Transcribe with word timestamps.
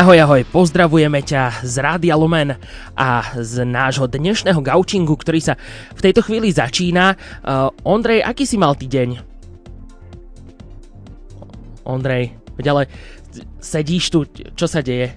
Ahoj, 0.00 0.16
ahoj, 0.16 0.48
pozdravujeme 0.48 1.20
ťa 1.20 1.60
z 1.60 1.76
Rádia 1.76 2.16
Lumen 2.16 2.56
a 2.96 3.36
z 3.36 3.68
nášho 3.68 4.08
dnešného 4.08 4.56
gaučingu, 4.64 5.12
ktorý 5.12 5.44
sa 5.44 5.60
v 5.92 6.00
tejto 6.00 6.24
chvíli 6.24 6.48
začína. 6.48 7.20
Uh, 7.44 7.68
Ondrej, 7.84 8.24
aký 8.24 8.48
si 8.48 8.56
mal 8.56 8.72
týdeň? 8.72 9.20
Ondrej, 11.84 12.32
veď 12.56 12.66
ale 12.72 12.82
sedíš 13.60 14.08
tu, 14.08 14.24
čo 14.32 14.64
sa 14.64 14.80
deje? 14.80 15.12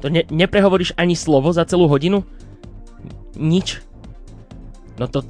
To 0.00 0.08
ne, 0.08 0.24
neprehovoríš 0.32 0.96
ani 0.96 1.12
slovo 1.12 1.52
za 1.52 1.68
celú 1.68 1.84
hodinu? 1.84 2.24
Nič? 3.36 3.84
No 4.96 5.04
to, 5.04 5.20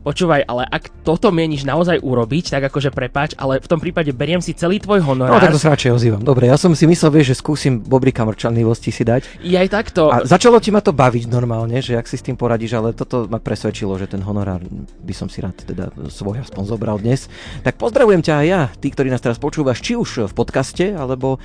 Počúvaj, 0.00 0.48
ale 0.48 0.64
ak 0.64 1.04
toto 1.04 1.28
mieníš 1.28 1.68
naozaj 1.68 2.00
urobiť, 2.00 2.56
tak 2.56 2.72
akože 2.72 2.88
prepáč, 2.88 3.36
ale 3.36 3.60
v 3.60 3.68
tom 3.68 3.76
prípade 3.76 4.08
beriem 4.16 4.40
si 4.40 4.56
celý 4.56 4.80
tvoj 4.80 5.04
honorár. 5.04 5.36
No 5.36 5.44
tak 5.44 5.52
to 5.52 5.60
sa 5.60 5.76
radšej 5.76 5.92
ozývam. 5.92 6.24
Dobre, 6.24 6.48
ja 6.48 6.56
som 6.56 6.72
si 6.72 6.88
myslel, 6.88 7.20
vieš, 7.20 7.36
že 7.36 7.44
skúsim 7.44 7.84
bobrika 7.84 8.24
mrčanlivosti 8.24 8.88
si 8.88 9.04
dať. 9.04 9.44
I 9.44 9.60
aj 9.60 9.68
takto. 9.68 10.08
A 10.08 10.24
začalo 10.24 10.56
ti 10.56 10.72
ma 10.72 10.80
to 10.80 10.96
baviť 10.96 11.28
normálne, 11.28 11.84
že 11.84 12.00
ak 12.00 12.08
si 12.08 12.16
s 12.16 12.24
tým 12.24 12.32
poradíš, 12.32 12.80
ale 12.80 12.96
toto 12.96 13.28
ma 13.28 13.36
presvedčilo, 13.36 13.92
že 14.00 14.08
ten 14.08 14.24
honorár 14.24 14.64
by 15.04 15.12
som 15.12 15.28
si 15.28 15.44
rád 15.44 15.60
teda 15.68 15.92
svoj 16.08 16.48
aspoň 16.48 16.64
zobral 16.64 16.96
dnes. 16.96 17.28
Tak 17.60 17.76
pozdravujem 17.76 18.24
ťa 18.24 18.34
aj 18.40 18.46
ja, 18.48 18.62
tí, 18.80 18.88
ktorí 18.88 19.12
nás 19.12 19.20
teraz 19.20 19.36
počúvaš, 19.36 19.84
či 19.84 20.00
už 20.00 20.32
v 20.32 20.32
podcaste, 20.32 20.96
alebo 20.96 21.36
e, 21.36 21.38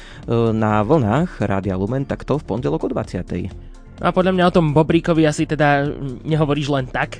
na 0.55 0.79
vlnách 0.79 1.43
Rádia 1.43 1.75
Lumen, 1.75 2.07
tak 2.07 2.23
to 2.23 2.39
v 2.39 2.47
pondelok 2.47 2.87
o 2.87 2.89
20. 2.89 3.75
A 3.99 4.11
podľa 4.15 4.31
mňa 4.31 4.47
o 4.47 4.55
tom 4.55 4.71
Bobríkovi 4.71 5.27
asi 5.27 5.43
teda 5.43 5.91
nehovoríš 6.23 6.71
len 6.71 6.87
tak. 6.87 7.19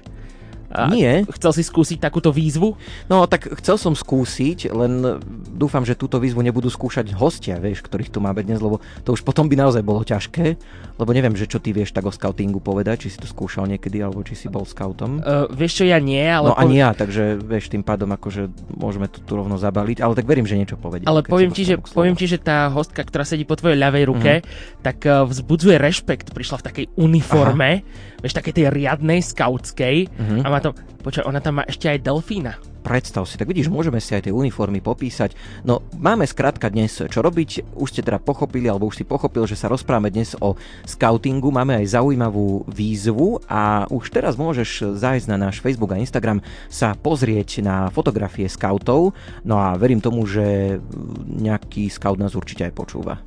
A 0.73 0.89
Nie. 0.89 1.23
Chcel 1.29 1.51
si 1.55 1.63
skúsiť 1.63 2.01
takúto 2.01 2.33
výzvu? 2.33 2.75
No 3.07 3.25
tak 3.29 3.47
chcel 3.61 3.77
som 3.77 3.93
skúsiť, 3.93 4.73
len 4.73 5.21
dúfam, 5.53 5.85
že 5.85 5.93
túto 5.97 6.17
výzvu 6.17 6.41
nebudú 6.41 6.67
skúšať 6.67 7.13
hostia, 7.13 7.61
vieš, 7.61 7.85
ktorých 7.85 8.11
tu 8.11 8.19
máme 8.19 8.41
dnes, 8.41 8.59
lebo 8.59 8.81
to 9.05 9.13
už 9.13 9.21
potom 9.21 9.45
by 9.45 9.55
naozaj 9.55 9.85
bolo 9.85 10.01
ťažké, 10.01 10.57
lebo 10.95 11.09
neviem, 11.11 11.35
že 11.35 11.45
čo 11.45 11.59
ty 11.59 11.75
vieš 11.75 11.91
tak 11.91 12.07
o 12.07 12.11
scoutingu 12.11 12.63
povedať, 12.63 13.07
či 13.07 13.13
si 13.13 13.17
to 13.19 13.27
skúšal 13.27 13.67
niekedy, 13.67 14.01
alebo 14.01 14.23
či 14.23 14.33
si 14.33 14.47
bol 14.47 14.63
scoutom. 14.63 15.21
Uh, 15.21 15.45
vieš 15.51 15.81
čo, 15.81 15.83
ja 15.85 15.99
nie, 15.99 16.23
ale... 16.23 16.51
No 16.51 16.57
ani 16.57 16.79
ja, 16.79 16.95
takže 16.95 17.39
vieš, 17.39 17.67
tým 17.67 17.83
pádom 17.83 18.09
akože 18.15 18.47
môžeme 18.73 19.11
to 19.11 19.19
tu 19.21 19.35
rovno 19.35 19.59
zabaliť, 19.59 19.99
ale 19.99 20.15
tak 20.15 20.25
verím, 20.25 20.47
že 20.47 20.55
niečo 20.55 20.79
povedie. 20.79 21.05
Ale 21.05 21.21
poviem 21.27 21.51
ti, 21.51 21.67
že, 21.67 21.77
poviem 21.79 22.15
ti, 22.15 22.25
že 22.25 22.39
tá 22.39 22.71
hostka, 22.71 23.03
ktorá 23.03 23.27
sedí 23.27 23.43
po 23.43 23.59
tvojej 23.59 23.75
ľavej 23.75 24.03
ruke, 24.07 24.33
uh-huh. 24.39 24.81
tak 24.81 25.03
uh, 25.03 25.27
vzbudzuje 25.27 25.75
rešpekt, 25.75 26.31
prišla 26.31 26.63
v 26.63 26.65
takej 26.71 26.85
uniforme, 26.95 27.83
Aha. 27.83 28.19
vieš, 28.23 28.33
takej 28.39 28.53
tej 28.55 28.65
riadnej 28.71 29.19
skautskej 29.19 29.95
uh-huh. 30.07 30.41
a 30.43 30.47
má 30.55 30.63
to, 30.63 30.71
počkaj, 31.03 31.27
ona 31.27 31.43
tam 31.43 31.59
má 31.59 31.63
ešte 31.67 31.91
aj 31.91 31.99
delfína 31.99 32.55
predstav 32.85 33.25
si, 33.25 33.41
tak 33.41 33.49
vidíš, 33.49 33.73
môžeme 33.73 33.97
si 33.97 34.13
aj 34.13 34.29
tie 34.29 34.33
uniformy 34.37 34.77
popísať. 34.77 35.33
No, 35.65 35.81
máme 35.97 36.29
skrátka 36.29 36.69
dnes 36.69 37.01
čo 37.01 37.19
robiť, 37.25 37.73
už 37.73 37.89
ste 37.89 38.05
teda 38.05 38.21
pochopili, 38.21 38.69
alebo 38.69 38.85
už 38.85 39.01
si 39.01 39.05
pochopil, 39.09 39.49
že 39.49 39.57
sa 39.57 39.65
rozprávame 39.65 40.13
dnes 40.13 40.37
o 40.37 40.53
scoutingu, 40.85 41.49
máme 41.49 41.81
aj 41.81 41.97
zaujímavú 41.97 42.69
výzvu 42.69 43.41
a 43.49 43.89
už 43.89 44.13
teraz 44.13 44.37
môžeš 44.37 44.93
zájsť 45.01 45.27
na 45.33 45.49
náš 45.49 45.65
Facebook 45.65 45.97
a 45.97 46.01
Instagram 46.01 46.45
sa 46.69 46.93
pozrieť 46.93 47.65
na 47.65 47.89
fotografie 47.89 48.45
scoutov, 48.45 49.17
no 49.41 49.57
a 49.57 49.73
verím 49.73 49.97
tomu, 49.97 50.29
že 50.29 50.77
nejaký 51.25 51.89
scout 51.89 52.21
nás 52.21 52.37
určite 52.37 52.69
aj 52.69 52.73
počúva. 52.77 53.17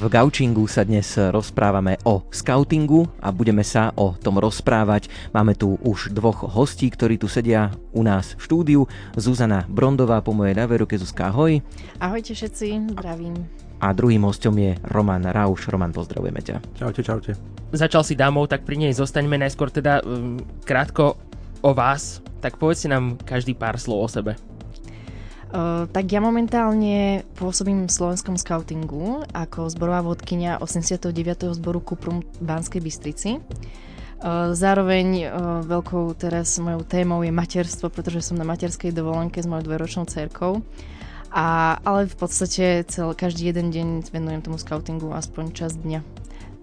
V 0.00 0.08
Gaučingu 0.08 0.64
sa 0.64 0.80
dnes 0.80 1.12
rozprávame 1.12 2.00
o 2.08 2.24
scoutingu 2.32 3.04
a 3.20 3.28
budeme 3.28 3.60
sa 3.60 3.92
o 4.00 4.16
tom 4.16 4.40
rozprávať. 4.40 5.12
Máme 5.36 5.52
tu 5.52 5.76
už 5.76 6.16
dvoch 6.16 6.48
hostí, 6.56 6.88
ktorí 6.88 7.20
tu 7.20 7.28
sedia 7.28 7.68
u 7.92 8.00
nás 8.00 8.32
v 8.32 8.40
štúdiu. 8.40 8.80
Zuzana 9.12 9.68
Brondová 9.68 10.24
po 10.24 10.32
mojej 10.32 10.56
ľavej 10.56 10.88
ruke. 10.88 10.96
Zuzka, 10.96 11.28
ahoj. 11.28 11.60
Ahojte 12.00 12.32
všetci, 12.32 12.96
zdravím. 12.96 13.44
A 13.84 13.92
druhým 13.92 14.24
hostom 14.24 14.56
je 14.56 14.72
Roman 14.88 15.20
Rauš. 15.20 15.68
Roman, 15.68 15.92
pozdravujeme 15.92 16.40
ťa. 16.40 16.80
Čaute, 16.80 17.04
čaute. 17.04 17.36
Začal 17.68 18.00
si 18.00 18.16
dámov, 18.16 18.48
tak 18.48 18.64
pri 18.64 18.80
nej 18.80 18.96
zostaňme 18.96 19.36
najskôr 19.36 19.68
teda 19.68 20.00
um, 20.00 20.40
krátko 20.64 21.20
o 21.60 21.76
vás. 21.76 22.24
Tak 22.40 22.56
povedzte 22.56 22.88
nám 22.88 23.20
každý 23.20 23.52
pár 23.52 23.76
slov 23.76 24.00
o 24.00 24.08
sebe. 24.08 24.32
Uh, 25.50 25.90
tak 25.90 26.06
ja 26.14 26.22
momentálne 26.22 27.26
pôsobím 27.34 27.90
v 27.90 27.92
slovenskom 27.92 28.38
scoutingu 28.38 29.26
ako 29.34 29.66
zborová 29.66 29.98
vodkynia 30.06 30.62
89. 30.62 31.10
zboru 31.58 31.82
Kuprum 31.82 32.22
v 32.22 32.42
Banskej 32.46 32.78
Bystrici. 32.78 33.30
Uh, 34.22 34.54
zároveň 34.54 35.26
uh, 35.26 35.30
veľkou 35.66 36.14
teraz 36.14 36.54
mojou 36.62 36.86
témou 36.86 37.26
je 37.26 37.34
materstvo, 37.34 37.90
pretože 37.90 38.30
som 38.30 38.38
na 38.38 38.46
materskej 38.46 38.94
dovolenke 38.94 39.42
s 39.42 39.50
mojou 39.50 39.66
dvojročnou 39.66 40.06
cerkou. 40.06 40.62
A, 41.34 41.78
ale 41.82 42.06
v 42.06 42.14
podstate 42.14 42.86
cel, 42.86 43.10
každý 43.18 43.50
jeden 43.50 43.74
deň 43.74 44.06
venujem 44.10 44.46
tomu 44.46 44.58
scoutingu 44.58 45.10
aspoň 45.10 45.44
čas 45.50 45.74
dňa. 45.74 46.02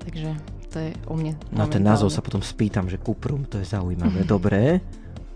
Takže 0.03 0.31
to 0.71 0.75
je 0.79 0.89
o 1.07 1.15
mne. 1.15 1.35
No 1.51 1.67
ten 1.67 1.83
názov 1.83 2.11
sa 2.11 2.23
potom 2.23 2.39
spýtam, 2.39 2.87
že 2.87 2.99
Kuprum, 2.99 3.43
to 3.51 3.59
je 3.59 3.67
zaujímavé. 3.67 4.23
Dobré. 4.23 4.79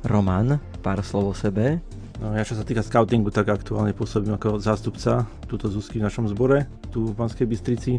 Roman, 0.08 0.56
pár 0.80 1.04
slov 1.04 1.32
o 1.32 1.36
sebe. 1.36 1.84
No, 2.22 2.38
ja 2.38 2.46
čo 2.46 2.54
sa 2.54 2.62
týka 2.62 2.86
scoutingu, 2.86 3.34
tak 3.34 3.50
aktuálne 3.50 3.98
pôsobím 3.98 4.38
ako 4.38 4.62
zástupca 4.62 5.26
túto 5.50 5.66
Zuzky 5.74 5.98
v 5.98 6.06
našom 6.06 6.30
zbore, 6.30 6.70
tu 6.94 7.10
v 7.10 7.18
Banskej 7.18 7.50
Bystrici. 7.50 7.98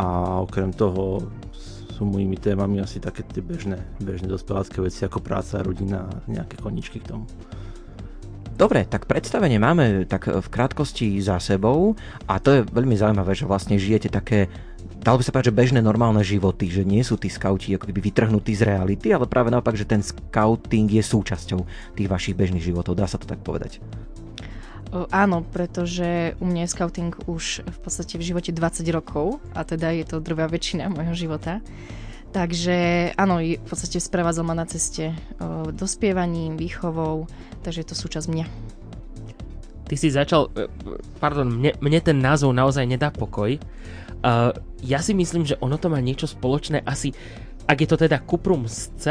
A 0.00 0.40
okrem 0.40 0.72
toho 0.72 1.28
sú 1.92 2.08
mojimi 2.08 2.40
témami 2.40 2.80
asi 2.80 2.96
také 2.96 3.20
tie 3.28 3.44
bežné, 3.44 3.76
bežné 4.00 4.24
dospelácké 4.24 4.80
veci 4.80 5.04
ako 5.04 5.20
práca, 5.20 5.60
rodina 5.60 6.08
a 6.08 6.16
nejaké 6.32 6.56
koničky 6.64 7.04
k 7.04 7.12
tomu. 7.12 7.28
Dobre, 8.56 8.88
tak 8.88 9.04
predstavenie 9.04 9.60
máme 9.60 10.08
tak 10.08 10.32
v 10.32 10.48
krátkosti 10.48 11.20
za 11.20 11.36
sebou 11.36 11.92
a 12.24 12.40
to 12.40 12.56
je 12.56 12.68
veľmi 12.72 12.96
zaujímavé, 12.96 13.36
že 13.36 13.44
vlastne 13.44 13.76
žijete 13.76 14.08
také 14.08 14.48
dalo 15.02 15.18
by 15.18 15.24
sa 15.26 15.34
povedať, 15.34 15.50
že 15.50 15.58
bežné 15.58 15.80
normálne 15.82 16.22
životy, 16.22 16.70
že 16.70 16.86
nie 16.86 17.02
sú 17.02 17.18
tí 17.18 17.26
skauti 17.26 17.74
ako 17.74 17.90
keby 17.90 18.00
vytrhnutí 18.00 18.54
z 18.54 18.66
reality, 18.70 19.10
ale 19.10 19.26
práve 19.26 19.50
naopak, 19.50 19.74
že 19.74 19.84
ten 19.84 20.00
scouting 20.00 20.88
je 20.88 21.02
súčasťou 21.02 21.60
tých 21.98 22.08
vašich 22.08 22.38
bežných 22.38 22.62
životov. 22.62 22.94
Dá 22.94 23.10
sa 23.10 23.18
to 23.18 23.26
tak 23.26 23.42
povedať? 23.42 23.82
Áno, 24.92 25.40
pretože 25.40 26.36
u 26.36 26.44
mňa 26.44 26.68
je 26.68 26.72
scouting 26.76 27.12
už 27.24 27.64
v 27.64 27.78
podstate 27.80 28.20
v 28.20 28.28
živote 28.28 28.52
20 28.52 28.84
rokov 28.92 29.40
a 29.56 29.64
teda 29.64 29.88
je 29.88 30.04
to 30.04 30.20
drvá 30.20 30.46
väčšina 30.52 30.92
môjho 30.92 31.16
života. 31.16 31.64
Takže 32.32 33.12
áno, 33.16 33.40
v 33.40 33.60
podstate 33.64 34.00
sprevádzal 34.00 34.44
ma 34.44 34.56
na 34.56 34.68
ceste 34.68 35.16
dospievaním, 35.72 36.60
výchovou, 36.60 37.28
takže 37.64 37.84
je 37.84 37.88
to 37.88 37.96
súčasť 37.96 38.28
mňa. 38.28 38.46
Ty 39.88 39.94
si 40.00 40.08
začal, 40.08 40.48
e, 40.56 40.72
pardon, 41.20 41.52
mne, 41.52 41.76
mne 41.84 42.00
ten 42.00 42.16
názov 42.16 42.56
naozaj 42.56 42.88
nedá 42.88 43.12
pokoj, 43.12 43.60
Uh, 44.22 44.54
ja 44.86 45.02
si 45.02 45.18
myslím, 45.18 45.42
že 45.42 45.58
ono 45.58 45.74
to 45.82 45.90
má 45.90 45.98
niečo 45.98 46.30
spoločné 46.30 46.86
asi, 46.86 47.10
ak 47.66 47.76
je 47.82 47.88
to 47.90 47.96
teda 47.98 48.22
Kuprum 48.22 48.70
z 48.70 48.78
C, 48.94 49.04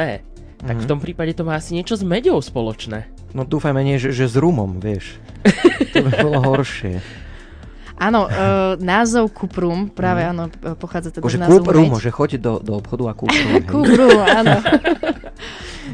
tak 0.61 0.77
mm-hmm. 0.77 0.83
v 0.83 0.89
tom 0.89 0.99
prípade 1.03 1.35
to 1.35 1.43
má 1.43 1.59
asi 1.59 1.75
niečo 1.75 1.99
s 1.99 2.03
meďou 2.05 2.39
spoločné. 2.39 3.11
No 3.35 3.43
dúfajme 3.43 3.81
nie, 3.83 3.99
že, 3.99 4.15
že 4.15 4.31
s 4.31 4.35
rumom, 4.39 4.79
vieš. 4.79 5.19
to 5.91 6.05
by 6.05 6.11
bolo 6.21 6.39
horšie. 6.55 7.03
Áno, 8.01 8.25
uh, 8.25 8.73
názov 8.81 9.29
Kuprum 9.29 9.93
práve 9.93 10.25
mm. 10.25 10.29
áno, 10.33 10.43
pochádza 10.73 11.13
teda 11.13 11.21
z 11.21 11.37
názvu 11.37 11.61
Kuprum, 11.61 12.01
že 12.01 12.09
choď 12.09 12.29
do, 12.41 12.53
do 12.57 12.81
obchodu 12.81 13.03
a 13.09 13.13
Kuprum. 13.13 13.61
Kuprum, 13.61 14.17
áno. 14.41 14.57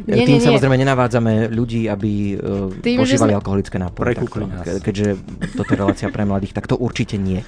nie, 0.08 0.24
Tým 0.24 0.40
nie, 0.40 0.46
samozrejme 0.46 0.78
nenavádzame 0.88 1.52
ľudí, 1.52 1.92
aby 1.92 2.40
uh, 2.40 2.72
Tým, 2.80 3.04
požívali 3.04 3.36
sme... 3.36 3.40
alkoholické 3.44 3.76
nápoje. 3.76 4.24
Keďže 4.80 5.20
toto 5.60 5.72
je 5.74 5.80
relácia 5.80 6.08
pre 6.08 6.24
mladých, 6.24 6.56
tak 6.56 6.72
to 6.72 6.80
určite 6.80 7.20
nie. 7.20 7.44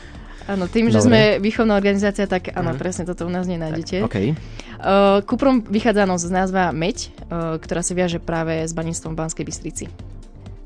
Áno, 0.49 0.65
tým, 0.65 0.89
Dobre. 0.89 0.97
že 0.97 0.99
sme 1.05 1.21
výchovná 1.37 1.77
organizácia, 1.77 2.25
tak 2.25 2.49
áno, 2.57 2.73
mm. 2.73 2.79
presne 2.81 3.03
toto 3.05 3.29
u 3.29 3.31
nás 3.31 3.45
nenájdete. 3.45 4.01
Okay. 4.09 4.33
Uh, 4.81 5.21
Kuprom 5.21 5.61
vychádza 5.61 6.09
z 6.17 6.33
názva 6.33 6.73
Meď, 6.73 7.13
uh, 7.29 7.61
ktorá 7.61 7.85
sa 7.85 7.93
viaže 7.93 8.17
práve 8.17 8.65
s 8.65 8.73
baníctvom 8.73 9.13
v 9.13 9.17
Banskej 9.21 9.45
Bystrici. 9.45 9.85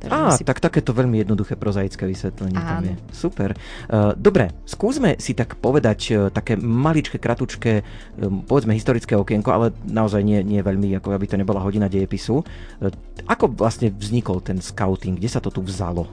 Á, 0.04 0.36
si... 0.36 0.44
tak 0.44 0.60
takéto 0.60 0.92
veľmi 0.92 1.24
jednoduché 1.24 1.56
prozaické 1.56 2.04
vysvetlenie 2.04 2.60
Áno. 2.60 2.68
tam 2.68 2.84
je. 2.92 2.96
Super. 3.16 3.50
Uh, 3.88 4.12
dobre, 4.20 4.52
skúsme 4.68 5.16
si 5.16 5.32
tak 5.32 5.56
povedať 5.60 6.00
uh, 6.12 6.16
také 6.28 6.60
maličké, 6.60 7.20
kratučké, 7.20 7.84
um, 8.20 8.44
povedzme 8.44 8.76
historické 8.76 9.16
okienko, 9.16 9.52
ale 9.52 9.72
naozaj 9.88 10.20
nie, 10.24 10.44
nie 10.44 10.60
veľmi, 10.60 10.92
ako 11.00 11.16
aby 11.16 11.28
to 11.28 11.40
nebola 11.40 11.64
hodina 11.64 11.88
dejepisu. 11.88 12.44
Uh, 12.44 12.92
ako 13.32 13.56
vlastne 13.56 13.92
vznikol 13.96 14.44
ten 14.44 14.60
scouting? 14.60 15.16
Kde 15.20 15.30
sa 15.32 15.40
to 15.40 15.52
tu 15.52 15.64
vzalo? 15.64 16.08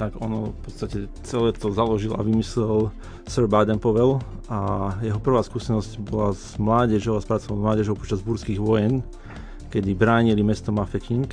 Tak 0.00 0.16
ono 0.16 0.56
v 0.56 0.58
podstate 0.64 0.98
celé 1.28 1.52
to 1.52 1.68
založil 1.76 2.16
a 2.16 2.24
vymyslel 2.24 2.88
Sir 3.28 3.44
Baden 3.44 3.76
Powell 3.76 4.16
a 4.48 4.96
jeho 5.04 5.20
prvá 5.20 5.44
skúsenosť 5.44 6.00
bola 6.00 6.32
s 6.32 6.56
mládežou 6.56 7.20
a 7.20 7.22
s 7.22 7.28
pracovnou 7.28 7.60
mládežou 7.60 8.00
počas 8.00 8.24
burských 8.24 8.56
vojen, 8.56 9.04
kedy 9.68 9.92
bránili 9.92 10.40
mesto 10.40 10.72
Mafeking 10.72 11.28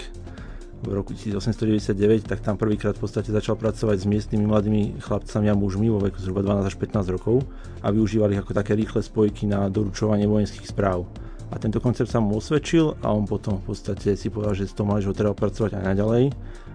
v 0.83 0.91
roku 0.91 1.15
1899, 1.15 2.27
tak 2.27 2.43
tam 2.43 2.59
prvýkrát 2.59 2.99
v 2.99 3.07
podstate 3.07 3.31
začal 3.31 3.55
pracovať 3.55 4.03
s 4.03 4.05
miestnymi 4.05 4.43
mladými 4.45 4.81
chlapcami 4.99 5.47
a 5.47 5.55
mužmi 5.55 5.87
vo 5.87 6.03
veku 6.03 6.19
zhruba 6.19 6.43
12 6.43 6.67
až 6.67 6.75
15 6.75 7.15
rokov 7.15 7.47
a 7.79 7.87
využívali 7.87 8.35
ich 8.35 8.43
ako 8.43 8.51
také 8.51 8.75
rýchle 8.75 8.99
spojky 8.99 9.47
na 9.47 9.71
doručovanie 9.71 10.27
vojenských 10.27 10.67
správ. 10.67 11.07
A 11.47 11.55
tento 11.55 11.79
koncept 11.79 12.11
sa 12.11 12.19
mu 12.19 12.35
osvedčil 12.37 12.99
a 12.99 13.07
on 13.15 13.23
potom 13.23 13.63
v 13.63 13.71
podstate 13.71 14.19
si 14.19 14.27
povedal, 14.27 14.55
že 14.59 14.67
s 14.67 14.75
tom 14.75 14.91
ho 14.91 14.99
treba 15.15 15.31
pracovať 15.31 15.79
aj 15.79 15.83
naďalej 15.95 16.23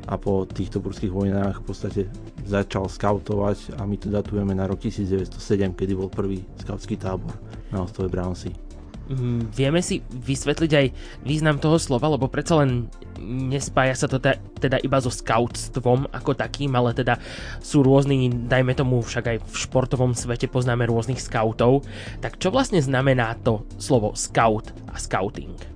a 0.08 0.14
po 0.16 0.48
týchto 0.48 0.80
burských 0.80 1.12
vojnách 1.12 1.60
v 1.60 1.64
podstate 1.69 2.00
začal 2.48 2.88
skautovať 2.88 3.76
a 3.76 3.84
my 3.84 4.00
to 4.00 4.08
datujeme 4.08 4.56
na 4.56 4.64
rok 4.64 4.80
1907, 4.80 5.28
kedy 5.76 5.92
bol 5.92 6.08
prvý 6.08 6.40
skautský 6.64 6.96
tábor 6.96 7.36
na 7.69 7.84
ostrove 7.84 8.08
Brownsea. 8.08 8.71
Mm, 9.10 9.50
vieme 9.50 9.82
si 9.82 9.99
vysvetliť 10.06 10.72
aj 10.78 10.87
význam 11.26 11.58
toho 11.58 11.75
slova, 11.76 12.06
lebo 12.06 12.31
predsa 12.31 12.62
len 12.62 12.87
nespája 13.22 13.99
sa 13.99 14.06
to 14.06 14.22
teda 14.62 14.78
iba 14.78 14.99
so 15.02 15.10
skautstvom 15.10 16.06
ako 16.14 16.38
takým, 16.38 16.70
ale 16.78 16.94
teda 16.94 17.19
sú 17.58 17.82
rôzni, 17.82 18.31
dajme 18.31 18.78
tomu 18.78 19.02
však 19.02 19.25
aj 19.26 19.38
v 19.43 19.54
športovom 19.58 20.14
svete 20.14 20.46
poznáme 20.46 20.87
rôznych 20.87 21.19
skautov. 21.19 21.82
Tak 22.22 22.38
čo 22.38 22.54
vlastne 22.54 22.78
znamená 22.78 23.34
to 23.43 23.66
slovo 23.82 24.14
scout 24.14 24.70
a 24.90 24.96
scouting? 24.96 25.72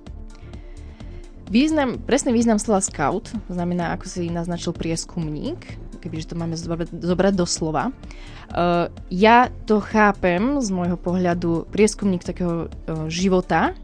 Význam, 1.47 1.95
presný 2.03 2.35
význam 2.35 2.59
slova 2.59 2.83
scout 2.83 3.31
znamená, 3.47 3.95
ako 3.95 4.11
si 4.11 4.27
naznačil 4.27 4.75
prieskumník, 4.75 5.79
kebyže 6.07 6.31
to 6.31 6.39
máme 6.39 6.55
zobrať, 6.55 7.35
do 7.35 7.43
slova. 7.43 7.91
Uh, 8.47 8.87
ja 9.11 9.51
to 9.67 9.83
chápem 9.83 10.63
z 10.63 10.71
môjho 10.71 10.95
pohľadu 10.95 11.67
prieskumník 11.67 12.23
takého 12.23 12.71
uh, 12.71 13.11
života, 13.11 13.75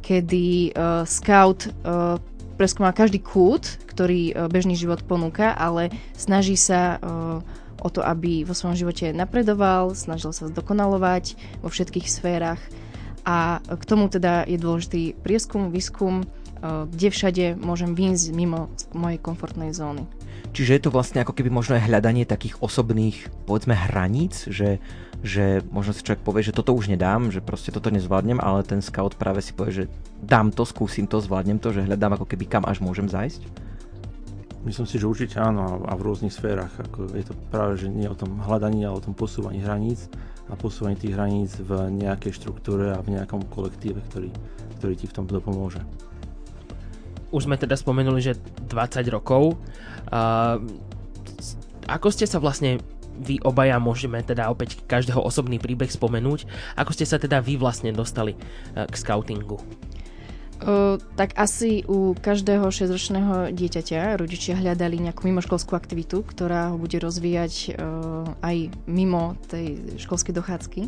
kedy 0.00 0.72
uh, 0.72 1.04
scout 1.04 1.68
uh, 1.68 2.16
preskúma 2.56 2.96
každý 2.96 3.20
kút, 3.20 3.76
ktorý 3.92 4.32
uh, 4.32 4.48
bežný 4.48 4.72
život 4.72 5.04
ponúka, 5.04 5.52
ale 5.52 5.92
snaží 6.16 6.56
sa 6.56 6.96
uh, 6.96 7.44
o 7.84 7.88
to, 7.92 8.00
aby 8.00 8.48
vo 8.48 8.56
svojom 8.56 8.74
živote 8.74 9.12
napredoval, 9.12 9.92
snažil 9.92 10.32
sa 10.32 10.48
zdokonalovať 10.48 11.36
vo 11.60 11.68
všetkých 11.68 12.08
sférach 12.08 12.58
a 13.28 13.60
k 13.60 13.82
tomu 13.84 14.08
teda 14.08 14.48
je 14.48 14.56
dôležitý 14.56 15.02
prieskum, 15.18 15.74
výskum, 15.74 16.24
kde 16.62 17.08
všade 17.10 17.44
môžem 17.58 17.92
výjsť 17.92 18.32
mimo 18.32 18.72
mojej 18.94 19.18
komfortnej 19.20 19.74
zóny. 19.74 20.06
Čiže 20.56 20.72
je 20.72 20.82
to 20.88 20.94
vlastne 20.96 21.20
ako 21.20 21.36
keby 21.36 21.52
možno 21.52 21.76
aj 21.76 21.84
hľadanie 21.84 22.24
takých 22.24 22.64
osobných, 22.64 23.28
povedzme, 23.44 23.76
hraníc, 23.76 24.48
že, 24.48 24.80
že 25.20 25.60
možno 25.68 25.92
si 25.92 26.00
človek 26.00 26.24
povie, 26.24 26.48
že 26.48 26.56
toto 26.56 26.72
už 26.72 26.88
nedám, 26.88 27.28
že 27.28 27.44
proste 27.44 27.68
toto 27.68 27.92
nezvládnem, 27.92 28.40
ale 28.40 28.64
ten 28.64 28.80
scout 28.80 29.20
práve 29.20 29.44
si 29.44 29.52
povie, 29.52 29.84
že 29.84 29.92
dám 30.24 30.48
to, 30.48 30.64
skúsim 30.64 31.04
to, 31.04 31.20
zvládnem 31.20 31.60
to, 31.60 31.76
že 31.76 31.84
hľadám 31.84 32.16
ako 32.16 32.24
keby 32.24 32.48
kam 32.48 32.64
až 32.64 32.80
môžem 32.80 33.04
zajsť? 33.04 33.44
Myslím 34.64 34.88
si, 34.88 34.96
že 34.96 35.04
určite 35.04 35.36
áno 35.36 35.84
a 35.84 35.92
v 35.92 36.04
rôznych 36.08 36.32
sférach. 36.32 36.72
Ako 36.72 37.12
je 37.12 37.28
to 37.28 37.36
práve, 37.52 37.76
že 37.76 37.92
nie 37.92 38.08
o 38.08 38.16
tom 38.16 38.40
hľadaní, 38.40 38.88
ale 38.88 38.96
o 38.96 39.04
tom 39.04 39.12
posúvaní 39.12 39.60
hraníc 39.60 40.08
a 40.48 40.56
posúvaní 40.56 40.96
tých 40.96 41.20
hraníc 41.20 41.60
v 41.60 42.00
nejakej 42.00 42.32
štruktúre 42.32 42.96
a 42.96 43.04
v 43.04 43.12
nejakom 43.12 43.44
kolektíve, 43.52 44.00
ktorý, 44.08 44.32
ktorý 44.80 44.94
ti 44.96 45.04
v 45.04 45.16
tom 45.20 45.28
dopomôže 45.28 45.84
už 47.30 47.50
sme 47.50 47.56
teda 47.58 47.74
spomenuli, 47.74 48.20
že 48.22 48.38
20 48.70 49.06
rokov. 49.10 49.58
Uh, 50.10 50.62
ako 51.86 52.08
ste 52.10 52.26
sa 52.26 52.42
vlastne 52.42 52.82
vy 53.16 53.40
obaja 53.40 53.80
môžeme 53.80 54.20
teda 54.20 54.52
opäť 54.52 54.84
každého 54.84 55.18
osobný 55.18 55.56
príbeh 55.56 55.88
spomenúť. 55.88 56.44
Ako 56.76 56.92
ste 56.92 57.08
sa 57.08 57.16
teda 57.16 57.40
vy 57.40 57.56
vlastne 57.56 57.90
dostali 57.90 58.36
uh, 58.36 58.84
k 58.86 58.94
scoutingu? 58.94 59.58
Uh, 60.56 60.96
tak 61.20 61.36
asi 61.36 61.84
u 61.84 62.16
každého 62.16 62.72
6-ročného 62.72 63.52
dieťaťa 63.52 64.16
rodičia 64.16 64.56
hľadali 64.56 65.04
nejakú 65.04 65.28
mimoškolskú 65.28 65.76
aktivitu, 65.76 66.24
ktorá 66.24 66.72
ho 66.72 66.80
bude 66.80 66.96
rozvíjať 66.96 67.76
uh, 67.76 68.24
aj 68.40 68.72
mimo 68.88 69.36
tej 69.52 70.00
školskej 70.00 70.32
dochádzky. 70.32 70.80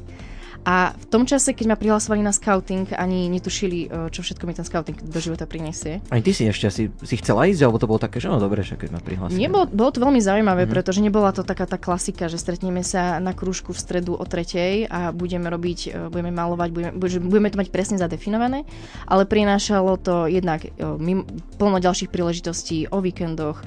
A 0.68 0.92
v 0.92 1.06
tom 1.08 1.24
čase, 1.24 1.56
keď 1.56 1.72
ma 1.72 1.76
prihlasovali 1.80 2.20
na 2.20 2.28
scouting, 2.28 2.92
ani 2.92 3.32
netušili, 3.32 3.88
e, 3.88 4.12
čo 4.12 4.20
všetko 4.20 4.44
mi 4.44 4.52
ten 4.52 4.68
scouting 4.68 5.00
do 5.00 5.16
života 5.16 5.48
prinesie. 5.48 6.04
Ani 6.12 6.20
ty 6.20 6.36
si 6.36 6.44
ešte 6.44 6.68
asi 6.68 6.82
si 6.92 7.14
chcela 7.16 7.48
ísť, 7.48 7.64
alebo 7.64 7.80
to 7.80 7.88
bolo 7.88 7.96
také, 7.96 8.20
že 8.20 8.28
no 8.28 8.36
dobre, 8.36 8.60
že 8.60 8.76
keď 8.76 8.92
ma 8.92 9.00
prihlasili. 9.00 9.40
Nie, 9.40 9.48
bolo, 9.48 9.64
to 9.88 10.04
veľmi 10.04 10.20
zaujímavé, 10.20 10.68
mm-hmm. 10.68 10.76
pretože 10.76 11.00
nebola 11.00 11.32
to 11.32 11.40
taká 11.40 11.64
tá 11.64 11.80
klasika, 11.80 12.28
že 12.28 12.36
stretneme 12.36 12.84
sa 12.84 13.16
na 13.16 13.32
krúžku 13.32 13.72
v 13.72 13.80
stredu 13.80 14.12
o 14.12 14.24
tretej 14.28 14.84
a 14.92 15.08
budeme 15.08 15.48
robiť, 15.48 15.78
e, 15.88 16.12
budeme 16.12 16.36
malovať, 16.36 16.68
budeme, 16.68 16.92
budeme 17.24 17.48
to 17.48 17.56
mať 17.64 17.68
presne 17.72 17.96
zadefinované, 17.96 18.68
ale 19.08 19.24
prinášalo 19.24 19.96
to 19.96 20.28
jednak 20.28 20.68
e, 20.68 20.70
mimo, 21.00 21.24
plno 21.56 21.80
ďalších 21.80 22.12
príležitostí 22.12 22.92
o 22.92 23.00
víkendoch, 23.00 23.64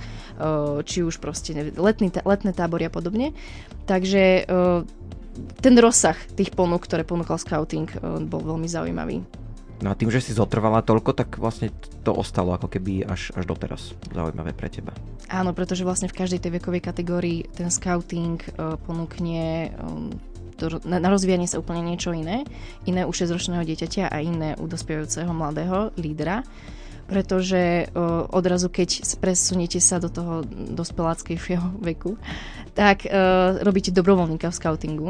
či 0.90 1.06
už 1.06 1.22
proste 1.22 1.54
letný, 1.78 2.10
letné 2.26 2.50
tábory 2.50 2.90
a 2.90 2.92
podobne. 2.92 3.38
Takže 3.86 4.50
ten 5.62 5.76
rozsah 5.78 6.18
tých 6.36 6.52
ponúk, 6.52 6.86
ktoré 6.86 7.08
ponúkal 7.08 7.40
scouting, 7.40 7.88
eh, 7.88 8.00
bol 8.26 8.44
veľmi 8.44 8.68
zaujímavý. 8.68 9.24
No 9.82 9.90
a 9.90 9.98
tým, 9.98 10.14
že 10.14 10.22
si 10.22 10.38
zotrvala 10.38 10.86
toľko, 10.86 11.18
tak 11.18 11.42
vlastne 11.42 11.74
to 12.06 12.14
ostalo 12.14 12.54
ako 12.54 12.70
keby 12.70 13.02
až, 13.02 13.34
až 13.34 13.50
doteraz 13.50 13.98
zaujímavé 14.14 14.54
pre 14.54 14.70
teba. 14.70 14.94
Áno, 15.26 15.58
pretože 15.58 15.82
vlastne 15.82 16.06
v 16.06 16.22
každej 16.22 16.38
tej 16.38 16.52
vekovej 16.62 16.86
kategórii 16.86 17.50
ten 17.50 17.74
scouting 17.74 18.38
uh, 18.38 18.78
ponúkne 18.78 19.74
um, 19.82 20.14
to, 20.62 20.78
na, 20.86 21.02
na 21.02 21.10
rozvíjanie 21.10 21.50
sa 21.50 21.58
úplne 21.58 21.82
niečo 21.82 22.14
iné. 22.14 22.46
Iné 22.86 23.10
u 23.10 23.10
6-ročného 23.10 23.66
dieťaťa 23.66 24.14
a 24.14 24.22
iné 24.22 24.54
u 24.62 24.70
dospievajúceho 24.70 25.34
mladého 25.34 25.90
lídra 25.98 26.46
pretože 27.12 27.92
uh, 27.92 28.24
odrazu, 28.32 28.72
keď 28.72 29.20
presuniete 29.20 29.84
sa 29.84 30.00
do 30.00 30.08
toho 30.08 30.48
dospeláckejšieho 30.48 31.76
veku, 31.92 32.16
tak 32.72 33.04
uh, 33.04 33.60
robíte 33.60 33.92
dobrovoľníka 33.92 34.48
v 34.48 34.56
scoutingu 34.56 35.10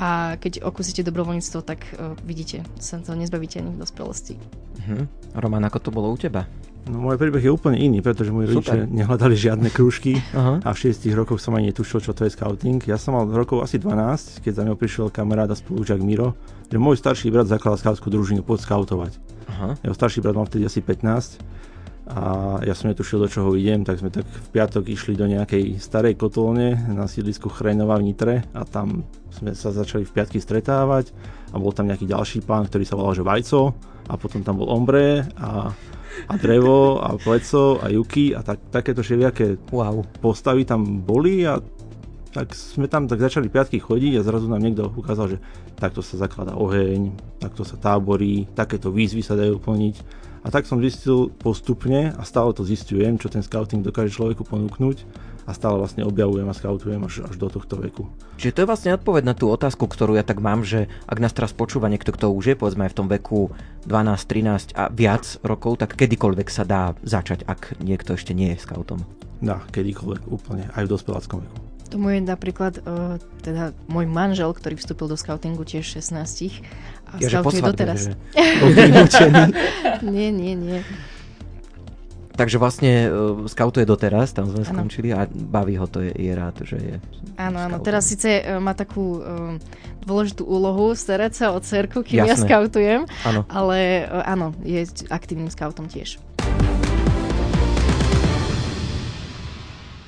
a 0.00 0.40
keď 0.40 0.64
okúsite 0.64 1.04
dobrovoľníctvo, 1.04 1.60
tak 1.60 1.84
uh, 2.00 2.16
vidíte, 2.24 2.64
sa 2.80 2.96
to 3.04 3.12
nezbavíte 3.12 3.60
ani 3.60 3.76
v 3.76 3.80
dospelosti. 3.84 4.40
Uh-huh. 4.40 5.04
Roman, 5.36 5.68
ako 5.68 5.78
to 5.84 5.90
bolo 5.92 6.08
u 6.08 6.16
teba? 6.16 6.48
No 6.86 7.02
môj 7.02 7.18
príbeh 7.18 7.42
je 7.42 7.50
úplne 7.50 7.82
iný, 7.82 7.98
pretože 7.98 8.30
moji 8.30 8.46
rodičia 8.46 8.86
nehľadali 8.86 9.34
žiadne 9.34 9.68
krúžky 9.74 10.22
uh-huh. 10.22 10.62
a 10.62 10.70
v 10.70 10.78
6 10.94 11.02
rokoch 11.18 11.42
som 11.42 11.58
ani 11.58 11.74
netušil, 11.74 11.98
čo 11.98 12.14
to 12.14 12.22
je 12.22 12.30
scouting. 12.30 12.78
Ja 12.86 12.94
som 12.94 13.18
mal 13.18 13.26
rokov 13.26 13.66
asi 13.66 13.82
12, 13.82 14.46
keď 14.46 14.52
za 14.54 14.62
mňa 14.62 14.74
prišiel 14.78 15.10
kamarát 15.10 15.50
a 15.50 15.58
spolučak 15.58 15.98
Miro, 15.98 16.38
že 16.70 16.78
môj 16.78 16.94
starší 17.02 17.34
brat 17.34 17.50
zakladal 17.50 17.82
skautskú 17.82 18.06
družinu, 18.06 18.46
pod 18.46 18.62
skautovať. 18.62 19.35
Aha. 19.46 19.78
Jeho 19.82 19.94
starší 19.94 20.20
brat 20.20 20.34
mal 20.34 20.46
vtedy 20.46 20.66
asi 20.66 20.82
15 20.82 21.66
a 22.06 22.22
ja 22.62 22.70
som 22.70 22.86
netušil, 22.86 23.18
do 23.18 23.26
čoho 23.26 23.58
idem, 23.58 23.82
tak 23.82 23.98
sme 23.98 24.14
tak 24.14 24.22
v 24.22 24.48
piatok 24.54 24.86
išli 24.86 25.18
do 25.18 25.26
nejakej 25.26 25.82
starej 25.82 26.14
kotolne 26.14 26.78
na 26.86 27.10
sídlisku 27.10 27.50
Chrejnova 27.50 27.98
v 27.98 28.06
Nitre 28.06 28.34
a 28.54 28.62
tam 28.62 29.02
sme 29.34 29.58
sa 29.58 29.74
začali 29.74 30.06
v 30.06 30.14
piatky 30.14 30.38
stretávať 30.38 31.10
a 31.50 31.58
bol 31.58 31.74
tam 31.74 31.90
nejaký 31.90 32.06
ďalší 32.06 32.46
pán, 32.46 32.70
ktorý 32.70 32.86
sa 32.86 32.94
volal 32.94 33.18
že 33.18 33.26
Vajco 33.26 33.74
a 34.06 34.14
potom 34.14 34.46
tam 34.46 34.62
bol 34.62 34.70
Ombre 34.70 35.26
a, 35.34 35.74
a 36.30 36.34
drevo 36.38 37.02
a 37.02 37.18
pleco 37.18 37.82
a 37.82 37.90
Juky 37.90 38.38
a 38.38 38.46
tak, 38.46 38.70
takéto 38.70 39.02
všelijaké 39.02 39.58
wow. 39.74 40.06
postavy 40.22 40.62
tam 40.62 41.02
boli 41.02 41.42
a 41.42 41.58
tak 42.36 42.52
sme 42.52 42.84
tam 42.84 43.08
tak 43.08 43.16
začali 43.16 43.48
piatky 43.48 43.80
chodiť 43.80 44.20
a 44.20 44.26
zrazu 44.26 44.44
nám 44.44 44.60
niekto 44.60 44.92
ukázal, 44.92 45.32
že 45.32 45.38
takto 45.80 46.04
sa 46.04 46.20
zakladá 46.20 46.52
oheň, 46.52 47.16
takto 47.40 47.64
sa 47.64 47.80
táborí, 47.80 48.44
takéto 48.52 48.92
výzvy 48.92 49.24
sa 49.24 49.40
dajú 49.40 49.56
plniť 49.56 49.96
a 50.44 50.52
tak 50.52 50.68
som 50.68 50.78
zistil 50.84 51.32
postupne 51.40 52.12
a 52.12 52.22
stále 52.28 52.52
to 52.52 52.60
zistujem, 52.60 53.16
čo 53.16 53.32
ten 53.32 53.40
scouting 53.40 53.80
dokáže 53.80 54.12
človeku 54.12 54.44
ponúknuť 54.44 55.08
a 55.48 55.54
stále 55.56 55.80
vlastne 55.80 56.04
objavujem 56.04 56.44
a 56.44 56.54
scoutujem 56.54 57.02
až, 57.02 57.24
až 57.24 57.34
do 57.40 57.48
tohto 57.48 57.80
veku. 57.80 58.04
Čiže 58.36 58.52
to 58.52 58.60
je 58.62 58.70
vlastne 58.70 58.94
odpoveď 58.94 59.22
na 59.26 59.34
tú 59.34 59.48
otázku, 59.48 59.88
ktorú 59.88 60.18
ja 60.18 60.26
tak 60.26 60.44
mám, 60.44 60.60
že 60.60 60.92
ak 61.08 61.22
nás 61.22 61.32
teraz 61.32 61.50
počúva 61.50 61.88
niekto, 61.88 62.12
kto 62.12 62.30
už 62.30 62.52
je 62.52 62.56
povedzme 62.58 62.84
aj 62.84 62.92
v 62.92 62.98
tom 62.98 63.08
veku 63.08 63.48
12, 63.88 64.76
13 64.76 64.78
a 64.78 64.92
viac 64.92 65.24
rokov, 65.40 65.80
tak 65.80 65.98
kedykoľvek 65.98 66.48
sa 66.52 66.62
dá 66.62 66.92
začať, 67.00 67.42
ak 67.48 67.80
niekto 67.82 68.14
ešte 68.14 68.30
nie 68.36 68.52
je 68.54 68.62
scoutom. 68.62 69.02
Dá, 69.42 69.62
kedykoľvek, 69.74 70.30
úplne, 70.30 70.70
aj 70.74 70.84
v 70.84 70.92
dospeláckom 70.94 71.40
veku. 71.42 71.65
Tomu 71.86 72.18
je 72.18 72.20
napríklad 72.22 72.82
uh, 72.82 73.16
teda 73.46 73.70
môj 73.86 74.10
manžel, 74.10 74.50
ktorý 74.50 74.74
vstúpil 74.74 75.06
do 75.06 75.16
scoutingu 75.16 75.62
tiež 75.62 75.86
16 75.86 76.18
a 77.06 77.22
ja, 77.22 77.28
scoutuje 77.30 77.62
doteraz. 77.62 78.10
Že... 78.10 79.26
nie, 80.14 80.28
nie, 80.34 80.54
nie. 80.58 80.80
Takže 82.36 82.60
vlastne 82.60 83.08
uh, 83.08 83.48
scoutuje 83.48 83.88
doteraz, 83.88 84.36
tam 84.36 84.52
sme 84.52 84.60
ano. 84.60 84.68
skončili 84.68 85.08
a 85.14 85.24
baví 85.26 85.80
ho 85.80 85.88
to, 85.88 86.04
je, 86.04 86.12
je 86.12 86.32
rád, 86.36 86.60
že 86.68 86.76
je 86.76 86.94
Áno, 87.40 87.60
áno, 87.64 87.80
teraz 87.80 88.08
síce 88.12 88.44
uh, 88.44 88.60
má 88.60 88.76
takú 88.76 89.24
uh, 89.24 89.56
dôležitú 90.04 90.44
úlohu 90.44 90.92
starať 90.92 91.32
sa 91.32 91.46
o 91.56 91.58
cerku, 91.64 92.04
kým 92.04 92.24
Jasné. 92.24 92.32
ja 92.32 92.36
skautujem, 92.36 93.00
ano. 93.24 93.40
ale 93.48 94.04
uh, 94.04 94.24
áno, 94.28 94.52
je 94.60 94.84
aktívnym 95.08 95.48
scoutom 95.48 95.88
tiež. 95.88 96.20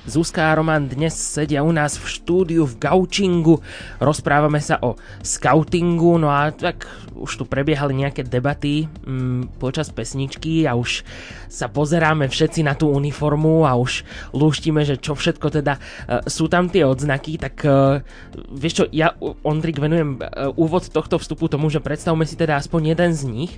Zuzka 0.08 0.48
a 0.48 0.56
Roman 0.56 0.88
dnes 0.88 1.12
sedia 1.12 1.60
u 1.60 1.68
nás 1.68 2.00
v 2.00 2.08
štúdiu 2.08 2.64
v 2.64 2.80
Gaučingu. 2.80 3.60
Rozprávame 4.00 4.56
sa 4.56 4.80
o 4.80 4.96
scoutingu, 5.20 6.16
no 6.16 6.32
a 6.32 6.48
tak 6.48 6.88
už 7.12 7.36
tu 7.36 7.44
prebiehali 7.44 7.92
nejaké 7.92 8.24
debaty 8.24 8.88
mm, 8.88 9.60
počas 9.60 9.92
pesničky 9.92 10.64
a 10.64 10.80
už 10.80 11.04
sa 11.52 11.68
pozeráme 11.68 12.24
všetci 12.24 12.64
na 12.64 12.72
tú 12.72 12.88
uniformu 12.88 13.68
a 13.68 13.76
už 13.76 14.08
lúštime, 14.32 14.80
že 14.88 14.96
čo 14.96 15.12
všetko 15.12 15.60
teda 15.60 15.76
uh, 15.76 16.24
sú 16.24 16.48
tam 16.48 16.72
tie 16.72 16.88
odznaky, 16.88 17.36
tak 17.36 17.60
uh, 17.68 18.00
vieš 18.48 18.80
čo, 18.80 18.84
ja 18.88 19.12
Ondrik 19.44 19.76
venujem 19.76 20.24
uh, 20.24 20.48
úvod 20.56 20.88
tohto 20.88 21.20
vstupu 21.20 21.52
tomu, 21.52 21.68
že 21.68 21.84
predstavme 21.84 22.24
si 22.24 22.32
teda 22.32 22.56
aspoň 22.56 22.96
jeden 22.96 23.12
z 23.12 23.22
nich 23.28 23.52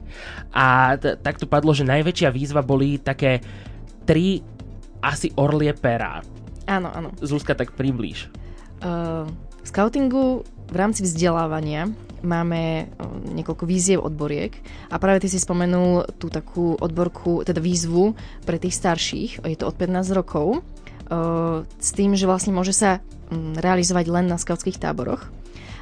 a 0.50 0.98
t- 0.98 1.14
tak 1.14 1.38
tu 1.38 1.46
padlo, 1.46 1.70
že 1.70 1.86
najväčšia 1.86 2.34
výzva 2.34 2.66
boli 2.66 2.98
také 2.98 3.38
tri 4.02 4.42
asi 5.00 5.32
orlie 5.38 5.72
perá. 5.72 6.39
Áno, 6.68 6.88
áno. 6.92 7.10
Zuzka, 7.20 7.56
tak 7.56 7.72
priblíž. 7.76 8.28
Uh, 8.80 9.28
v 9.60 9.66
scoutingu 9.68 10.44
v 10.72 10.76
rámci 10.76 11.04
vzdelávania 11.04 11.92
máme 12.24 12.88
uh, 12.88 13.10
niekoľko 13.36 13.64
víziev 13.68 14.00
odboriek 14.00 14.56
a 14.88 14.96
práve 14.96 15.24
ty 15.24 15.28
si 15.28 15.36
spomenul 15.36 16.16
tú 16.16 16.32
takú 16.32 16.80
odborku, 16.80 17.44
teda 17.44 17.60
výzvu 17.60 18.16
pre 18.48 18.56
tých 18.56 18.76
starších, 18.76 19.30
je 19.44 19.58
to 19.58 19.68
od 19.68 19.76
15 19.76 20.16
rokov, 20.16 20.60
uh, 20.60 21.66
s 21.76 21.90
tým, 21.92 22.16
že 22.16 22.24
vlastne 22.24 22.56
môže 22.56 22.72
sa 22.72 23.04
um, 23.28 23.52
realizovať 23.56 24.06
len 24.08 24.26
na 24.28 24.40
skautských 24.40 24.80
táboroch. 24.80 25.28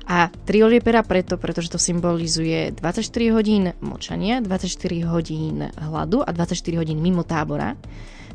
A 0.08 0.32
tri 0.49 0.64
pera 0.80 1.04
preto, 1.04 1.37
pretože 1.37 1.68
to 1.68 1.76
symbolizuje 1.76 2.73
24 2.73 3.04
hodín 3.28 3.76
močania, 3.85 4.40
24 4.40 5.04
hodín 5.04 5.68
hladu 5.76 6.25
a 6.25 6.32
24 6.32 6.80
hodín 6.80 7.04
mimo 7.04 7.28
tábora 7.28 7.76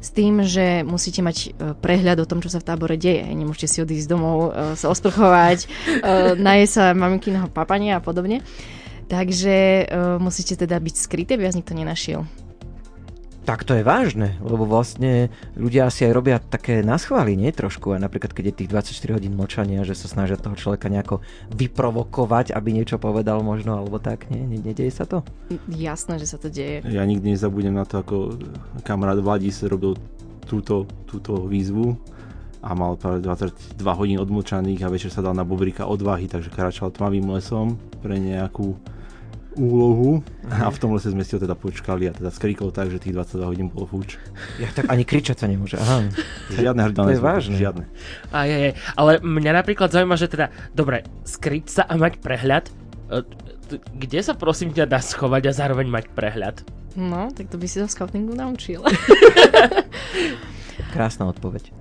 s 0.04 0.12
tým, 0.12 0.44
že 0.44 0.84
musíte 0.84 1.24
mať 1.24 1.38
e, 1.40 1.50
prehľad 1.80 2.20
o 2.20 2.28
tom, 2.28 2.44
čo 2.44 2.52
sa 2.52 2.60
v 2.60 2.68
tábore 2.68 3.00
deje. 3.00 3.24
Nemôžete 3.24 3.68
si 3.72 3.78
odísť 3.80 4.12
domov, 4.12 4.52
e, 4.52 4.76
sa 4.76 4.92
osprchovať, 4.92 5.64
e, 5.64 5.68
naje 6.36 6.68
sa 6.68 6.92
maminkyného 6.92 7.48
papania 7.48 7.98
a 7.98 8.04
podobne. 8.04 8.44
Takže 9.04 9.86
musíte 10.18 10.58
teda 10.58 10.80
byť 10.80 10.96
skryté, 10.98 11.38
aby 11.38 11.46
vás 11.46 11.54
nikto 11.54 11.78
nenašiel. 11.78 12.26
Tak 13.44 13.68
to 13.68 13.76
je 13.76 13.84
vážne, 13.84 14.40
lebo 14.40 14.64
vlastne 14.64 15.28
ľudia 15.60 15.92
asi 15.92 16.08
aj 16.08 16.14
robia 16.16 16.40
také 16.40 16.80
naschvály, 16.80 17.36
nie 17.36 17.52
trošku, 17.52 17.92
a 17.92 18.00
napríklad 18.00 18.32
keď 18.32 18.44
je 18.50 18.58
tých 18.64 18.72
24 18.72 19.20
hodín 19.20 19.36
močania, 19.36 19.84
že 19.84 20.00
sa 20.00 20.08
snažia 20.08 20.40
toho 20.40 20.56
človeka 20.56 20.88
nejako 20.88 21.20
vyprovokovať, 21.52 22.56
aby 22.56 22.72
niečo 22.72 22.96
povedal 23.04 23.44
možno, 23.44 23.76
alebo 23.76 24.00
tak, 24.00 24.32
nie? 24.32 24.48
Nedieje 24.48 24.96
sa 24.96 25.04
to? 25.04 25.28
Jasné, 25.68 26.24
že 26.24 26.28
sa 26.32 26.40
to 26.40 26.48
deje. 26.48 26.88
Ja 26.88 27.04
nikdy 27.04 27.36
nezabudnem 27.36 27.76
na 27.76 27.84
to, 27.84 28.00
ako 28.00 28.40
kamarát 28.88 29.20
Vladis 29.20 29.60
robil 29.68 30.00
túto, 30.48 30.88
túto 31.04 31.44
výzvu 31.44 32.00
a 32.64 32.72
mal 32.72 32.96
práve 32.96 33.20
22 33.20 33.76
hodín 33.84 34.24
odmočaných 34.24 34.88
a 34.88 34.92
večer 34.92 35.12
sa 35.12 35.20
dal 35.20 35.36
na 35.36 35.44
bobrika 35.44 35.84
odvahy, 35.84 36.32
takže 36.32 36.48
kráčal 36.48 36.96
tmavým 36.96 37.28
lesom 37.28 37.76
pre 38.00 38.16
nejakú 38.16 38.80
úlohu 39.56 40.26
a 40.50 40.70
v 40.70 40.78
tom 40.78 40.94
lese 40.94 41.10
sme 41.10 41.22
si 41.22 41.34
ho 41.34 41.40
teda 41.42 41.54
počkali 41.54 42.10
a 42.10 42.14
teda 42.14 42.30
skrikol 42.34 42.74
tak, 42.74 42.90
že 42.90 43.02
tých 43.02 43.16
22 43.16 43.50
hodín 43.50 43.68
bolo 43.70 43.86
fúč. 43.90 44.18
Ja 44.58 44.70
tak 44.74 44.90
ani 44.90 45.06
kričať 45.06 45.42
sa 45.42 45.48
nemôže, 45.50 45.78
aha. 45.78 46.10
Žiadne 46.54 46.82
hrdané. 46.90 47.08
To 47.10 47.16
je 47.16 47.24
vážne. 47.24 47.56
Žiadne. 47.58 47.86
A 48.34 48.38
je, 48.46 48.58
je. 48.58 48.72
Ale 48.98 49.22
mňa 49.22 49.52
napríklad 49.64 49.90
zaujíma, 49.94 50.18
že 50.18 50.28
teda, 50.30 50.50
dobre, 50.74 51.06
skryť 51.26 51.66
sa 51.70 51.84
a 51.86 51.94
mať 51.98 52.20
prehľad, 52.22 52.66
e, 52.70 53.24
kde 53.98 54.20
sa 54.22 54.34
prosím 54.38 54.74
ťa 54.74 54.90
dá 54.90 55.00
schovať 55.02 55.50
a 55.50 55.56
zároveň 55.56 55.88
mať 55.90 56.06
prehľad? 56.14 56.56
No, 56.94 57.34
tak 57.34 57.50
to 57.50 57.58
by 57.58 57.66
si 57.66 57.82
sa 57.82 57.90
v 57.90 57.96
scoutingu 57.96 58.38
naučil. 58.38 58.86
Krásna 60.94 61.26
odpoveď. 61.26 61.74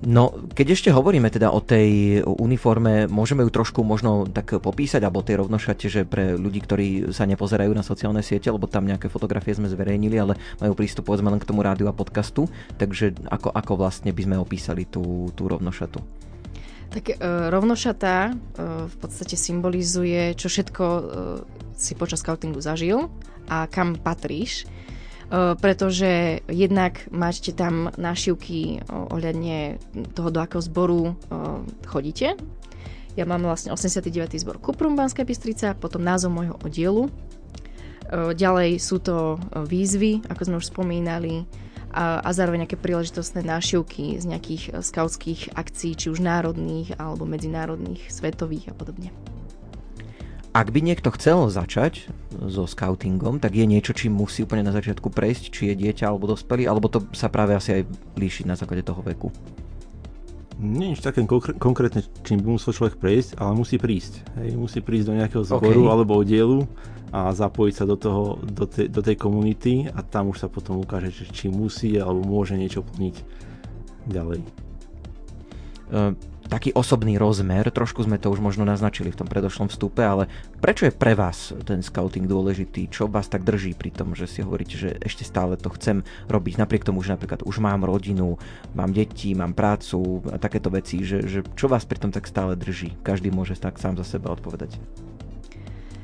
No, 0.00 0.32
keď 0.56 0.66
ešte 0.72 0.90
hovoríme 0.96 1.28
teda 1.28 1.52
o 1.52 1.60
tej 1.60 2.20
uniforme, 2.24 3.04
môžeme 3.04 3.44
ju 3.44 3.52
trošku 3.52 3.84
možno 3.84 4.24
tak 4.24 4.56
popísať, 4.56 5.04
alebo 5.04 5.20
tej 5.20 5.44
rovnošate, 5.44 5.86
že 5.92 6.08
pre 6.08 6.40
ľudí, 6.40 6.64
ktorí 6.64 7.12
sa 7.12 7.28
nepozerajú 7.28 7.68
na 7.76 7.84
sociálne 7.84 8.24
siete, 8.24 8.48
lebo 8.48 8.64
tam 8.64 8.88
nejaké 8.88 9.12
fotografie 9.12 9.52
sme 9.52 9.68
zverejnili, 9.68 10.16
ale 10.16 10.40
majú 10.56 10.72
prístup 10.72 11.04
povedzme 11.12 11.28
len 11.28 11.36
k 11.36 11.44
tomu 11.44 11.60
rádiu 11.60 11.84
a 11.84 11.92
podcastu, 11.92 12.48
takže 12.80 13.12
ako, 13.28 13.52
ako 13.52 13.72
vlastne 13.76 14.08
by 14.16 14.22
sme 14.24 14.36
opísali 14.40 14.88
tú, 14.88 15.28
tú 15.36 15.52
rovnošatu? 15.52 16.00
Tak 16.90 17.04
e, 17.12 17.14
rovnošata 17.52 18.14
e, 18.24 18.30
v 18.88 18.96
podstate 18.98 19.36
symbolizuje, 19.36 20.32
čo 20.32 20.48
všetko 20.48 20.84
e, 20.84 21.02
si 21.76 21.92
počas 21.92 22.24
scoutingu 22.24 22.58
zažil 22.64 23.12
a 23.52 23.68
kam 23.68 24.00
patríš. 24.00 24.64
Pretože 25.30 26.42
jednak 26.50 27.06
máte 27.14 27.54
tam 27.54 27.94
nášivky 27.94 28.82
ohľadne 28.90 29.78
toho, 30.10 30.28
do 30.34 30.42
akého 30.42 30.58
zboru 30.58 31.14
chodíte. 31.86 32.34
Ja 33.14 33.26
mám 33.26 33.46
vlastne 33.46 33.70
89. 33.70 34.10
zbor 34.42 34.58
Kuprum 34.58 34.98
Banská 34.98 35.22
Bystrica, 35.22 35.78
potom 35.78 36.02
názov 36.02 36.34
môjho 36.34 36.58
oddielu. 36.66 37.06
Ďalej 38.10 38.82
sú 38.82 38.98
to 38.98 39.38
výzvy, 39.54 40.26
ako 40.26 40.42
sme 40.42 40.56
už 40.58 40.66
spomínali, 40.66 41.46
a, 41.90 42.22
a 42.22 42.30
zároveň 42.30 42.66
nejaké 42.66 42.78
príležitostné 42.78 43.42
nášivky 43.42 44.18
z 44.18 44.24
nejakých 44.30 44.82
skautských 44.82 45.54
akcií, 45.58 45.98
či 45.98 46.06
už 46.10 46.22
národných 46.22 46.94
alebo 46.98 47.26
medzinárodných, 47.26 48.06
svetových 48.10 48.70
a 48.70 48.74
podobne. 48.74 49.10
Ak 50.50 50.74
by 50.74 50.82
niekto 50.82 51.14
chcel 51.14 51.46
začať 51.46 52.10
so 52.50 52.66
scoutingom, 52.66 53.38
tak 53.38 53.54
je 53.54 53.62
niečo, 53.62 53.94
čím 53.94 54.18
musí 54.18 54.42
úplne 54.42 54.66
na 54.66 54.74
začiatku 54.74 55.06
prejsť, 55.06 55.54
či 55.54 55.62
je 55.70 55.78
dieťa 55.78 56.10
alebo 56.10 56.26
dospelý, 56.26 56.66
alebo 56.66 56.90
to 56.90 57.06
sa 57.14 57.30
práve 57.30 57.54
asi 57.54 57.78
aj 57.78 57.82
líši 58.18 58.50
na 58.50 58.58
základe 58.58 58.82
toho 58.82 58.98
veku? 58.98 59.30
Nie 60.58 60.90
nič 60.90 61.06
také 61.06 61.22
konkrétne, 61.56 62.02
čím 62.26 62.42
by 62.42 62.58
musel 62.58 62.74
človek 62.74 62.98
prejsť, 62.98 63.38
ale 63.38 63.54
musí 63.54 63.78
prísť. 63.78 64.26
Hej, 64.42 64.58
musí 64.58 64.82
prísť 64.82 65.06
do 65.08 65.16
nejakého 65.22 65.46
zboru 65.46 65.86
okay. 65.86 65.92
alebo 65.94 66.18
oddielu 66.18 66.66
a 67.14 67.30
zapojiť 67.30 67.74
sa 67.74 67.84
do, 67.86 67.94
toho, 67.94 68.42
do, 68.42 68.66
te, 68.66 68.90
do 68.90 69.00
tej 69.06 69.16
komunity 69.22 69.86
a 69.86 70.02
tam 70.02 70.34
už 70.34 70.42
sa 70.42 70.48
potom 70.50 70.82
ukáže, 70.82 71.14
či 71.30 71.46
musí 71.46 71.94
alebo 71.94 72.26
môže 72.26 72.58
niečo 72.58 72.82
plniť 72.82 73.16
ďalej. 74.10 74.69
Uh, 75.90 76.14
taký 76.50 76.74
osobný 76.74 77.14
rozmer, 77.14 77.62
trošku 77.70 78.02
sme 78.02 78.18
to 78.18 78.26
už 78.26 78.42
možno 78.42 78.66
naznačili 78.66 79.14
v 79.14 79.22
tom 79.22 79.30
predošlom 79.30 79.70
vstupe, 79.70 80.02
ale 80.02 80.26
prečo 80.58 80.90
je 80.90 80.92
pre 80.92 81.14
vás 81.14 81.54
ten 81.62 81.78
scouting 81.78 82.26
dôležitý? 82.26 82.90
Čo 82.90 83.06
vás 83.06 83.30
tak 83.30 83.46
drží 83.46 83.78
pri 83.78 83.94
tom, 83.94 84.18
že 84.18 84.26
si 84.26 84.42
hovoríte, 84.42 84.74
že 84.74 84.98
ešte 84.98 85.22
stále 85.22 85.54
to 85.54 85.70
chcem 85.78 86.02
robiť, 86.26 86.58
napriek 86.58 86.82
tomu, 86.82 87.06
že 87.06 87.14
napríklad 87.14 87.46
už 87.46 87.62
mám 87.62 87.86
rodinu, 87.86 88.34
mám 88.74 88.90
deti, 88.90 89.30
mám 89.38 89.54
prácu 89.54 90.26
a 90.34 90.42
takéto 90.42 90.74
veci, 90.74 91.06
že, 91.06 91.22
že 91.22 91.46
čo 91.54 91.70
vás 91.70 91.86
pri 91.86 92.02
tom 92.02 92.10
tak 92.10 92.26
stále 92.26 92.58
drží? 92.58 92.98
Každý 93.06 93.30
môže 93.30 93.54
tak 93.54 93.78
sám 93.78 93.94
za 94.02 94.18
seba 94.18 94.34
odpovedať. 94.34 94.74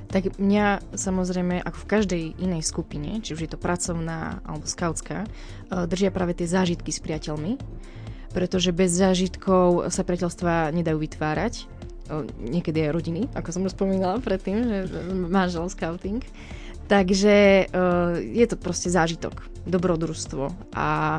Tak 0.06 0.38
mňa 0.38 0.94
samozrejme, 0.94 1.58
ako 1.66 1.78
v 1.82 1.90
každej 1.90 2.22
inej 2.38 2.62
skupine, 2.62 3.18
či 3.18 3.34
už 3.34 3.42
je 3.42 3.50
to 3.50 3.58
pracovná 3.58 4.38
alebo 4.46 4.62
skautská, 4.62 5.26
eh, 5.26 5.84
držia 5.90 6.14
práve 6.14 6.38
tie 6.38 6.46
zážitky 6.46 6.94
s 6.94 7.02
priateľmi 7.02 7.58
pretože 8.36 8.76
bez 8.76 8.92
zážitkov 8.92 9.88
sa 9.88 10.04
priateľstva 10.04 10.68
nedajú 10.76 11.00
vytvárať. 11.00 11.64
Niekedy 12.36 12.84
aj 12.84 12.90
rodiny, 12.92 13.22
ako 13.32 13.48
som 13.48 13.64
už 13.64 13.72
spomínala 13.72 14.20
predtým, 14.20 14.84
že 14.84 15.00
manžel 15.10 15.64
scouting. 15.72 16.20
Takže 16.86 17.66
je 18.20 18.46
to 18.46 18.54
proste 18.60 18.92
zážitok, 18.92 19.42
dobrodružstvo 19.66 20.52
a 20.76 21.18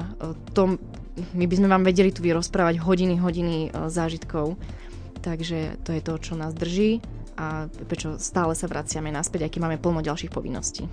to, 0.55 0.79
my 1.36 1.43
by 1.43 1.55
sme 1.59 1.67
vám 1.67 1.83
vedeli 1.83 2.13
tu 2.13 2.24
vyrozprávať 2.24 2.79
hodiny, 2.79 3.19
hodiny 3.19 3.75
zážitkov. 3.91 4.55
Takže 5.19 5.81
to 5.83 5.91
je 5.91 6.00
to, 6.05 6.13
čo 6.24 6.39
nás 6.39 6.55
drží 6.55 7.03
a 7.36 7.67
prečo 7.89 8.15
stále 8.15 8.55
sa 8.55 8.71
vraciame 8.71 9.12
naspäť, 9.12 9.50
aký 9.50 9.59
máme 9.59 9.75
plno 9.75 10.00
ďalších 10.00 10.31
povinností. 10.31 10.88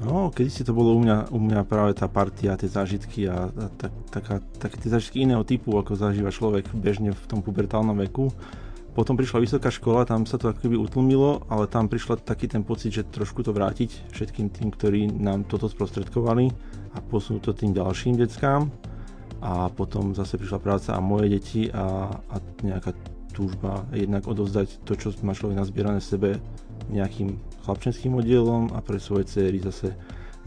No, 0.00 0.32
keď 0.32 0.46
si 0.48 0.64
to 0.64 0.72
bolo 0.72 0.96
u 0.96 1.00
mňa, 1.04 1.28
u 1.28 1.36
mňa 1.36 1.60
práve 1.68 1.92
tá 1.92 2.08
partia, 2.08 2.56
tie 2.56 2.72
zážitky 2.72 3.28
a, 3.28 3.52
a 3.52 3.66
tak, 3.68 3.92
taká, 4.08 4.34
také 4.56 4.80
tie 4.80 4.88
zážitky 4.88 5.28
iného 5.28 5.44
typu, 5.44 5.76
ako 5.76 5.92
zažíva 5.92 6.32
človek 6.32 6.72
bežne 6.72 7.12
v 7.12 7.24
tom 7.28 7.44
pubertálnom 7.44 7.92
veku. 8.08 8.32
Potom 8.96 9.14
prišla 9.14 9.44
vysoká 9.44 9.68
škola, 9.68 10.08
tam 10.08 10.24
sa 10.24 10.40
to 10.40 10.48
akoby 10.50 10.74
utlmilo, 10.74 11.44
ale 11.52 11.68
tam 11.68 11.86
prišla 11.86 12.16
taký 12.24 12.48
ten 12.48 12.64
pocit, 12.64 12.96
že 12.96 13.12
trošku 13.12 13.44
to 13.44 13.52
vrátiť 13.52 14.10
všetkým 14.10 14.48
tým, 14.48 14.72
ktorí 14.72 15.12
nám 15.20 15.44
toto 15.44 15.68
sprostredkovali 15.68 16.48
a 16.96 16.98
posunúť 17.04 17.42
to 17.44 17.52
tým 17.52 17.76
ďalším 17.76 18.16
deckám. 18.16 18.72
A 19.44 19.68
potom 19.68 20.16
zase 20.16 20.40
prišla 20.40 20.58
práca 20.64 20.90
a 20.96 21.00
moje 21.04 21.28
deti 21.28 21.68
a, 21.68 22.08
a 22.08 22.36
nejaká 22.64 22.96
túžba 23.36 23.84
jednak 23.92 24.24
odovzdať 24.24 24.82
to, 24.82 24.96
čo 24.96 25.12
má 25.22 25.36
človek 25.36 25.60
nazbierané 25.60 26.00
v 26.00 26.10
sebe 26.10 26.30
nejakým 26.90 27.36
chlapčenským 27.64 28.12
oddielom 28.16 28.72
a 28.72 28.80
pre 28.80 28.98
svoje 28.98 29.28
céry 29.28 29.60
zase 29.60 29.94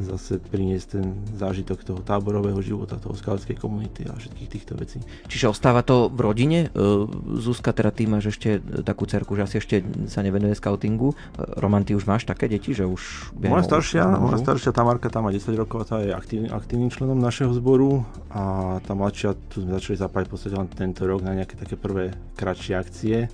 zase 0.02 0.42
priniesť 0.42 0.88
ten 0.98 1.06
zážitok 1.38 1.86
toho 1.86 2.02
táborového 2.02 2.58
života, 2.66 2.98
toho 2.98 3.14
skautskej 3.14 3.54
komunity 3.62 4.10
a 4.10 4.18
všetkých 4.18 4.50
týchto 4.50 4.74
vecí. 4.74 4.98
Čiže 5.30 5.54
ostáva 5.54 5.86
to 5.86 6.10
v 6.10 6.20
rodine? 6.26 6.60
E, 6.74 6.90
Zuzka, 7.38 7.70
teda 7.78 7.94
ty 7.94 8.10
máš 8.10 8.34
ešte 8.34 8.58
takú 8.82 9.06
cerku, 9.06 9.38
že 9.38 9.46
asi 9.46 9.56
ešte 9.62 9.86
sa 10.10 10.26
nevenuje 10.26 10.58
skautingu. 10.58 11.14
E, 11.14 11.16
Roman, 11.62 11.86
ty 11.86 11.94
už 11.94 12.10
máš 12.10 12.26
také 12.26 12.50
deti, 12.50 12.74
že 12.74 12.90
už... 12.90 13.34
Moja 13.38 13.62
staršia, 13.62 14.18
moja 14.18 14.42
staršia 14.42 14.74
Tamarka, 14.74 15.14
tá 15.14 15.22
má 15.22 15.30
10 15.30 15.46
rokov 15.54 15.86
a 15.86 15.88
tá 15.88 15.98
je 16.02 16.10
aktívny, 16.10 16.50
aktívnym 16.50 16.90
členom 16.90 17.22
našeho 17.22 17.54
zboru 17.54 18.02
a 18.34 18.78
tá 18.82 18.98
mladšia, 18.98 19.38
tu 19.54 19.62
sme 19.62 19.78
začali 19.78 20.02
zapájať 20.02 20.26
v 20.26 20.32
podstate 20.34 20.56
len 20.58 20.70
tento 20.74 21.06
rok 21.06 21.22
na 21.22 21.38
nejaké 21.38 21.54
také 21.54 21.78
prvé 21.78 22.18
kratšie 22.34 22.74
akcie 22.74 23.30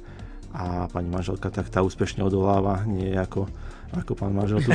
a 0.53 0.89
pani 0.89 1.09
manželka 1.11 1.53
tak 1.53 1.69
tá 1.69 1.85
úspešne 1.85 2.25
odoláva, 2.25 2.81
nie 2.85 3.13
ako 3.13 3.49
ako 3.89 4.13
pán 4.13 4.33
manžel 4.37 4.61
tu 4.61 4.69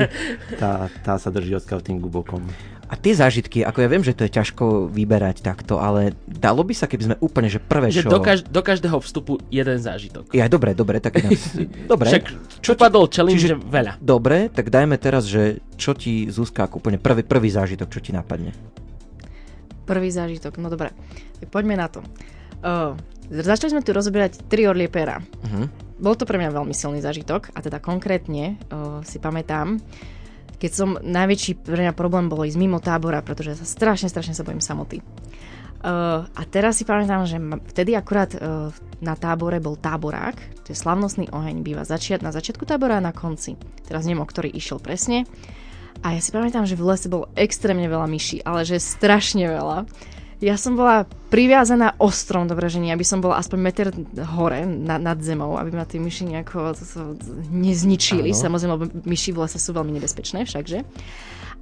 tá, 0.60 0.88
tá 1.04 1.20
sa 1.20 1.28
drží 1.28 1.52
od 1.52 1.60
scoutingu 1.60 2.08
bokom. 2.08 2.40
A 2.86 2.94
tie 2.94 3.18
zážitky, 3.18 3.66
ako 3.66 3.82
ja 3.82 3.88
viem, 3.90 4.00
že 4.06 4.14
to 4.14 4.22
je 4.24 4.30
ťažko 4.30 4.86
vyberať 4.94 5.42
takto, 5.42 5.82
ale 5.82 6.14
dalo 6.24 6.62
by 6.62 6.70
sa, 6.70 6.86
keby 6.86 7.02
sme 7.02 7.16
úplne, 7.18 7.50
že 7.50 7.58
prvé 7.58 7.90
že 7.90 8.06
čo... 8.06 8.14
Do, 8.14 8.22
kaž- 8.22 8.46
do 8.46 8.62
každého 8.62 9.02
vstupu 9.02 9.42
jeden 9.50 9.76
zážitok. 9.82 10.30
Ja, 10.30 10.46
dobre, 10.46 10.72
dobre, 10.72 11.02
tak 11.02 11.18
dobre. 11.92 12.08
Však 12.08 12.24
čo 12.62 12.78
padol 12.78 13.10
challenge, 13.10 13.42
Čiže, 13.42 13.58
veľa. 13.58 13.98
Dobre, 13.98 14.48
tak 14.54 14.70
dajme 14.70 14.96
teraz, 15.02 15.26
že 15.26 15.60
čo 15.74 15.98
ti, 15.98 16.30
Zuzka, 16.30 16.70
ako 16.70 16.78
úplne 16.78 17.02
prvý, 17.02 17.26
prvý 17.26 17.50
zážitok, 17.50 17.90
čo 17.90 18.00
ti 18.00 18.14
napadne? 18.14 18.54
Prvý 19.82 20.08
zážitok, 20.08 20.56
no 20.62 20.70
dobre. 20.70 20.94
Poďme 21.50 21.74
na 21.74 21.90
to. 21.90 22.06
Uh, 22.62 22.94
začali 23.30 23.74
sme 23.74 23.82
tu 23.82 23.90
rozoberať 23.94 24.46
tri 24.46 24.66
orlie 24.66 24.90
pera. 24.90 25.18
Uh-huh. 25.18 25.66
Bol 25.96 26.14
to 26.14 26.28
pre 26.28 26.36
mňa 26.36 26.52
veľmi 26.52 26.74
silný 26.76 27.00
zážitok 27.00 27.56
a 27.56 27.58
teda 27.64 27.80
konkrétne 27.80 28.60
uh, 28.68 29.00
si 29.02 29.16
pamätám, 29.16 29.80
keď 30.56 30.70
som 30.72 30.96
najväčší 31.00 31.64
pre 31.64 31.82
mňa 31.84 31.92
problém 31.96 32.28
bol 32.28 32.44
ísť 32.44 32.58
mimo 32.60 32.80
tábora, 32.80 33.20
pretože 33.20 33.60
sa 33.60 33.66
strašne, 33.68 34.08
strašne 34.08 34.36
sa 34.36 34.44
bojím 34.44 34.64
samoty. 34.64 35.00
Uh, 35.86 36.24
a 36.24 36.42
teraz 36.48 36.80
si 36.80 36.84
pamätám, 36.88 37.28
že 37.28 37.36
vtedy 37.70 37.94
akurát 37.94 38.32
uh, 38.34 38.72
na 38.98 39.14
tábore 39.14 39.60
bol 39.60 39.76
táborák, 39.76 40.64
to 40.64 40.72
je 40.72 40.76
slavnostný 40.76 41.30
oheň, 41.30 41.62
býva 41.62 41.86
začiat, 41.86 42.24
na 42.24 42.32
začiatku 42.32 42.64
tábora 42.66 42.98
a 42.98 43.04
na 43.04 43.12
konci. 43.14 43.54
Teraz 43.86 44.08
neviem, 44.08 44.24
o 44.24 44.26
ktorý 44.26 44.50
išiel 44.50 44.80
presne. 44.80 45.28
A 46.04 46.16
ja 46.16 46.20
si 46.20 46.32
pamätám, 46.32 46.68
že 46.68 46.76
v 46.76 46.92
lese 46.92 47.08
bolo 47.08 47.30
extrémne 47.38 47.88
veľa 47.88 48.08
myší, 48.08 48.44
ale 48.44 48.68
že 48.68 48.82
strašne 48.82 49.48
veľa. 49.48 49.88
Ja 50.36 50.60
som 50.60 50.76
bola 50.76 51.08
priviazaná 51.32 51.96
ostrom 51.96 52.44
do 52.44 52.52
Breženia, 52.52 52.92
aby 52.92 53.08
som 53.08 53.24
bola 53.24 53.40
aspoň 53.40 53.58
meter 53.60 53.88
hore 54.36 54.68
na, 54.68 55.00
nad 55.00 55.16
zemou, 55.24 55.56
aby 55.56 55.72
ma 55.72 55.88
tie 55.88 55.96
myši 55.96 56.28
nejako 56.28 56.76
to, 56.76 56.84
to, 56.84 57.00
nezničili. 57.48 58.36
Áno. 58.36 58.40
Samozrejme, 58.44 58.72
lebo 58.76 58.86
myši 59.08 59.32
v 59.32 59.40
lese 59.40 59.56
sú 59.56 59.72
veľmi 59.72 59.96
nebezpečné 59.96 60.44
všakže. 60.44 60.84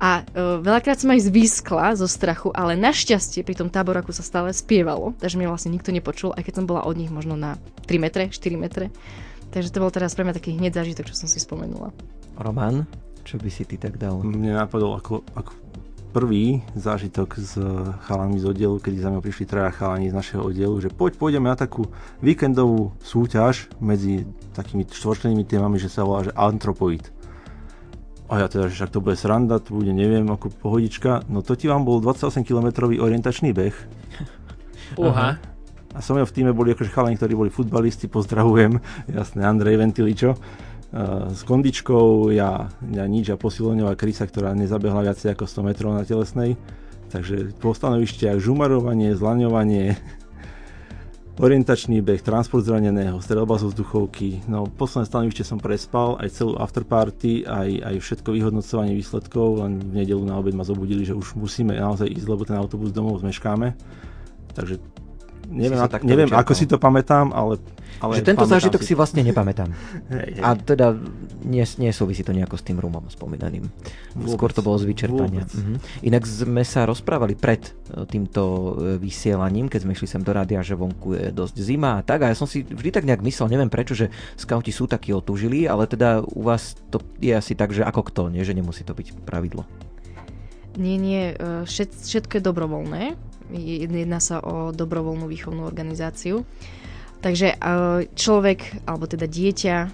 A 0.02 0.26
uh, 0.26 0.58
veľakrát 0.58 0.98
som 0.98 1.14
aj 1.14 1.30
zvýskla 1.30 1.94
zo 1.94 2.10
strachu, 2.10 2.50
ale 2.50 2.74
našťastie 2.74 3.46
pri 3.46 3.54
tom 3.54 3.70
táboraku 3.70 4.10
sa 4.10 4.26
stále 4.26 4.50
spievalo, 4.50 5.14
takže 5.22 5.38
mi 5.38 5.46
vlastne 5.46 5.70
nikto 5.70 5.94
nepočul, 5.94 6.34
aj 6.34 6.42
keď 6.42 6.54
som 6.58 6.66
bola 6.66 6.82
od 6.82 6.98
nich 6.98 7.14
možno 7.14 7.38
na 7.38 7.54
3 7.86 8.02
metre, 8.02 8.26
4 8.26 8.58
metre. 8.58 8.90
Takže 9.54 9.70
to 9.70 9.78
bol 9.78 9.94
teraz 9.94 10.18
pre 10.18 10.26
mňa 10.26 10.34
taký 10.34 10.58
hneď 10.58 10.82
zážitok, 10.82 11.14
čo 11.14 11.14
som 11.14 11.30
si 11.30 11.38
spomenula. 11.38 11.94
Roman, 12.42 12.90
čo 13.22 13.38
by 13.38 13.46
si 13.46 13.62
ty 13.62 13.78
tak 13.78 14.02
dal? 14.02 14.18
Mne 14.18 14.58
napadol 14.58 14.98
ako, 14.98 15.22
ako 15.38 15.54
prvý 16.14 16.62
zážitok 16.78 17.28
s 17.42 17.58
chalami 18.06 18.38
z 18.38 18.46
oddielu, 18.46 18.78
kedy 18.78 19.02
za 19.02 19.10
mňa 19.10 19.18
prišli 19.18 19.50
traja 19.50 19.74
chalani 19.74 20.06
z 20.06 20.14
našeho 20.14 20.46
oddielu, 20.46 20.78
že 20.78 20.94
poď, 20.94 21.18
pôjdeme 21.18 21.50
na 21.50 21.58
takú 21.58 21.90
víkendovú 22.22 22.94
súťaž 23.02 23.66
medzi 23.82 24.22
takými 24.54 24.86
štvorčlenými 24.86 25.42
témami, 25.42 25.82
že 25.82 25.90
sa 25.90 26.06
volá, 26.06 26.22
že 26.22 26.30
Antropoid. 26.38 27.10
A 28.30 28.40
ja 28.40 28.46
teda, 28.46 28.70
že 28.70 28.78
však 28.78 28.94
to 28.94 29.02
bude 29.02 29.18
sranda, 29.18 29.58
to 29.58 29.74
bude 29.74 29.90
neviem, 29.90 30.30
ako 30.30 30.54
pohodička. 30.54 31.26
No 31.26 31.42
to 31.42 31.58
ti 31.58 31.66
vám 31.66 31.82
bol 31.82 31.98
28 31.98 32.46
km 32.46 32.86
orientačný 32.86 33.50
beh. 33.50 33.76
Uha. 35.02 35.42
A 35.94 35.98
som 36.02 36.14
ja 36.14 36.26
v 36.26 36.34
týme 36.34 36.54
boli 36.54 36.74
akože 36.74 36.94
chalani, 36.94 37.18
ktorí 37.18 37.34
boli 37.34 37.50
futbalisti, 37.50 38.06
pozdravujem, 38.06 38.78
jasné, 39.10 39.42
Andrej 39.42 39.82
Ventiličo 39.82 40.38
s 41.34 41.42
kondičkou, 41.42 42.30
ja, 42.30 42.70
ja 42.86 43.04
nič 43.10 43.34
a 43.34 43.40
posiloňová 43.40 43.98
krysa, 43.98 44.30
ktorá 44.30 44.54
nezabehla 44.54 45.10
viacej 45.10 45.34
ako 45.34 45.50
100 45.50 45.66
metrov 45.66 45.90
na 45.90 46.06
telesnej. 46.06 46.54
Takže 47.10 47.58
po 47.58 47.74
stanovištiach 47.74 48.38
žumarovanie, 48.38 49.18
zlaňovanie, 49.18 49.98
orientačný 51.46 51.98
beh, 51.98 52.22
transport 52.22 52.62
zraneného, 52.62 53.18
strelba 53.18 53.58
zo 53.58 53.74
vzduchovky. 53.74 54.46
No, 54.46 54.70
posledné 54.70 55.10
stanovište 55.10 55.42
som 55.42 55.58
prespal, 55.58 56.14
aj 56.22 56.30
celú 56.30 56.54
afterparty, 56.62 57.42
aj, 57.42 57.70
aj 57.90 57.94
všetko 57.98 58.30
vyhodnocovanie 58.30 58.94
výsledkov, 58.94 59.66
len 59.66 59.82
v 59.82 60.06
nedelu 60.06 60.22
na 60.22 60.38
obed 60.38 60.54
ma 60.54 60.62
zobudili, 60.62 61.02
že 61.02 61.18
už 61.18 61.34
musíme 61.34 61.74
naozaj 61.74 62.06
ísť, 62.06 62.26
lebo 62.30 62.46
ten 62.46 62.54
autobus 62.54 62.94
domov 62.94 63.18
zmeškáme. 63.18 63.74
Takže 64.54 64.78
neviem, 65.48 65.80
a, 65.80 65.86
neviem 66.02 66.30
ako 66.32 66.52
si 66.52 66.64
to 66.64 66.76
pamätám, 66.80 67.32
ale 67.32 67.60
ale 68.02 68.20
že 68.20 68.26
tento 68.26 68.44
zážitok 68.44 68.82
si... 68.82 68.92
si 68.92 68.94
vlastne 68.98 69.22
nepamätám. 69.22 69.70
Hej. 70.12 70.42
A 70.42 70.58
teda 70.58 70.98
nie, 71.44 71.64
nie 71.78 71.92
súvisí 71.94 72.20
to 72.20 72.36
nejako 72.36 72.58
s 72.58 72.64
tým 72.66 72.76
rumom 72.80 73.06
spomínaným. 73.08 73.64
Vôbec, 74.16 74.34
Skôr 74.34 74.50
to 74.50 74.64
bolo 74.64 74.76
z 74.80 74.88
vyčerpania. 74.88 75.44
Mhm. 75.46 76.04
Inak 76.04 76.24
sme 76.26 76.62
sa 76.66 76.88
rozprávali 76.88 77.38
pred 77.38 77.64
e, 77.64 78.04
týmto 78.08 78.42
e, 78.42 79.00
vysielaním, 79.00 79.70
keď 79.70 79.86
sme 79.86 79.94
išli 79.94 80.08
sem 80.10 80.22
do 80.24 80.32
rádia, 80.34 80.64
že 80.64 80.74
vonku 80.74 81.14
je 81.14 81.30
dosť 81.30 81.56
zima 81.60 82.00
a 82.00 82.04
tak. 82.04 82.26
A 82.26 82.32
ja 82.32 82.36
som 82.36 82.48
si 82.48 82.64
vždy 82.66 82.90
tak 82.90 83.06
nejak 83.06 83.22
myslel, 83.22 83.52
neviem 83.52 83.70
prečo, 83.70 83.94
že 83.96 84.10
skauti 84.34 84.74
sú 84.74 84.90
takí 84.90 85.14
otúžili, 85.14 85.64
ale 85.64 85.86
teda 85.88 86.24
u 86.24 86.42
vás 86.44 86.76
to 86.90 87.00
je 87.20 87.32
asi 87.32 87.54
tak, 87.54 87.72
že 87.72 87.86
ako 87.86 88.02
kto, 88.10 88.22
nie? 88.28 88.44
že 88.44 88.56
nemusí 88.56 88.82
to 88.82 88.96
byť 88.96 89.24
pravidlo. 89.24 89.64
Nie, 90.74 90.98
nie, 90.98 91.38
e, 91.38 91.62
všetko 91.64 92.40
je 92.40 92.42
dobrovoľné. 92.42 93.02
Jedná 93.54 94.18
sa 94.18 94.42
o 94.42 94.74
dobrovoľnú 94.74 95.30
výchovnú 95.30 95.62
organizáciu. 95.62 96.42
Takže 97.24 97.56
eh, 97.56 98.04
človek, 98.12 98.84
alebo 98.84 99.08
teda 99.08 99.24
dieťa, 99.24 99.76
eh, 99.80 99.90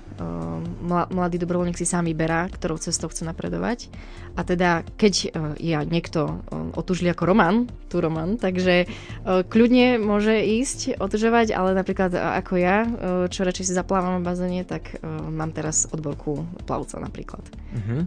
mladý 0.91 1.39
dobrovoľník 1.39 1.79
si 1.79 1.87
sám 1.87 2.11
vyberá, 2.11 2.51
ktorou 2.51 2.83
cestou 2.83 3.07
chce 3.07 3.23
napredovať. 3.23 3.87
A 4.35 4.43
teda, 4.47 4.87
keď 4.95 5.35
je 5.59 5.75
niekto 5.91 6.47
otužlý 6.79 7.11
ako 7.11 7.35
Roman, 7.35 7.67
tu 7.91 7.99
Roman, 7.99 8.39
takže 8.39 8.87
kľudne 9.27 9.99
môže 9.99 10.39
ísť 10.39 11.03
otužovať, 11.03 11.51
ale 11.51 11.75
napríklad 11.75 12.15
ako 12.15 12.55
ja, 12.55 12.87
čo 13.27 13.43
radšej 13.43 13.67
si 13.67 13.75
zaplávam 13.75 14.23
v 14.23 14.27
bazéne, 14.31 14.63
tak 14.63 15.03
mám 15.03 15.51
teraz 15.51 15.91
odborku 15.91 16.47
plavca 16.63 17.03
napríklad. 17.03 17.43
Uh-huh. 17.75 18.07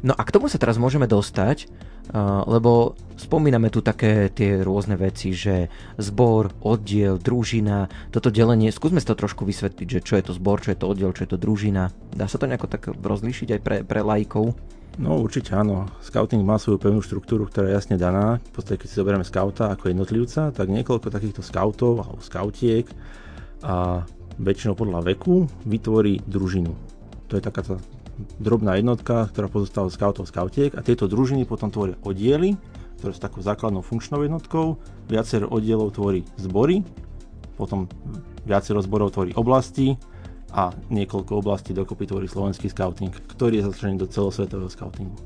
No 0.00 0.16
a 0.16 0.22
k 0.24 0.32
tomu 0.32 0.48
sa 0.48 0.56
teraz 0.56 0.80
môžeme 0.80 1.04
dostať, 1.04 1.68
lebo 2.48 2.98
spomíname 3.20 3.68
tu 3.68 3.84
také 3.84 4.32
tie 4.32 4.64
rôzne 4.64 4.96
veci, 4.96 5.36
že 5.36 5.68
zbor, 6.00 6.56
oddiel, 6.64 7.20
družina, 7.20 7.86
toto 8.08 8.32
delenie, 8.32 8.72
skúsme 8.72 8.98
si 8.98 9.06
to 9.06 9.14
trošku 9.14 9.44
vysvetliť, 9.44 9.86
že 9.86 10.00
čo 10.00 10.16
je 10.16 10.24
to 10.26 10.32
zbor, 10.34 10.64
čo 10.64 10.72
je 10.72 10.80
to 10.80 10.88
oddiel, 10.88 11.12
čo 11.12 11.28
je 11.28 11.30
to 11.36 11.38
družina. 11.38 11.92
Dá 12.16 12.26
sa 12.26 12.40
to 12.40 12.48
nejako 12.48 12.66
tak 12.66 12.88
rozlíšiť 12.90 13.48
aj 13.54 13.60
pre, 13.60 13.76
pre 13.84 14.00
lajkov? 14.00 14.56
No 14.98 15.22
určite 15.22 15.54
áno. 15.54 15.86
Scouting 16.02 16.42
má 16.42 16.58
svoju 16.58 16.82
pevnú 16.82 16.98
štruktúru, 16.98 17.46
ktorá 17.46 17.70
je 17.70 17.76
jasne 17.78 17.96
daná. 18.00 18.42
V 18.50 18.58
podstate, 18.58 18.82
keď 18.82 18.88
si 18.90 18.98
zoberieme 18.98 19.22
skauta 19.22 19.70
ako 19.70 19.92
jednotlivca, 19.92 20.50
tak 20.50 20.66
niekoľko 20.66 21.14
takýchto 21.14 21.46
skautov 21.46 22.02
alebo 22.02 22.20
skautiek 22.24 22.90
a 23.62 24.02
väčšinou 24.40 24.74
podľa 24.74 25.14
veku 25.14 25.46
vytvorí 25.68 26.24
družinu. 26.26 26.74
To 27.30 27.38
je 27.38 27.42
taká 27.44 27.62
tá 27.62 27.78
drobná 28.38 28.76
jednotka, 28.76 29.28
ktorá 29.30 29.46
pozostáva 29.50 29.88
z 29.88 29.96
scoutov 29.96 30.24
scoutiek 30.28 30.72
a 30.76 30.84
tieto 30.84 31.10
družiny 31.10 31.44
potom 31.48 31.68
tvoria 31.72 31.96
oddiely, 32.04 32.56
ktoré 33.00 33.16
sú 33.16 33.20
takou 33.20 33.40
základnou 33.40 33.80
funkčnou 33.80 34.20
jednotkou, 34.24 34.76
viacero 35.08 35.48
oddielov 35.48 35.96
tvorí 35.96 36.24
zbory, 36.36 36.84
potom 37.56 37.88
viacero 38.44 38.80
zborov 38.80 39.12
tvorí 39.12 39.32
oblasti 39.36 39.96
a 40.52 40.74
niekoľko 40.90 41.32
oblastí 41.40 41.70
dokopy 41.70 42.10
tvorí 42.10 42.26
slovenský 42.26 42.68
scouting, 42.68 43.12
ktorý 43.36 43.62
je 43.62 43.68
začlenený 43.70 44.04
do 44.04 44.08
celosvetového 44.10 44.72
scoutingu. 44.72 45.16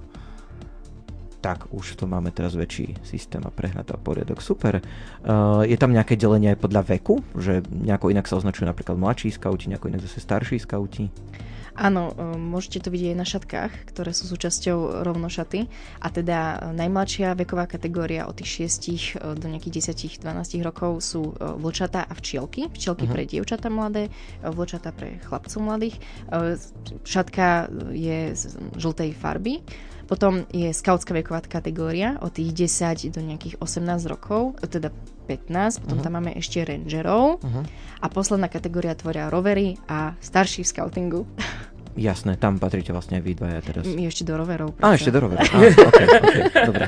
Tak, 1.44 1.68
už 1.76 2.00
to 2.00 2.08
máme 2.08 2.32
teraz 2.32 2.56
väčší 2.56 2.96
systém 3.04 3.44
a 3.44 3.52
prehľad 3.52 3.92
a 3.92 4.00
poriadok. 4.00 4.40
Super. 4.40 4.80
Uh, 5.20 5.60
je 5.68 5.76
tam 5.76 5.92
nejaké 5.92 6.16
delenie 6.16 6.56
aj 6.56 6.58
podľa 6.64 6.82
veku? 6.96 7.20
Že 7.36 7.60
nejako 7.84 8.16
inak 8.16 8.24
sa 8.24 8.40
označujú 8.40 8.64
napríklad 8.64 8.96
mladší 8.96 9.28
skauti, 9.36 9.68
nejako 9.68 9.92
inak 9.92 10.00
zase 10.08 10.24
starší 10.24 10.56
skauti? 10.56 11.12
Áno, 11.74 12.14
e, 12.14 12.38
môžete 12.38 12.86
to 12.86 12.88
vidieť 12.94 13.14
aj 13.14 13.18
na 13.18 13.26
šatkách, 13.26 13.72
ktoré 13.90 14.14
sú 14.14 14.30
súčasťou 14.30 15.02
rovnošaty. 15.02 15.66
A 15.98 16.06
teda 16.06 16.38
e, 16.38 16.56
najmladšia 16.70 17.34
veková 17.34 17.66
kategória 17.66 18.30
od 18.30 18.38
tých 18.38 18.70
6 18.70 19.18
e, 19.18 19.34
do 19.34 19.46
nejakých 19.50 19.90
10-12 20.22 20.62
rokov 20.62 21.02
sú 21.02 21.34
vlčatá 21.34 22.06
a 22.06 22.14
včielky. 22.14 22.70
Včielky 22.70 23.10
uh-huh. 23.10 23.14
pre 23.18 23.26
dievčatá 23.26 23.66
mladé, 23.66 24.06
vlčatá 24.46 24.94
pre 24.94 25.18
chlapcov 25.26 25.58
mladých. 25.58 25.98
Šatka 27.02 27.66
je 27.90 28.32
z 28.38 28.42
žltej 28.78 29.10
farby. 29.18 29.66
Potom 30.04 30.44
je 30.52 30.70
skautská 30.70 31.16
veková 31.16 31.40
kategória 31.44 32.20
od 32.20 32.32
tých 32.32 32.68
10 32.68 33.10
do 33.12 33.20
nejakých 33.24 33.56
18 33.60 34.04
rokov, 34.06 34.60
teda 34.60 34.92
15, 35.26 35.80
potom 35.80 35.98
uh-huh. 35.98 36.04
tam 36.04 36.12
máme 36.20 36.36
ešte 36.36 36.60
rangerov 36.60 37.40
uh-huh. 37.40 37.64
a 38.00 38.06
posledná 38.12 38.52
kategória 38.52 38.92
tvoria 38.92 39.32
rovery 39.32 39.80
a 39.88 40.12
starší 40.20 40.62
v 40.64 40.68
scoutingu. 40.68 41.20
Jasné, 41.94 42.34
tam 42.42 42.58
patríte 42.58 42.90
vlastne 42.90 43.18
aj 43.18 43.22
vy 43.22 43.32
dvaja 43.38 43.60
teraz. 43.62 43.86
My 43.86 44.10
ešte 44.10 44.26
do 44.26 44.34
roverov. 44.34 44.74
A, 44.82 44.98
ešte 44.98 45.14
do 45.14 45.22
roverov. 45.22 45.46
Á, 45.46 45.58
okay, 45.94 46.06
okay, 46.10 46.42
dobre. 46.66 46.86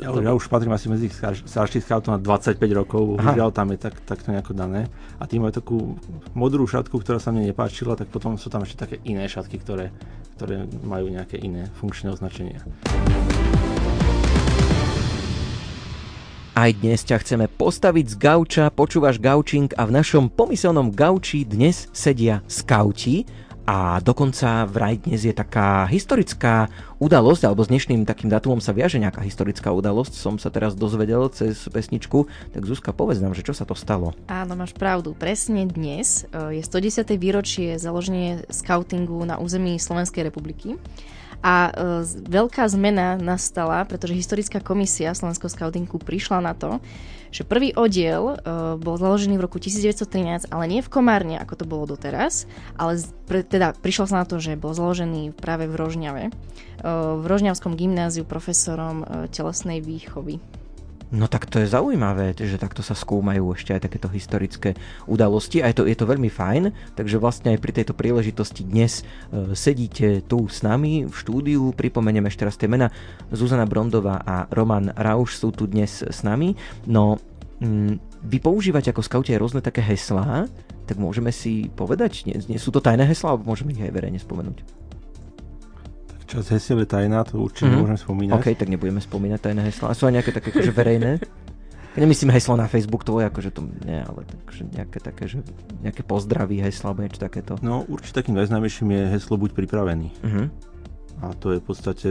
Ja, 0.00 0.08
ja 0.08 0.32
už 0.32 0.48
patrím 0.48 0.72
asi 0.72 0.88
medzi 0.88 1.12
starších 1.44 1.84
scoutov 1.84 2.16
na 2.16 2.20
25 2.20 2.56
rokov, 2.72 3.20
bohužiaľ 3.20 3.52
tam 3.52 3.68
je 3.76 3.78
tak, 3.84 4.00
takto 4.08 4.32
nejako 4.32 4.56
dané. 4.56 4.88
A 5.20 5.28
tým 5.28 5.44
majú 5.44 5.52
takú 5.52 5.76
modrú 6.32 6.64
šatku, 6.64 6.96
ktorá 6.96 7.20
sa 7.20 7.28
mne 7.28 7.52
nepáčila, 7.52 7.92
tak 7.92 8.08
potom 8.08 8.40
sú 8.40 8.48
tam 8.48 8.64
ešte 8.64 8.88
také 8.88 8.96
iné 9.04 9.28
šatky, 9.28 9.60
ktoré, 9.60 9.92
ktoré 10.40 10.64
majú 10.80 11.12
nejaké 11.12 11.36
iné 11.36 11.68
funkčné 11.76 12.08
označenia. 12.08 12.64
Aj 16.58 16.74
dnes 16.74 17.04
ťa 17.06 17.22
chceme 17.22 17.46
postaviť 17.46 18.06
z 18.10 18.16
gauča, 18.18 18.64
počúvaš 18.74 19.22
gaučing 19.22 19.70
a 19.78 19.86
v 19.86 19.94
našom 19.94 20.26
pomyselnom 20.26 20.90
gauči 20.90 21.46
dnes 21.46 21.86
sedia 21.94 22.42
skauti 22.50 23.22
a 23.68 24.00
dokonca 24.00 24.64
vraj 24.64 24.96
dnes 24.96 25.28
je 25.28 25.34
taká 25.36 25.84
historická 25.92 26.72
udalosť, 26.96 27.44
alebo 27.44 27.60
s 27.60 27.68
dnešným 27.68 28.08
takým 28.08 28.32
datumom 28.32 28.64
sa 28.64 28.72
viaže 28.72 28.96
nejaká 28.96 29.20
historická 29.20 29.76
udalosť, 29.76 30.16
som 30.16 30.40
sa 30.40 30.48
teraz 30.48 30.72
dozvedel 30.72 31.28
cez 31.28 31.68
pesničku, 31.68 32.24
tak 32.56 32.64
Zuzka, 32.64 32.96
povedz 32.96 33.20
nám, 33.20 33.36
že 33.36 33.44
čo 33.44 33.52
sa 33.52 33.68
to 33.68 33.76
stalo. 33.76 34.16
Áno, 34.32 34.56
máš 34.56 34.72
pravdu, 34.72 35.12
presne 35.12 35.68
dnes 35.68 36.24
e, 36.32 36.56
je 36.56 36.62
110. 36.64 37.12
výročie 37.20 37.76
založenie 37.76 38.48
scoutingu 38.48 39.20
na 39.28 39.36
území 39.36 39.76
Slovenskej 39.76 40.24
republiky. 40.24 40.80
A 41.44 41.68
e, 41.68 41.72
veľká 42.24 42.64
zmena 42.72 43.20
nastala, 43.20 43.84
pretože 43.84 44.16
historická 44.16 44.64
komisia 44.64 45.12
Slovenského 45.12 45.52
scoutingu 45.52 46.00
prišla 46.00 46.40
na 46.40 46.56
to, 46.56 46.80
že 47.30 47.46
prvý 47.46 47.72
oddiel 47.76 48.34
e, 48.34 48.76
bol 48.80 48.96
založený 48.96 49.36
v 49.36 49.44
roku 49.44 49.60
1913, 49.60 50.48
ale 50.52 50.64
nie 50.68 50.80
v 50.84 50.92
Komárne, 50.92 51.36
ako 51.40 51.54
to 51.54 51.64
bolo 51.64 51.84
doteraz, 51.84 52.48
ale 52.76 53.00
pre, 53.28 53.44
teda 53.44 53.76
prišlo 53.76 54.04
sa 54.08 54.22
na 54.22 54.26
to, 54.26 54.40
že 54.40 54.58
bol 54.58 54.72
založený 54.72 55.36
práve 55.36 55.68
v 55.68 55.74
Rožňave, 55.74 56.24
e, 56.28 56.32
v 57.18 57.24
Rožňavskom 57.24 57.76
gymnáziu 57.76 58.24
profesorom 58.24 59.04
e, 59.04 59.06
telesnej 59.32 59.84
výchovy. 59.84 60.40
No 61.08 61.24
tak 61.24 61.48
to 61.48 61.56
je 61.56 61.72
zaujímavé, 61.72 62.36
že 62.36 62.60
takto 62.60 62.84
sa 62.84 62.92
skúmajú 62.92 63.56
ešte 63.56 63.72
aj 63.72 63.88
takéto 63.88 64.12
historické 64.12 64.76
udalosti 65.08 65.64
a 65.64 65.72
je 65.72 65.80
to, 65.80 65.82
je 65.88 65.96
to 65.96 66.04
veľmi 66.04 66.28
fajn, 66.28 66.68
takže 67.00 67.16
vlastne 67.16 67.56
aj 67.56 67.64
pri 67.64 67.72
tejto 67.80 67.96
príležitosti 67.96 68.60
dnes 68.60 69.00
e, 69.00 69.56
sedíte 69.56 70.20
tu 70.28 70.44
s 70.52 70.60
nami 70.60 71.08
v 71.08 71.14
štúdiu, 71.16 71.72
pripomeniem 71.72 72.28
ešte 72.28 72.44
raz 72.44 72.60
tie 72.60 72.68
mena, 72.68 72.92
Zuzana 73.32 73.64
Brondová 73.64 74.20
a 74.20 74.44
Roman 74.52 74.92
Rauš 74.92 75.40
sú 75.40 75.48
tu 75.48 75.64
dnes 75.64 75.88
s 75.88 76.20
nami, 76.20 76.52
no 76.84 77.16
mm, 77.64 78.28
vy 78.28 78.38
používate 78.44 78.92
ako 78.92 79.00
skauti 79.00 79.32
aj 79.32 79.40
rôzne 79.40 79.64
také 79.64 79.80
heslá, 79.80 80.44
tak 80.84 81.00
môžeme 81.00 81.32
si 81.32 81.72
povedať, 81.72 82.28
nie, 82.28 82.36
nie 82.52 82.60
sú 82.60 82.68
to 82.68 82.84
tajné 82.84 83.08
heslá, 83.08 83.32
alebo 83.32 83.48
môžeme 83.48 83.72
ich 83.72 83.80
aj 83.80 83.96
verejne 83.96 84.20
spomenúť? 84.20 84.77
Čas 86.28 86.52
hesiel 86.52 86.84
je 86.84 86.88
tajná, 86.92 87.24
to 87.24 87.40
určite 87.40 87.72
mm-hmm. 87.72 87.80
nemôžeme 87.80 88.00
spomínať. 88.04 88.36
OK, 88.36 88.46
tak 88.52 88.68
nebudeme 88.68 89.00
spomínať 89.00 89.40
tajné 89.40 89.62
hesla. 89.64 89.86
A 89.88 89.96
sú 89.96 90.04
aj 90.04 90.20
nejaké 90.20 90.30
také 90.36 90.52
akože 90.52 90.72
verejné? 90.76 91.12
Nemyslím 91.96 92.30
heslo 92.36 92.54
na 92.54 92.68
Facebook 92.68 93.02
tvoje, 93.02 93.26
akože 93.26 93.50
to 93.50 93.64
nie, 93.88 93.96
ale 93.96 94.22
takže 94.28 94.62
nejaké 94.70 94.98
také, 95.00 95.24
že 95.24 95.40
nejaké 95.80 96.04
pozdravy 96.04 96.60
hesla 96.60 96.92
alebo 96.92 97.02
niečo 97.02 97.24
takéto. 97.24 97.56
No 97.64 97.88
určite 97.88 98.20
takým 98.20 98.36
najznámejším 98.36 98.92
je 98.92 99.02
heslo 99.18 99.40
Buď 99.40 99.56
pripravený. 99.56 100.08
Uh-huh. 100.20 100.46
A 101.24 101.32
to 101.40 101.56
je 101.56 101.58
v 101.58 101.64
podstate 101.64 102.08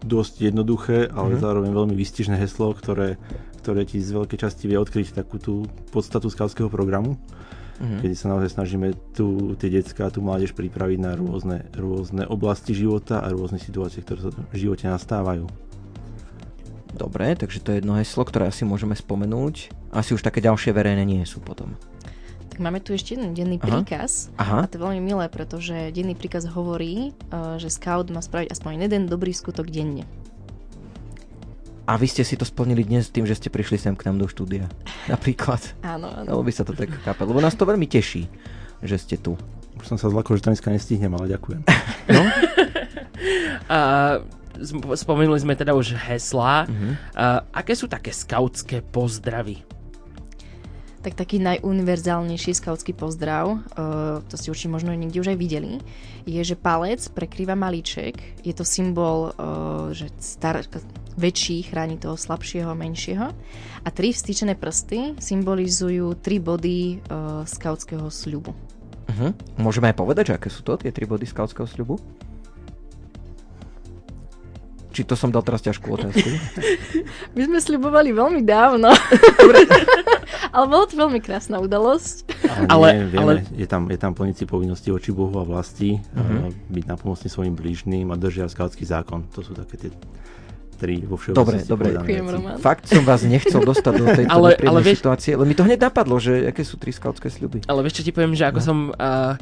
dosť 0.00 0.48
jednoduché, 0.48 1.10
ale 1.10 1.36
uh-huh. 1.36 1.44
zároveň 1.44 1.76
veľmi 1.76 1.94
výstižné 1.98 2.38
heslo, 2.40 2.72
ktoré, 2.72 3.18
ktoré 3.60 3.84
ti 3.84 4.00
z 4.00 4.16
veľkej 4.16 4.38
časti 4.38 4.64
vie 4.70 4.78
odkryť 4.78 5.18
takú 5.18 5.36
tú 5.36 5.66
podstatu 5.90 6.30
skautského 6.30 6.70
programu 6.70 7.18
mm-hmm. 7.80 8.00
kedy 8.04 8.14
sa 8.14 8.30
naozaj 8.30 8.52
snažíme 8.52 8.92
tu, 9.16 9.56
tie 9.56 9.72
detská, 9.72 10.12
tú 10.12 10.20
mládež 10.20 10.52
pripraviť 10.52 10.98
na 11.00 11.16
rôzne, 11.16 11.64
rôzne 11.72 12.28
oblasti 12.28 12.76
života 12.76 13.24
a 13.24 13.32
rôzne 13.32 13.56
situácie, 13.56 14.04
ktoré 14.04 14.28
sa 14.28 14.30
v 14.30 14.54
živote 14.54 14.84
nastávajú. 14.86 15.48
Dobre, 16.94 17.32
takže 17.38 17.64
to 17.64 17.72
je 17.72 17.78
jedno 17.80 17.96
heslo, 17.96 18.26
ktoré 18.26 18.50
asi 18.50 18.68
môžeme 18.68 18.92
spomenúť. 18.92 19.72
Asi 19.94 20.12
už 20.12 20.20
také 20.20 20.44
ďalšie 20.44 20.76
verejné 20.76 21.06
nie 21.08 21.22
sú 21.24 21.40
potom. 21.40 21.72
Tak 22.50 22.58
máme 22.58 22.82
tu 22.82 22.92
ešte 22.92 23.14
jeden 23.14 23.32
denný 23.32 23.56
Aha. 23.62 23.64
príkaz. 23.64 24.28
Aha. 24.36 24.66
A 24.66 24.68
to 24.68 24.76
je 24.76 24.84
veľmi 24.84 25.00
milé, 25.00 25.30
pretože 25.30 25.94
denný 25.94 26.18
príkaz 26.18 26.50
hovorí, 26.50 27.14
eh, 27.14 27.56
že 27.56 27.72
scout 27.72 28.10
má 28.10 28.20
spraviť 28.20 28.52
aspoň 28.52 28.90
jeden 28.90 29.08
dobrý 29.08 29.30
skutok 29.30 29.70
denne. 29.70 30.04
A 31.90 31.98
vy 31.98 32.06
ste 32.06 32.22
si 32.22 32.38
to 32.38 32.46
splnili 32.46 32.86
dnes 32.86 33.10
tým, 33.10 33.26
že 33.26 33.34
ste 33.34 33.50
prišli 33.50 33.74
sem 33.74 33.98
k 33.98 34.06
nám 34.06 34.22
do 34.22 34.30
štúdia. 34.30 34.70
Napríklad. 35.12 35.58
Áno, 35.82 36.06
áno. 36.06 36.38
Lebo 36.38 36.46
by 36.46 36.52
sa 36.54 36.62
to 36.62 36.70
tak 36.70 36.86
chápať. 37.02 37.26
Lebo 37.26 37.42
nás 37.42 37.58
to 37.58 37.66
veľmi 37.66 37.90
teší, 37.90 38.30
že 38.78 38.94
ste 38.94 39.18
tu. 39.18 39.34
Už 39.74 39.90
som 39.90 39.98
sa 39.98 40.06
zlakol, 40.06 40.38
že 40.38 40.46
to 40.46 40.54
dneska 40.54 40.70
nestihnem, 40.70 41.10
ale 41.18 41.26
ďakujem. 41.34 41.66
No? 42.10 42.26
A 43.70 43.78
spomenuli 44.98 45.38
sme 45.38 45.54
teda 45.54 45.78
už 45.78 45.94
heslá. 45.94 46.66
Uh-huh. 46.66 46.98
A, 47.14 47.46
aké 47.54 47.78
sú 47.78 47.86
také 47.86 48.10
skautské 48.10 48.82
pozdravy? 48.82 49.62
tak 51.00 51.16
taký 51.16 51.40
najuniverzálnejší 51.40 52.60
skautský 52.60 52.92
pozdrav, 52.92 53.56
uh, 53.56 54.20
to 54.28 54.36
ste 54.36 54.52
určite 54.52 54.68
možno 54.68 54.92
niekde 54.92 55.24
už 55.24 55.32
aj 55.32 55.38
videli, 55.40 55.80
je, 56.28 56.40
že 56.44 56.60
palec 56.60 57.00
prekrýva 57.16 57.56
malíček. 57.56 58.44
Je 58.44 58.52
to 58.52 58.68
symbol, 58.68 59.32
uh, 59.32 59.88
že 59.96 60.12
star, 60.20 60.60
väčší 61.16 61.66
chráni 61.70 61.96
toho 61.98 62.14
slabšieho, 62.14 62.74
menšieho. 62.76 63.32
A 63.80 63.88
tri 63.88 64.12
vstýčené 64.12 64.54
prsty 64.54 65.16
symbolizujú 65.16 66.18
tri 66.20 66.38
body 66.38 67.00
uh, 67.00 67.42
skautského 67.48 68.06
sľubu. 68.12 68.52
Uh-huh. 69.10 69.30
Môžeme 69.58 69.90
aj 69.90 69.96
povedať, 69.98 70.24
že 70.30 70.36
aké 70.38 70.48
sú 70.52 70.62
to 70.62 70.78
tie 70.78 70.94
tri 70.94 71.08
body 71.08 71.26
skautského 71.26 71.66
sľubu? 71.66 71.98
Či 74.90 75.06
to 75.06 75.14
som 75.14 75.30
dal 75.30 75.46
teraz 75.46 75.62
ťažkú 75.62 75.86
otázku? 75.86 76.28
My 77.38 77.42
sme 77.46 77.58
sľubovali 77.62 78.10
veľmi 78.10 78.42
dávno. 78.42 78.90
ale 80.54 80.64
bolo 80.66 80.84
to 80.90 80.98
veľmi 80.98 81.22
krásna 81.22 81.62
udalosť. 81.62 82.26
Ale, 82.66 82.66
ale, 82.66 82.88
vieme, 83.06 83.22
ale... 83.22 83.32
Je, 83.54 83.66
tam, 83.70 83.86
je 83.86 83.98
tam 83.98 84.12
plniť 84.18 84.34
si 84.42 84.44
povinnosti 84.50 84.90
voči 84.90 85.14
Bohu 85.14 85.32
a 85.38 85.46
vlasti, 85.46 86.02
uh-huh. 86.02 86.50
byť 86.74 86.84
napomocný 86.90 87.28
svojim 87.30 87.54
blížným 87.54 88.10
a 88.10 88.18
držia 88.18 88.50
skautský 88.50 88.82
zákon. 88.82 89.30
To 89.38 89.46
sú 89.46 89.54
také 89.54 89.78
tie 89.78 89.90
tri 90.80 91.04
vo 91.04 91.20
Dobre, 91.20 91.60
dobre. 91.68 91.92
Ďakujem. 91.92 92.24
Fakt 92.56 92.88
som 92.88 93.04
vás 93.04 93.20
nechcel 93.20 93.60
dostať 93.60 93.92
do 94.00 94.06
tejto 94.08 94.32
ale, 94.40 94.56
ale 94.56 94.80
vieš... 94.80 95.04
situácie, 95.04 95.36
lebo 95.36 95.44
mi 95.44 95.52
to 95.52 95.68
hneď 95.68 95.92
napadlo, 95.92 96.16
že 96.16 96.48
aké 96.48 96.64
sú 96.64 96.80
tri 96.80 96.96
skautské 96.96 97.28
sľuby. 97.28 97.68
Ale 97.68 97.84
vieš 97.84 98.00
čo 98.00 98.06
ti 98.08 98.16
poviem, 98.16 98.32
že 98.32 98.48
ako 98.48 98.60
no. 98.60 98.64
som 98.64 98.78
uh, 98.96 99.36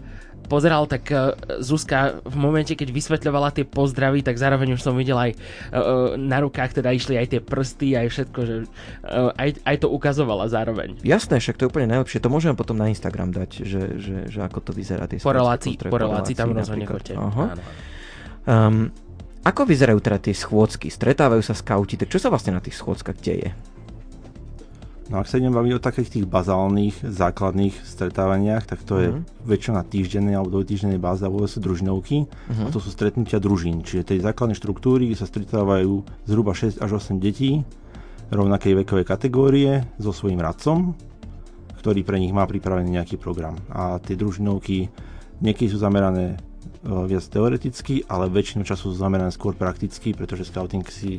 pozeral, 0.51 0.90
tak 0.90 1.07
uh, 1.14 1.38
Zuzka 1.62 2.18
v 2.27 2.37
momente, 2.40 2.74
keď 2.74 2.90
vysvetľovala 2.90 3.55
tie 3.55 3.62
pozdravy, 3.62 4.27
tak 4.27 4.35
zároveň 4.35 4.74
už 4.74 4.83
som 4.83 4.98
videl 4.98 5.14
aj 5.14 5.31
uh, 5.38 6.18
na 6.18 6.42
rukách 6.42 6.83
teda 6.83 6.90
išli 6.90 7.14
aj 7.14 7.27
tie 7.31 7.40
prsty, 7.44 7.94
aj 7.94 8.07
všetko, 8.11 8.40
že 8.42 8.55
uh, 8.66 9.31
aj, 9.38 9.62
aj 9.62 9.77
to 9.79 9.87
ukazovala 9.87 10.51
zároveň. 10.51 10.98
Jasné, 11.07 11.38
však 11.38 11.55
to 11.55 11.62
je 11.64 11.70
úplne 11.70 11.87
najlepšie. 11.94 12.18
To 12.18 12.33
môžeme 12.33 12.59
potom 12.59 12.74
na 12.74 12.90
Instagram 12.90 13.31
dať, 13.31 13.62
že, 13.62 13.83
že, 14.03 14.16
že 14.27 14.40
ako 14.42 14.59
to 14.66 14.72
vyzerá. 14.74 15.07
Tie 15.07 15.22
po 15.22 15.31
relácii, 15.31 15.79
po 15.79 16.01
relácii 16.01 16.35
tam 16.35 16.51
rozhodne 16.51 16.88
choďte. 16.90 17.14
Um, 18.48 18.90
ako 19.46 19.62
vyzerajú 19.68 19.98
teda 20.03 20.18
tie 20.18 20.35
schôdzky? 20.35 20.90
Stretávajú 20.90 21.42
sa 21.42 21.55
skauti, 21.55 21.94
tak 21.94 22.11
čo 22.11 22.18
sa 22.18 22.31
vlastne 22.33 22.57
na 22.57 22.62
tých 22.62 22.79
schôdzkach 22.79 23.18
deje? 23.22 23.55
No 25.09 25.24
ak 25.24 25.29
sa 25.29 25.40
idem 25.40 25.57
baviť 25.57 25.72
o 25.72 25.81
takých 25.81 26.20
tých 26.20 26.27
bazálnych, 26.29 27.01
základných 27.01 27.81
stretávaniach, 27.81 28.68
tak 28.68 28.85
to 28.85 28.92
uh-huh. 28.92 29.05
je 29.05 29.09
mhm. 29.16 29.20
väčšinou 29.48 29.74
na 29.81 29.85
týždennej 29.88 30.35
alebo 30.37 30.61
dvojtýždennej 30.61 31.01
báze 31.01 31.24
a 31.24 31.33
sú 31.48 31.59
družinovky 31.64 32.29
uh-huh. 32.29 32.68
a 32.68 32.72
to 32.72 32.77
sú 32.77 32.92
stretnutia 32.92 33.40
družín. 33.40 33.81
Čiže 33.81 34.14
tej 34.14 34.20
základné 34.20 34.53
štruktúry, 34.53 35.09
sa 35.16 35.24
stretávajú 35.24 36.05
zhruba 36.29 36.53
6 36.53 36.85
až 36.85 36.90
8 37.01 37.16
detí 37.24 37.64
rovnakej 38.29 38.85
vekovej 38.85 39.09
kategórie 39.09 39.88
so 39.96 40.12
svojím 40.12 40.44
radcom, 40.44 40.92
ktorý 41.81 42.05
pre 42.05 42.20
nich 42.20 42.37
má 42.37 42.44
pripravený 42.44 43.01
nejaký 43.01 43.16
program. 43.16 43.57
A 43.72 43.96
tie 44.05 44.12
družinovky 44.12 44.92
niekedy 45.40 45.72
sú 45.72 45.81
zamerané 45.81 46.37
viac 46.84 47.24
teoreticky, 47.26 48.06
ale 48.06 48.30
väčšinu 48.30 48.62
času 48.62 48.94
zamerané 48.94 49.34
skôr 49.34 49.54
prakticky, 49.54 50.14
pretože 50.14 50.46
scouting 50.46 50.86
si 50.86 51.18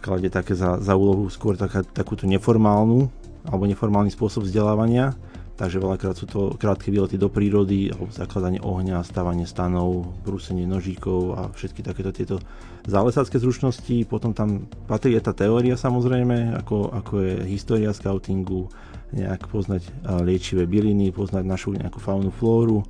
kladie 0.00 0.30
také 0.30 0.54
za, 0.54 0.80
za 0.80 0.94
úlohu 0.96 1.28
skôr 1.28 1.58
taká, 1.58 1.82
takúto 1.82 2.24
neformálnu 2.30 3.10
alebo 3.46 3.64
neformálny 3.66 4.10
spôsob 4.10 4.46
vzdelávania. 4.46 5.14
Takže 5.56 5.80
veľakrát 5.80 6.12
sú 6.20 6.28
to 6.28 6.52
krátke 6.60 6.92
výlety 6.92 7.16
do 7.16 7.32
prírody, 7.32 7.88
alebo 7.88 8.12
zakladanie 8.12 8.60
ohňa, 8.60 9.00
stávanie 9.00 9.48
stanov, 9.48 10.04
brúsenie 10.20 10.68
nožíkov 10.68 11.32
a 11.32 11.42
všetky 11.48 11.80
takéto 11.80 12.12
tieto 12.12 12.36
zálesácké 12.84 13.40
zručnosti. 13.40 14.04
Potom 14.04 14.36
tam 14.36 14.68
patrí 14.84 15.16
aj 15.16 15.32
tá 15.32 15.32
teória 15.32 15.80
samozrejme, 15.80 16.60
ako, 16.60 16.92
ako 16.92 17.12
je 17.24 17.34
história 17.48 17.88
scoutingu, 17.96 18.68
nejak 19.16 19.48
poznať 19.48 19.88
liečivé 20.28 20.68
byliny, 20.68 21.08
poznať 21.08 21.48
našu 21.48 21.72
nejakú 21.72 22.04
faunu, 22.04 22.28
flóru, 22.28 22.84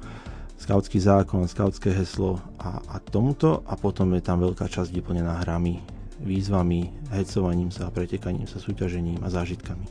skautský 0.57 0.99
zákon, 1.01 1.45
skautské 1.49 1.93
heslo 1.93 2.41
a, 2.61 2.81
a 2.93 2.97
tomuto. 3.01 3.63
A 3.69 3.77
potom 3.77 4.13
je 4.17 4.23
tam 4.25 4.41
veľká 4.41 4.67
časť 4.69 4.93
vyplnená 4.93 5.45
hrami, 5.45 5.81
výzvami, 6.21 7.13
hecovaním 7.13 7.69
sa, 7.69 7.93
pretekaním 7.93 8.49
sa, 8.49 8.61
súťažením 8.61 9.21
a 9.25 9.29
zážitkami. 9.29 9.87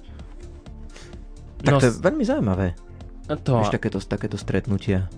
Tak 1.66 1.72
no, 1.72 1.80
to 1.82 1.90
je 1.90 1.98
veľmi 2.02 2.24
zaujímavé. 2.26 2.68
To... 3.26 3.66
Víš, 3.66 3.74
takéto, 3.74 3.98
takéto 4.02 4.38
stretnutia. 4.38 5.10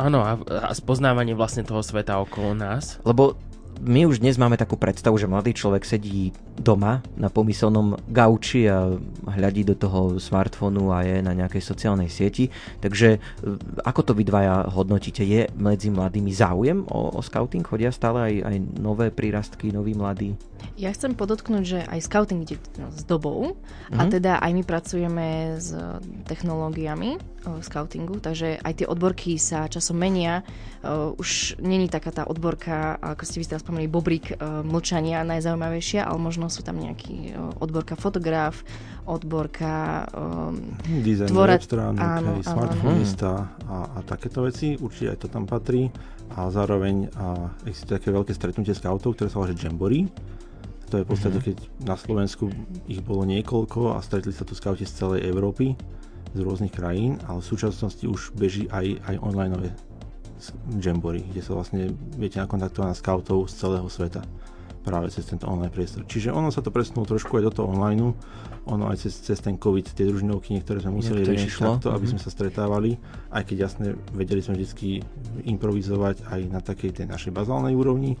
Áno, 0.00 0.24
a, 0.24 0.40
a 0.40 0.72
spoznávanie 0.72 1.36
vlastne 1.36 1.62
toho 1.62 1.84
sveta 1.84 2.18
okolo 2.18 2.56
nás. 2.56 2.98
Lebo 3.04 3.36
my 3.80 4.06
už 4.06 4.22
dnes 4.22 4.38
máme 4.38 4.54
takú 4.54 4.78
predstavu, 4.78 5.18
že 5.18 5.26
mladý 5.26 5.56
človek 5.56 5.82
sedí 5.82 6.30
doma 6.54 7.02
na 7.18 7.26
pomyselnom 7.32 7.98
gauči 8.06 8.70
a 8.70 8.94
hľadí 9.26 9.66
do 9.66 9.74
toho 9.74 10.22
smartfónu 10.22 10.94
a 10.94 11.02
je 11.02 11.18
na 11.18 11.34
nejakej 11.34 11.62
sociálnej 11.64 12.06
sieti. 12.06 12.52
Takže 12.78 13.08
e, 13.16 13.18
ako 13.82 14.00
to 14.06 14.12
vy 14.14 14.22
dvaja 14.22 14.70
hodnotíte? 14.70 15.26
Je 15.26 15.50
medzi 15.58 15.90
mladými 15.90 16.30
záujem 16.30 16.86
o, 16.86 17.18
o 17.18 17.20
scouting? 17.24 17.66
Chodia 17.66 17.90
stále 17.90 18.18
aj, 18.30 18.34
aj 18.46 18.56
nové 18.78 19.10
prírastky, 19.10 19.74
noví 19.74 19.98
mladí? 19.98 20.38
Ja 20.78 20.90
chcem 20.94 21.12
podotknúť, 21.14 21.64
že 21.64 21.80
aj 21.86 22.00
scouting 22.08 22.40
ide 22.42 22.56
s 22.94 23.02
dobou 23.04 23.54
mm-hmm. 23.54 23.98
a 24.00 24.02
Mhm. 24.04 24.10
teda 24.10 24.32
aj 24.40 24.50
my 24.54 24.62
pracujeme 24.62 25.26
s 25.60 25.70
technológiami 26.24 27.18
o 27.44 27.60
scoutingu, 27.60 28.20
takže 28.20 28.56
aj 28.60 28.72
tie 28.82 28.86
odborky 28.88 29.36
sa 29.36 29.68
časom 29.68 30.00
menia. 30.00 30.40
Uh, 30.84 31.16
už 31.16 31.60
není 31.64 31.88
taká 31.88 32.12
tá 32.12 32.28
odborka, 32.28 32.96
ako 33.00 33.24
ste 33.24 33.40
vy 33.40 33.48
teraz 33.48 33.63
spomenuli, 33.64 33.88
bobrík 33.88 34.36
uh, 34.36 34.60
mlčania 34.60 35.24
najzaujímavejšia, 35.24 36.04
ale 36.04 36.20
možno 36.20 36.52
sú 36.52 36.60
tam 36.60 36.76
nejaký 36.76 37.32
uh, 37.32 37.56
odborka 37.64 37.96
fotograf, 37.96 38.60
odborka 39.08 40.04
um, 40.12 40.76
Design, 41.00 41.32
Tvora- 41.32 41.56
áno, 41.96 42.44
smartphonista 42.44 43.56
a, 43.64 43.76
a 43.96 43.98
takéto 44.04 44.44
veci, 44.44 44.76
určite 44.76 45.16
aj 45.16 45.18
to 45.24 45.28
tam 45.32 45.48
patrí. 45.48 45.88
A 46.36 46.48
zároveň 46.52 47.08
a 47.16 47.52
existuje 47.64 48.00
také 48.00 48.08
veľké 48.12 48.32
stretnutie 48.36 48.76
scoutov, 48.76 49.16
ktoré 49.16 49.28
sa 49.32 49.40
volá 49.40 49.52
že 49.52 49.60
Jamboree. 49.64 50.08
To 50.92 51.00
je 51.00 51.04
v 51.04 51.08
podstate, 51.08 51.38
keď 51.40 51.56
na 51.84 51.96
Slovensku 51.96 52.52
ich 52.84 53.00
bolo 53.00 53.24
niekoľko 53.24 53.96
a 53.96 54.04
stretli 54.04 54.32
sa 54.32 54.44
tu 54.44 54.52
scouti 54.52 54.84
z 54.84 54.92
celej 54.92 55.24
Európy, 55.24 55.76
z 56.34 56.38
rôznych 56.40 56.72
krajín, 56.74 57.16
ale 57.24 57.40
v 57.40 57.48
súčasnosti 57.48 58.04
už 58.04 58.36
beží 58.36 58.68
aj, 58.68 59.00
aj 59.04 59.16
online 59.24 59.52
Jamboree, 60.74 61.24
kde 61.24 61.40
sa 61.40 61.54
vlastne 61.54 61.88
viete 62.14 62.38
nakontaktovať 62.38 62.88
na 62.88 62.96
scoutov 62.96 63.46
z 63.46 63.54
celého 63.56 63.86
sveta 63.86 64.22
práve 64.80 65.08
cez 65.08 65.24
tento 65.24 65.48
online 65.48 65.72
priestor. 65.72 66.04
Čiže 66.04 66.28
ono 66.28 66.52
sa 66.52 66.60
to 66.60 66.68
presunulo 66.68 67.08
trošku 67.08 67.40
aj 67.40 67.48
do 67.48 67.52
toho 67.56 67.72
online, 67.72 68.12
ono 68.68 68.92
aj 68.92 69.00
cez, 69.00 69.16
cez 69.16 69.40
ten 69.40 69.56
COVID, 69.56 69.96
tie 69.96 70.04
družinovky, 70.04 70.52
niektoré 70.52 70.76
sme 70.76 71.00
museli 71.00 71.24
riešiť 71.24 71.48
nešlo. 71.56 71.80
takto, 71.80 71.88
aby 71.88 72.04
Mhm. 72.04 72.10
sme 72.12 72.20
sa 72.20 72.28
stretávali, 72.28 72.90
aj 73.32 73.42
keď 73.48 73.56
jasne 73.64 73.96
vedeli 74.12 74.44
sme 74.44 74.60
vždy 74.60 75.00
improvizovať 75.48 76.28
aj 76.28 76.40
na 76.48 76.60
takej 76.60 77.00
tej 77.00 77.06
našej 77.08 77.32
bazálnej 77.32 77.72
úrovni 77.72 78.20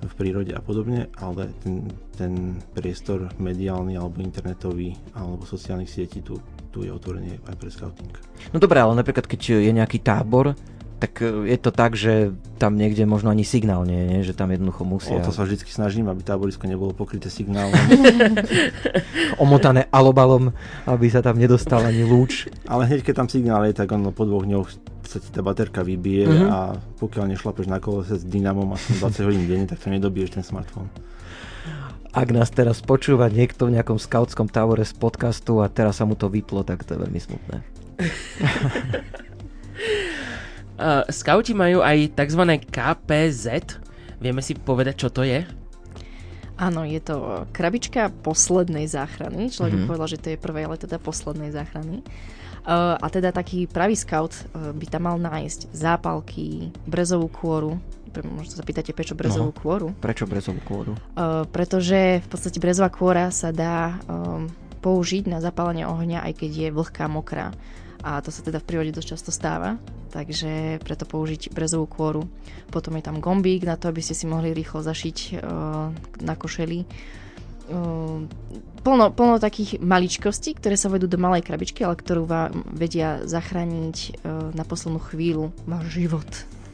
v 0.00 0.12
prírode 0.16 0.50
a 0.50 0.58
podobne, 0.58 1.12
ale 1.20 1.52
ten, 1.60 1.86
ten 2.16 2.32
priestor 2.72 3.30
mediálny 3.36 3.94
alebo 3.94 4.18
internetový 4.18 4.96
alebo 5.12 5.44
sociálnych 5.44 5.92
sietí 5.92 6.24
tu, 6.24 6.40
tu 6.72 6.82
je 6.82 6.90
otvorený 6.90 7.36
aj 7.44 7.54
pre 7.54 7.68
scouting. 7.68 8.10
No 8.50 8.58
dobré, 8.58 8.80
ale 8.80 8.96
napríklad 8.96 9.28
keď 9.28 9.60
je 9.60 9.70
nejaký 9.70 10.00
tábor, 10.00 10.56
tak 11.00 11.24
e, 11.24 11.48
je 11.48 11.56
to 11.56 11.72
tak, 11.72 11.96
že 11.96 12.30
tam 12.60 12.76
niekde 12.76 13.08
možno 13.08 13.32
ani 13.32 13.40
signál 13.40 13.82
nie 13.82 13.96
je, 13.96 14.06
nie? 14.06 14.20
že 14.20 14.36
tam 14.36 14.52
jednoducho 14.52 14.84
musia 14.84 15.16
O 15.16 15.24
to 15.24 15.32
sa 15.32 15.42
vždy 15.42 15.64
snažím, 15.64 16.06
aby 16.06 16.20
táborisko 16.20 16.68
nebolo 16.68 16.92
pokryté 16.92 17.32
signálom, 17.32 17.72
omotané 19.44 19.88
alobalom, 19.88 20.52
aby 20.84 21.06
sa 21.08 21.24
tam 21.24 21.40
nedostal 21.40 21.80
ani 21.82 22.04
lúč. 22.04 22.46
ale 22.68 22.84
hneď 22.84 23.00
keď 23.02 23.14
tam 23.16 23.28
signál 23.28 23.64
je, 23.64 23.72
tak 23.72 23.88
ono 23.88 24.12
po 24.12 24.28
dvoch 24.28 24.44
dňoch 24.44 24.68
sa 25.02 25.18
ti 25.18 25.32
tá 25.32 25.40
baterka 25.40 25.82
vybije 25.82 26.22
Mhm. 26.22 26.46
a 26.46 26.58
pokiaľ 27.00 27.24
nešlapeš 27.34 27.66
na 27.66 27.80
kolese 27.80 28.14
s 28.14 28.22
dynamom 28.22 28.70
aspoň 28.70 28.94
20 29.10 29.26
hodín 29.26 29.44
denne, 29.48 29.66
tak 29.66 29.80
to 29.80 29.88
nedobiješ 29.88 30.36
ten 30.36 30.44
smartfón. 30.44 30.86
Ak 32.10 32.28
nás 32.28 32.50
teraz 32.50 32.82
počúva 32.82 33.26
niekto 33.26 33.66
v 33.66 33.78
nejakom 33.78 33.94
skautskom 33.94 34.50
tábore 34.50 34.82
z 34.82 34.94
podcastu 34.94 35.62
a 35.62 35.70
teraz 35.70 35.98
sa 35.98 36.04
mu 36.04 36.18
to 36.18 36.26
vyplo, 36.26 36.66
tak 36.66 36.82
to 36.82 36.94
je 36.94 37.02
veľmi 37.02 37.20
smutné. 37.22 37.56
Uh, 40.80 41.04
skauti 41.12 41.52
majú 41.52 41.84
aj 41.84 42.16
tzv. 42.16 42.42
KPZ. 42.64 43.46
Vieme 44.16 44.40
si 44.40 44.56
povedať, 44.56 44.94
čo 44.96 45.08
to 45.12 45.20
je? 45.20 45.44
Áno, 46.56 46.84
je 46.84 47.00
to 47.00 47.16
e, 47.16 47.28
krabička 47.56 48.12
poslednej 48.20 48.84
záchrany. 48.84 49.48
Človek 49.48 49.80
Mhm. 49.80 49.86
povedal, 49.88 50.08
že 50.12 50.20
to 50.20 50.28
je 50.28 50.36
prvej, 50.36 50.68
ale 50.68 50.76
teda 50.76 51.00
poslednej 51.00 51.48
záchrany. 51.50 52.04
Uh, 52.60 53.00
a 53.00 53.08
teda 53.08 53.32
taký 53.32 53.64
pravý 53.64 53.96
scout 53.96 54.36
uh, 54.52 54.68
by 54.76 54.84
tam 54.84 55.08
mal 55.08 55.16
nájsť 55.16 55.72
zápalky, 55.72 56.68
brezovú 56.84 57.32
kôru. 57.32 57.80
Možno 58.12 58.52
sa 58.52 58.60
pýtate, 58.60 58.92
prečo 58.92 59.16
brezovú 59.16 59.56
kôru. 59.56 59.96
Prečo 59.96 60.28
brezovú 60.28 60.60
kôru? 60.68 60.92
Uh, 61.16 61.48
pretože 61.48 62.20
v 62.20 62.28
podstate 62.28 62.60
brezová 62.60 62.92
kôra 62.92 63.32
sa 63.32 63.48
dá 63.48 63.96
um, 64.04 64.44
použiť 64.84 65.32
na 65.32 65.40
zapálenie 65.40 65.88
ohňa, 65.88 66.20
aj 66.28 66.44
keď 66.44 66.50
je 66.52 66.68
vlhká, 66.68 67.08
mokrá. 67.08 67.56
A 68.00 68.24
to 68.24 68.32
sa 68.32 68.40
teda 68.40 68.60
v 68.60 68.68
prírode 68.68 68.96
dosť 68.96 69.08
často 69.12 69.30
stáva, 69.32 69.76
takže 70.08 70.80
preto 70.80 71.04
použiť 71.04 71.52
brezovú 71.52 71.84
kôru. 71.84 72.22
Potom 72.72 72.96
je 72.96 73.04
tam 73.04 73.20
gombík 73.20 73.68
na 73.68 73.76
to, 73.76 73.92
aby 73.92 74.00
ste 74.00 74.16
si 74.16 74.24
mohli 74.24 74.56
rýchlo 74.56 74.80
zašiť 74.80 75.16
uh, 75.36 75.92
na 76.24 76.34
košeli. 76.34 76.88
Uh, 77.70 78.24
plno, 78.80 79.12
plno 79.12 79.36
takých 79.36 79.78
maličkostí, 79.84 80.56
ktoré 80.56 80.80
sa 80.80 80.88
vedú 80.88 81.06
do 81.06 81.20
malej 81.20 81.44
krabičky, 81.44 81.84
ale 81.84 82.00
ktorú 82.00 82.24
vám 82.24 82.64
vedia 82.72 83.20
zachrániť 83.28 83.96
uh, 83.96 84.50
na 84.56 84.64
poslednú 84.64 84.98
chvíľu 84.98 85.52
váš 85.68 85.92
život 85.92 86.30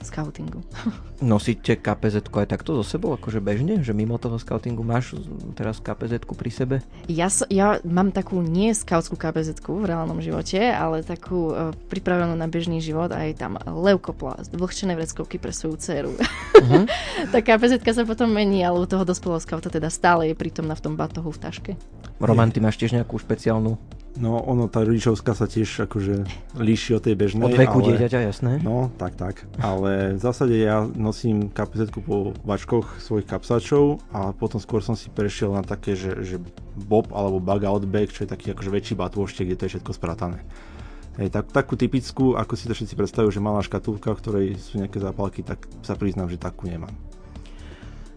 scoutingu. 0.06 0.62
Nosíte 1.34 1.74
kpz 1.74 2.22
aj 2.30 2.46
takto 2.46 2.78
so 2.78 2.84
sebou, 2.86 3.16
akože 3.18 3.42
bežne? 3.42 3.82
Že 3.82 3.92
mimo 3.96 4.14
toho 4.20 4.38
scoutingu 4.38 4.86
máš 4.86 5.18
teraz 5.58 5.82
kpz 5.82 6.22
pri 6.22 6.50
sebe? 6.52 6.76
Ja, 7.10 7.26
so, 7.26 7.48
ja 7.50 7.82
mám 7.82 8.14
takú 8.14 8.38
nie 8.38 8.70
skautskú 8.70 9.18
kpz 9.18 9.58
v 9.66 9.84
reálnom 9.88 10.22
živote, 10.22 10.60
ale 10.70 11.02
takú 11.02 11.50
uh, 11.50 11.72
pripravenú 11.90 12.38
na 12.38 12.46
bežný 12.46 12.78
život. 12.78 13.10
Aj 13.10 13.26
tam 13.34 13.58
leukoplast, 13.58 14.54
vlhčené 14.54 14.94
vreckovky 14.94 15.42
pre 15.42 15.50
svoju 15.50 15.76
dceru. 15.80 16.12
Uh-huh. 16.14 16.84
Tá 17.32 17.40
kpz 17.42 17.82
sa 17.82 18.04
potom 18.04 18.28
mení, 18.30 18.60
ale 18.62 18.76
u 18.78 18.86
toho 18.86 19.02
dospelého 19.02 19.40
skauta 19.40 19.72
teda 19.72 19.88
stále 19.88 20.30
je 20.30 20.34
prítomná 20.36 20.76
v 20.76 20.84
tom 20.84 20.94
batohu 20.94 21.32
v 21.32 21.40
taške. 21.40 21.72
Roman, 22.20 22.48
ty 22.48 22.64
máš 22.64 22.80
tiež 22.80 22.96
nejakú 22.96 23.20
špeciálnu? 23.20 23.76
No 24.16 24.40
ono, 24.40 24.64
tá 24.64 24.80
rodičovská 24.80 25.36
sa 25.36 25.44
tiež 25.44 25.84
akože 25.84 26.24
líši 26.56 26.96
od 26.96 27.04
tej 27.04 27.14
bežnej. 27.20 27.44
Od 27.44 27.52
veku 27.52 27.84
ale... 27.84 27.86
dieťaťa, 27.92 28.18
jasné? 28.24 28.52
No, 28.64 28.88
tak, 28.96 29.12
tak. 29.20 29.44
Ale 29.60 30.16
v 30.16 30.20
zásade 30.24 30.56
ja 30.56 30.88
nosím 30.96 31.52
kpz 31.52 31.92
po 31.92 32.32
vačkoch 32.40 32.96
svojich 32.96 33.28
kapsačov 33.28 34.00
a 34.16 34.32
potom 34.32 34.56
skôr 34.56 34.80
som 34.80 34.96
si 34.96 35.12
prešiel 35.12 35.52
na 35.52 35.60
také, 35.60 35.92
že, 35.92 36.24
že 36.24 36.40
bob 36.88 37.12
alebo 37.12 37.44
bug 37.44 37.68
out 37.68 37.84
bag, 37.84 38.08
čo 38.08 38.24
je 38.24 38.32
taký 38.32 38.56
akože 38.56 38.72
väčší 38.72 38.94
batôštek, 38.96 39.52
kde 39.52 39.56
to 39.60 39.64
je 39.68 39.72
všetko 39.76 39.92
spratané. 39.92 40.40
Hej, 41.20 41.36
tak, 41.36 41.52
takú 41.52 41.76
typickú, 41.76 42.40
ako 42.40 42.56
si 42.56 42.68
to 42.68 42.76
všetci 42.76 42.96
predstavujú, 42.96 43.36
že 43.36 43.44
malá 43.44 43.60
škatulka, 43.60 44.16
v 44.16 44.20
ktorej 44.20 44.46
sú 44.56 44.80
nejaké 44.80 44.96
zápalky, 44.96 45.44
tak 45.44 45.64
sa 45.84 45.92
priznám, 45.92 46.32
že 46.32 46.40
takú 46.40 46.68
nemám. 46.68 46.92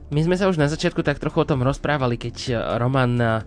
My 0.10 0.26
sme 0.26 0.34
sa 0.42 0.50
už 0.50 0.58
na 0.58 0.66
začiatku 0.66 1.06
tak 1.06 1.22
trochu 1.22 1.38
o 1.38 1.46
tom 1.46 1.62
rozprávali, 1.62 2.18
keď 2.18 2.58
Roman 2.82 3.46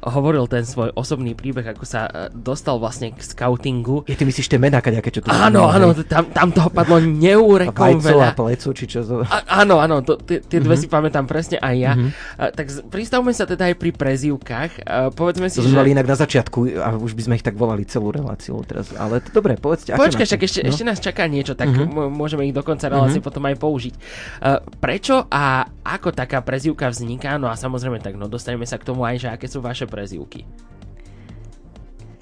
hovoril 0.00 0.46
ten 0.46 0.62
svoj 0.62 0.90
osobný 0.92 1.32
príbeh, 1.32 1.66
ako 1.66 1.82
sa 1.82 2.00
eh, 2.02 2.10
dostal 2.30 2.76
vlastne 2.76 3.10
k 3.10 3.20
scoutingu. 3.20 4.04
Je, 4.04 4.12
ty 4.12 4.22
myslíš 4.22 4.46
tie 4.46 4.56
mená, 4.56 4.78
kaďaké, 4.78 5.10
čo 5.10 5.20
tu 5.20 5.28
Áno, 5.28 5.66
áno, 5.66 5.92
tam, 6.00 6.24
tam 6.26 6.48
toho 6.48 6.68
padlo 6.68 6.96
A 6.96 7.02
neúrekom 7.02 7.74
vajco 7.98 8.08
a 8.08 8.10
veľa. 8.10 8.28
plecu, 8.32 8.68
či 8.72 8.84
čo 8.86 9.00
to... 9.00 9.22
A, 9.22 9.60
áno, 9.60 9.76
áno, 9.76 10.00
to, 10.00 10.16
tie, 10.18 10.38
tie 10.38 10.58
dve 10.58 10.72
Mhm. 10.72 10.80
si 10.80 10.86
pamätám 10.86 11.24
presne 11.24 11.56
aj 11.56 11.74
ja. 11.76 11.92
Mhm. 11.92 12.08
A, 12.36 12.44
tak 12.48 12.66
pristavme 12.86 13.30
sa 13.30 13.44
teda 13.44 13.66
aj 13.66 13.76
pri 13.76 13.90
prezývkach. 13.90 14.70
A, 14.80 15.08
povedzme 15.08 15.46
si, 15.46 15.56
To 15.56 15.64
sme 15.64 15.74
že... 15.74 15.78
mali 15.78 15.90
inak 15.90 16.06
na 16.06 16.16
začiatku 16.16 16.58
a 16.76 16.94
už 16.94 17.12
by 17.12 17.22
sme 17.22 17.34
ich 17.34 17.42
tak 17.42 17.54
volali 17.54 17.84
celú 17.84 18.10
reláciu 18.10 18.56
teraz. 18.62 18.90
Ale 18.92 19.20
to 19.20 19.30
dobre, 19.32 19.54
povedzte. 19.54 19.92
Počkaj, 19.92 20.26
však 20.26 20.40
ešte, 20.40 20.60
No. 20.60 20.68
ešte 20.70 20.82
nás 20.82 20.98
čaká 20.98 21.26
niečo, 21.26 21.52
tak 21.52 21.68
Mhm. 21.68 21.82
m- 21.86 22.10
môžeme 22.10 22.42
ich 22.42 22.52
do 22.52 22.60
konca 22.60 22.86
relácie 22.86 23.18
Mhm. 23.18 23.26
potom 23.26 23.42
aj 23.42 23.56
použiť. 23.56 23.94
Uh, 24.38 24.60
prečo 24.76 25.24
a 25.26 25.64
ako 25.82 26.10
taká 26.10 26.40
prezývka 26.40 26.86
vzniká? 26.86 27.36
No 27.36 27.46
a 27.46 27.54
samozrejme 27.54 27.98
tak, 27.98 28.14
no 28.14 28.26
dostaneme 28.26 28.64
sa 28.64 28.76
k 28.76 28.84
tomu 28.84 29.02
aj, 29.02 29.16
že 29.18 29.28
aké 29.28 29.46
sú 29.46 29.60
vaše 29.60 29.79
prezývky. 29.86 30.48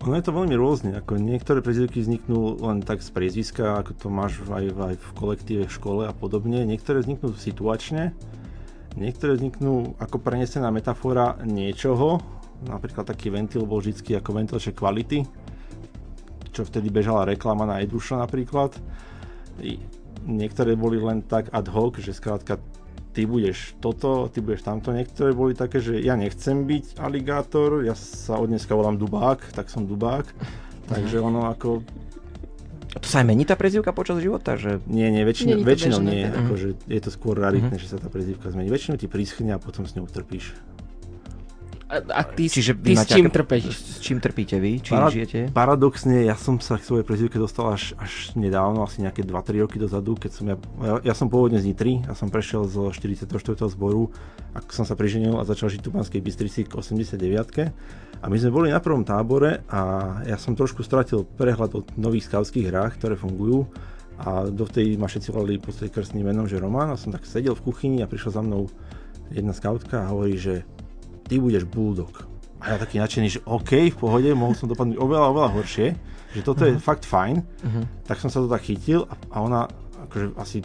Ono 0.07 0.14
je 0.14 0.25
to 0.25 0.31
veľmi 0.31 0.55
rôzne, 0.55 0.94
ako 0.94 1.18
niektoré 1.18 1.59
prezivky 1.59 1.99
vzniknú 1.99 2.62
len 2.62 2.87
tak 2.87 3.03
z 3.03 3.11
priezviska, 3.11 3.83
ako 3.83 3.92
to 3.99 4.07
máš 4.07 4.38
aj, 4.47 4.71
aj 4.71 4.94
v 4.94 5.09
kolektíve, 5.18 5.62
v 5.66 5.75
škole 5.75 6.03
a 6.07 6.14
podobne. 6.14 6.62
Niektoré 6.62 7.03
vzniknú 7.03 7.35
situačne, 7.35 8.14
niektoré 8.94 9.35
vzniknú 9.35 9.99
ako 9.99 10.23
prenesená 10.23 10.71
metafora 10.71 11.35
niečoho, 11.42 12.23
napríklad 12.71 13.11
taký 13.11 13.35
ventil 13.35 13.66
bol 13.66 13.83
vždy 13.83 14.23
ako 14.23 14.31
ventilče 14.38 14.71
kvality, 14.71 15.27
čo 16.55 16.62
vtedy 16.62 16.94
bežala 16.94 17.27
reklama 17.27 17.66
na 17.66 17.83
Eduša 17.83 18.23
napríklad. 18.23 18.79
I 19.59 19.83
niektoré 20.27 20.79
boli 20.79 21.03
len 21.03 21.27
tak 21.27 21.51
ad 21.51 21.66
hoc, 21.75 21.99
že 21.99 22.14
skrátka 22.14 22.62
ty 23.11 23.25
budeš 23.25 23.75
toto, 23.79 24.29
ty 24.29 24.38
budeš 24.38 24.62
tamto. 24.62 24.90
Niektoré 24.90 25.33
boli 25.33 25.53
také, 25.53 25.79
že 25.79 25.99
ja 25.99 26.14
nechcem 26.14 26.62
byť 26.62 26.99
aligátor, 26.99 27.83
ja 27.83 27.92
sa 27.92 28.37
od 28.37 28.47
dneska 28.47 28.73
volám 28.73 28.94
Dubák, 28.94 29.53
tak 29.53 29.66
som 29.66 29.85
Dubák. 29.85 30.27
Takže 30.87 31.18
ono 31.18 31.47
ako, 31.47 31.85
A 32.88 32.99
to 32.99 33.07
sa 33.07 33.21
aj 33.21 33.27
mení 33.27 33.44
tá 33.44 33.53
prezivka 33.53 33.92
počas 33.92 34.16
života? 34.18 34.57
Že... 34.57 34.81
nie, 34.87 35.09
nie, 35.09 35.21
väčšinou, 35.21 35.49
Nie 35.51 35.57
je 35.57 35.61
to 35.61 35.68
väčšinou 35.68 35.99
bežné 35.99 36.11
nie, 36.11 36.25
teda. 36.25 36.38
akože 36.40 36.66
je 36.88 37.01
to 37.01 37.11
skôr 37.11 37.35
raritné, 37.37 37.77
Mhm. 37.77 37.83
že 37.83 37.88
sa 37.88 37.99
tá 37.99 38.09
prezývka 38.09 38.49
zmení. 38.49 38.68
Väčšinou 38.68 38.97
ti 38.97 39.05
prischne 39.05 39.53
a 39.53 39.61
potom 39.61 39.85
s 39.85 39.92
ňou 39.92 40.09
trpíš. 40.09 40.57
A, 41.88 42.20
a 42.20 42.22
ty, 42.22 42.53
Čiže 42.53 42.77
ty 42.85 42.92
s 42.92 43.09
čím 43.09 43.33
trpíš? 43.33 43.64
S 43.72 43.98
čím 44.05 44.20
trpíte 44.20 44.61
vy? 44.61 44.85
Čím 44.85 44.92
Para- 44.92 45.09
žijete? 45.09 45.38
Paradoxne, 45.57 46.20
ja 46.20 46.37
som 46.37 46.61
sa 46.61 46.77
k 46.77 46.85
svojej 46.85 47.05
prezivke 47.09 47.40
dostal 47.40 47.72
až, 47.72 47.96
až 47.96 48.37
nedávno, 48.37 48.85
asi 48.85 49.01
nejaké 49.01 49.24
2-3 49.24 49.64
roky 49.64 49.81
dozadu, 49.81 50.12
keď 50.12 50.31
som 50.37 50.44
ja, 50.53 50.57
ja, 50.85 50.94
ja 51.01 51.14
som 51.16 51.33
pôvodne 51.33 51.57
z 51.57 51.72
Nitry, 51.72 52.05
ja 52.05 52.12
som 52.12 52.29
prešiel 52.29 52.68
zo 52.68 52.92
44. 52.92 53.24
zboru, 53.72 54.12
ako 54.53 54.68
som 54.68 54.85
sa 54.85 54.92
priženil 55.01 55.40
a 55.40 55.48
začal 55.48 55.72
žiť 55.72 55.81
tu 55.81 55.88
v 55.88 55.96
Banskej 55.96 56.20
Bystrici 56.20 56.68
k 56.68 56.77
89. 56.77 57.72
A 58.20 58.24
my 58.29 58.37
sme 58.37 58.51
boli 58.53 58.68
na 58.68 58.85
prvom 58.85 59.01
tábore 59.09 59.64
a 59.72 59.81
ja 60.29 60.37
som 60.37 60.53
trošku 60.53 60.85
stratil 60.85 61.24
prehľad 61.24 61.72
o 61.72 61.81
nových 61.96 62.29
skautských 62.29 62.68
hrách, 62.68 63.01
ktoré 63.01 63.16
fungujú. 63.16 63.64
A 64.18 64.51
dovtedy 64.51 64.98
ma 64.98 65.07
všetci 65.07 65.31
volali 65.31 65.62
podstate 65.62 65.94
krstným 65.94 66.27
menom, 66.27 66.51
že 66.51 66.59
Roman. 66.59 66.90
A 66.90 66.98
som 66.98 67.14
tak 67.14 67.22
sedel 67.22 67.55
v 67.55 67.64
kuchyni 67.70 68.03
a 68.03 68.11
prišla 68.11 68.35
za 68.35 68.42
mnou 68.42 68.66
jedna 69.31 69.55
skautka 69.55 70.03
a 70.03 70.11
hovorí, 70.11 70.35
že 70.35 70.66
ty 71.28 71.36
budeš 71.36 71.68
bulldog. 71.68 72.24
A 72.58 72.74
ja 72.74 72.76
taký 72.80 72.98
nadšený, 72.98 73.28
že 73.38 73.40
OK, 73.46 73.92
v 73.92 73.96
pohode, 73.96 74.26
mohol 74.34 74.56
som 74.58 74.66
dopadnúť 74.66 74.98
oveľa, 74.98 75.26
oveľa 75.30 75.50
horšie, 75.54 75.86
že 76.34 76.40
toto 76.42 76.66
je 76.66 76.74
fakt 76.80 77.06
fajn. 77.06 77.36
Mhm. 77.38 77.80
Tak 78.08 78.18
som 78.18 78.32
sa 78.32 78.42
to 78.42 78.48
tak 78.50 78.66
chytil 78.66 79.06
a, 79.06 79.14
a 79.30 79.36
ona 79.44 79.60
akože 80.08 80.26
asi 80.40 80.58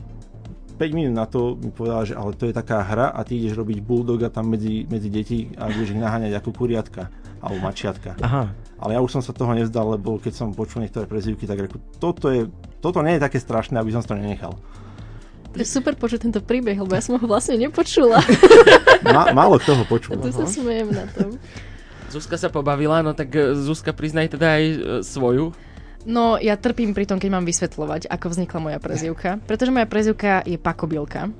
5 0.74 0.98
minút 0.98 1.14
na 1.14 1.30
to 1.30 1.54
mi 1.54 1.70
povedala, 1.70 2.02
že 2.02 2.18
ale 2.18 2.34
to 2.34 2.50
je 2.50 2.54
taká 2.56 2.82
hra 2.82 3.14
a 3.14 3.22
ty 3.22 3.38
ideš 3.38 3.62
robiť 3.62 3.78
bulldoga 3.86 4.34
tam 4.34 4.50
medzi, 4.50 4.90
medzi 4.90 5.08
deti 5.14 5.54
a 5.54 5.70
budeš 5.70 5.94
ich 5.94 6.02
naháňať 6.02 6.34
ako 6.42 6.50
kuriatka 6.50 7.14
alebo 7.44 7.60
mačiatka. 7.62 8.16
Aha, 8.24 8.50
Ale 8.80 8.96
ja 8.96 9.00
už 9.04 9.20
som 9.20 9.24
sa 9.24 9.36
toho 9.36 9.52
nevzdal, 9.52 10.00
lebo 10.00 10.16
keď 10.18 10.34
som 10.34 10.56
počul 10.56 10.82
niektoré 10.82 11.06
prezivky, 11.06 11.44
tak 11.44 11.60
reku, 11.60 11.78
toto, 12.00 12.32
je, 12.32 12.48
toto 12.80 13.04
nie 13.04 13.20
je 13.20 13.26
také 13.28 13.38
strašné, 13.38 13.78
aby 13.78 13.92
som 13.92 14.02
to 14.02 14.16
nenechal. 14.16 14.56
To 15.54 15.62
je 15.62 15.70
super 15.70 15.94
počuť 15.94 16.26
tento 16.26 16.42
príbeh, 16.42 16.82
lebo 16.82 16.98
ja 16.98 17.02
som 17.06 17.22
ho 17.22 17.26
vlastne 17.30 17.62
nepočula. 17.62 18.18
Ma, 19.06 19.30
málo 19.30 19.62
kto 19.62 19.78
ho 19.78 19.86
A 19.86 19.90
počul. 19.90 20.18
tu 20.18 20.34
sa 20.34 20.50
smejem 20.50 20.90
na 20.90 21.06
tom. 21.14 21.38
Zuzka 22.10 22.38
sa 22.42 22.50
pobavila, 22.50 23.06
no 23.06 23.14
tak 23.14 23.34
e, 23.34 23.54
Zuzka 23.58 23.94
priznaj 23.94 24.34
teda 24.34 24.58
aj 24.58 24.64
e, 24.66 24.78
svoju. 25.06 25.54
No, 26.10 26.36
ja 26.42 26.58
trpím 26.60 26.92
pri 26.92 27.06
tom, 27.08 27.22
keď 27.22 27.30
mám 27.32 27.46
vysvetľovať, 27.46 28.12
ako 28.12 28.26
vznikla 28.34 28.60
moja 28.60 28.80
prezivka. 28.82 29.40
Pretože 29.46 29.72
moja 29.72 29.88
prezivka 29.88 30.44
je 30.44 30.58
pakobilka. 30.60 31.32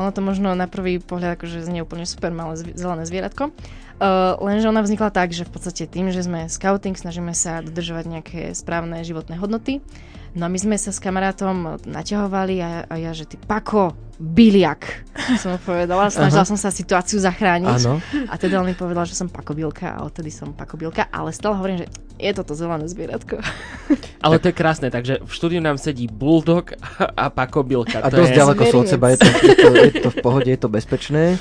Ono 0.00 0.10
to 0.14 0.24
možno 0.24 0.56
na 0.56 0.64
prvý 0.64 0.96
pohľad 1.02 1.36
akože 1.36 1.60
znie 1.60 1.84
úplne 1.84 2.08
super 2.08 2.32
malé 2.32 2.56
zelené 2.56 3.04
zvieratko. 3.04 3.52
Uh, 4.00 4.32
lenže 4.40 4.64
ona 4.64 4.80
vznikla 4.80 5.12
tak, 5.12 5.36
že 5.36 5.44
v 5.44 5.52
podstate 5.52 5.84
tým, 5.84 6.08
že 6.08 6.24
sme 6.24 6.48
scouting, 6.48 6.96
snažíme 6.96 7.36
sa 7.36 7.60
dodržovať 7.60 8.04
nejaké 8.08 8.40
správne 8.56 9.04
životné 9.04 9.36
hodnoty. 9.36 9.84
No 10.30 10.46
a 10.46 10.48
my 10.48 10.58
sme 10.58 10.76
sa 10.78 10.94
s 10.94 11.02
kamarátom 11.02 11.82
naťahovali 11.82 12.56
a, 12.62 12.70
a 12.86 12.94
ja, 13.02 13.10
že 13.10 13.26
ty 13.26 13.34
pako, 13.34 13.94
biliak, 14.20 15.08
som 15.40 15.56
mu 15.56 15.58
povedala. 15.58 16.12
Snažila 16.12 16.44
som 16.44 16.60
sa 16.60 16.68
situáciu 16.68 17.16
zachrániť. 17.18 17.72
áno. 17.82 17.98
A 18.28 18.36
teda 18.36 18.60
on 18.60 18.68
mi 18.68 18.76
povedal, 18.76 19.08
že 19.08 19.16
som 19.16 19.32
pakobilka 19.32 19.96
a 19.96 20.04
odtedy 20.04 20.28
som 20.28 20.52
pakobilka, 20.52 21.08
ale 21.08 21.32
stále 21.32 21.56
hovorím, 21.56 21.82
že 21.82 21.86
je 22.20 22.30
toto 22.36 22.52
zelené 22.52 22.84
zvieratko. 22.84 23.40
Ale 24.24 24.36
to 24.36 24.52
je 24.52 24.54
krásne, 24.54 24.92
takže 24.92 25.24
v 25.24 25.32
štúdiu 25.32 25.64
nám 25.64 25.80
sedí 25.80 26.04
Bulldog 26.04 26.76
a 27.00 27.32
Pakobilka. 27.32 28.04
A 28.04 28.12
to 28.12 28.20
dosť 28.20 28.32
je... 28.36 28.38
ďaleko 28.44 28.62
sú 28.68 28.76
od 28.84 28.88
seba, 28.92 29.06
je 29.16 29.24
to, 29.24 29.28
je, 29.40 29.54
to, 29.56 29.68
je 29.72 29.92
to 30.04 30.10
v 30.12 30.18
pohode, 30.20 30.48
je 30.52 30.60
to 30.60 30.68
bezpečné. 30.68 31.40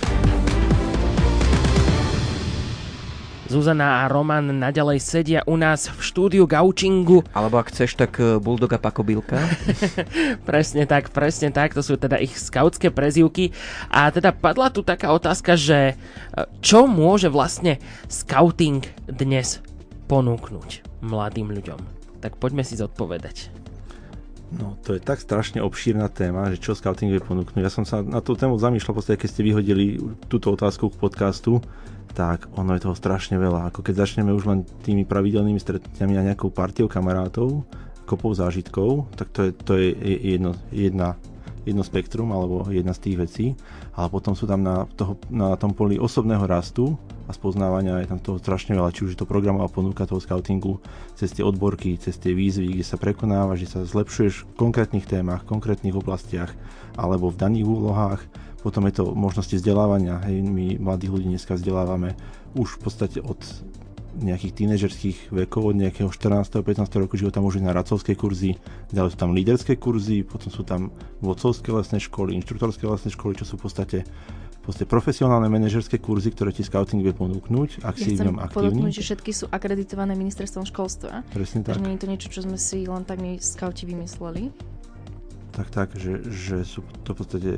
Zuzana 3.50 4.06
a 4.06 4.14
Roman 4.14 4.62
naďalej 4.62 5.02
sedia 5.02 5.42
u 5.50 5.58
nás 5.58 5.90
v 5.90 5.98
štúdiu 6.06 6.46
Gaučingu. 6.46 7.26
Alebo 7.34 7.58
ak 7.58 7.74
chceš, 7.74 7.98
tak 7.98 8.22
eh, 8.22 8.38
Bulldoga 8.38 8.78
Pakobilka. 8.78 9.42
Presne 10.50 10.86
tak, 10.86 11.10
presne 11.10 11.50
tak, 11.50 11.74
to 11.74 11.82
sú 11.82 11.98
teda 11.98 12.22
ich 12.22 12.38
skautské 12.38 12.94
prezývky. 12.94 13.50
A 13.90 14.14
teda 14.14 14.38
padla 14.38 14.70
tu 14.70 14.86
taká 14.86 15.10
otázka, 15.10 15.58
že 15.58 15.94
e, 15.94 15.96
čo 16.62 16.86
môže 16.86 17.34
vlastne 17.34 17.82
scouting 18.06 18.86
dnes 19.10 19.66
ponúknuť 20.06 21.02
mladým 21.02 21.50
ľuďom? 21.50 21.82
Tak 22.22 22.38
poďme 22.38 22.62
si 22.62 22.78
zodpovedať. 22.78 23.59
No, 24.50 24.82
to 24.82 24.98
je 24.98 25.02
tak 25.02 25.22
strašne 25.22 25.62
obšírna 25.62 26.10
téma, 26.10 26.50
že 26.50 26.58
čo 26.58 26.74
scouting 26.74 27.14
vie 27.14 27.22
ponúknuť. 27.22 27.62
Ja 27.62 27.70
som 27.70 27.86
sa 27.86 28.02
na 28.02 28.18
tú 28.18 28.34
tému 28.34 28.58
zamýšľal, 28.58 28.98
podstate, 28.98 29.22
keď 29.22 29.30
ste 29.30 29.46
vyhodili 29.46 30.02
túto 30.26 30.50
otázku 30.50 30.90
k 30.90 30.98
podcastu, 30.98 31.62
tak 32.18 32.50
ono 32.58 32.74
je 32.74 32.82
toho 32.82 32.98
strašne 32.98 33.38
veľa. 33.38 33.70
Ako 33.70 33.86
keď 33.86 34.10
začneme 34.10 34.34
už 34.34 34.50
len 34.50 34.60
tými 34.82 35.06
pravidelnými 35.06 35.62
stretnutiami 35.62 36.18
a 36.18 36.26
nejakou 36.34 36.50
partiou 36.50 36.90
kamarátov, 36.90 37.62
kopou 38.10 38.34
zážitkov, 38.34 39.06
tak 39.14 39.30
to 39.30 39.40
je, 39.46 39.52
to 39.54 39.74
je 39.78 39.94
jedno, 40.34 40.58
jedna, 40.74 41.14
jedno 41.67 41.84
spektrum 41.84 42.32
alebo 42.32 42.67
jedna 42.72 42.95
z 42.95 43.04
tých 43.04 43.17
vecí. 43.17 43.45
Ale 43.95 44.08
potom 44.12 44.34
sú 44.36 44.48
tam 44.48 44.63
na, 44.63 44.88
toho, 44.95 45.19
na 45.32 45.56
tom 45.60 45.76
poli 45.76 46.00
osobného 46.00 46.43
rastu 46.48 46.95
a 47.30 47.36
spoznávania 47.36 48.02
je 48.02 48.10
tam 48.10 48.19
toho 48.19 48.38
strašne 48.41 48.74
veľa, 48.74 48.89
či 48.89 49.06
už 49.06 49.13
je 49.13 49.19
to 49.22 49.30
programová 49.30 49.69
ponuka 49.69 50.10
toho 50.10 50.17
scoutingu, 50.17 50.82
cez 51.13 51.30
tie 51.30 51.45
odborky, 51.45 51.93
cez 52.02 52.17
tie 52.17 52.34
výzvy, 52.34 52.74
kde 52.74 52.86
sa 52.86 52.98
prekonávaš, 52.98 53.67
že 53.67 53.72
sa 53.78 53.80
zlepšuješ 53.86 54.50
v 54.50 54.58
konkrétnych 54.58 55.06
témach, 55.06 55.45
konkrétnych 55.45 55.93
oblastiach 55.93 56.50
alebo 56.98 57.30
v 57.30 57.38
daných 57.38 57.69
úlohách. 57.69 58.22
Potom 58.60 58.89
je 58.89 59.00
to 59.00 59.15
možnosti 59.15 59.56
vzdelávania. 59.56 60.19
Hej, 60.28 60.43
my 60.43 60.82
mladých 60.84 61.13
ľudí 61.15 61.28
dneska 61.32 61.56
vzdelávame 61.56 62.17
už 62.58 62.76
v 62.76 62.80
podstate 62.82 63.19
od 63.24 63.39
nejakých 64.17 64.54
tínežerských 64.65 65.17
vekov, 65.30 65.74
od 65.74 65.76
nejakého 65.78 66.10
14. 66.10 66.50
15. 66.50 67.02
roku 67.02 67.13
života 67.15 67.39
môžu 67.39 67.62
na 67.62 67.76
radcovské 67.76 68.17
kurzy, 68.17 68.58
ďalej 68.89 69.13
sú 69.13 69.17
tam 69.17 69.32
líderské 69.38 69.78
kurzy, 69.78 70.26
potom 70.26 70.50
sú 70.50 70.65
tam 70.65 70.89
vodcovské 71.22 71.69
lesné 71.69 72.02
školy, 72.02 72.34
inštruktorské 72.41 72.89
lesné 72.89 73.13
školy, 73.13 73.38
čo 73.38 73.45
sú 73.45 73.62
v 73.62 73.69
podstate, 73.69 74.00
podstate 74.65 74.86
profesionálne 74.86 75.50
manažerské 75.50 75.98
kurzy, 75.98 76.30
ktoré 76.34 76.54
ti 76.54 76.62
scouting 76.62 77.02
vie 77.02 77.13
ponúknuť, 77.13 77.82
ak 77.86 77.95
Ja 77.98 78.04
si 78.06 78.17
v 78.17 78.30
ňom 78.30 78.38
podotknúť, 78.50 78.89
aktívny. 78.89 78.93
že 78.93 79.02
všetky 79.02 79.32
sú 79.34 79.45
akreditované 79.50 80.13
ministerstvom 80.13 80.65
školstva. 80.69 81.26
Presne 81.34 81.65
tak. 81.65 81.78
Takže 81.78 81.86
nie 81.86 81.93
je 81.98 82.02
to 82.02 82.08
niečo, 82.10 82.28
čo 82.30 82.41
sme 82.45 82.58
si 82.58 82.86
len 82.86 83.02
tak 83.06 83.17
my 83.22 83.41
skauti 83.41 83.89
vymysleli. 83.89 84.54
tak, 85.50 85.74
tak, 85.74 85.88
že, 85.98 86.22
že 86.30 86.63
sú 86.63 86.86
to 87.04 87.12
v 87.12 87.17
podstate 87.17 87.50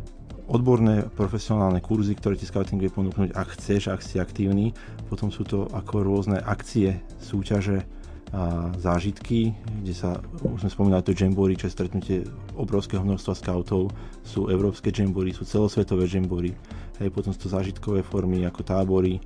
odborné 0.52 1.08
profesionálne 1.16 1.80
kurzy, 1.80 2.12
ktoré 2.20 2.36
ti 2.36 2.44
scouting 2.44 2.84
vie 2.84 2.92
ponúknuť, 2.92 3.32
ak 3.32 3.56
chceš, 3.56 3.88
ak 3.88 4.04
si 4.04 4.20
aktívny. 4.20 4.76
Potom 5.08 5.32
sú 5.32 5.48
to 5.48 5.72
ako 5.72 6.04
rôzne 6.04 6.44
akcie, 6.44 7.00
súťaže, 7.24 7.88
a 8.32 8.72
zážitky, 8.80 9.52
kde 9.84 9.92
sa, 9.92 10.16
už 10.40 10.64
sme 10.64 10.72
spomínali 10.72 11.04
to 11.04 11.12
Jamboree, 11.12 11.60
čo 11.60 11.68
je 11.68 11.76
stretnutie 11.76 12.18
obrovského 12.56 13.04
množstva 13.04 13.36
scoutov, 13.36 13.92
sú 14.24 14.48
európske 14.48 14.88
Jamboree, 14.88 15.36
sú 15.36 15.44
celosvetové 15.44 16.08
Jamboree, 16.08 16.56
hej, 17.04 17.12
potom 17.12 17.36
sú 17.36 17.44
to 17.44 17.52
zážitkové 17.52 18.00
formy 18.08 18.48
ako 18.48 18.64
tábory, 18.64 19.20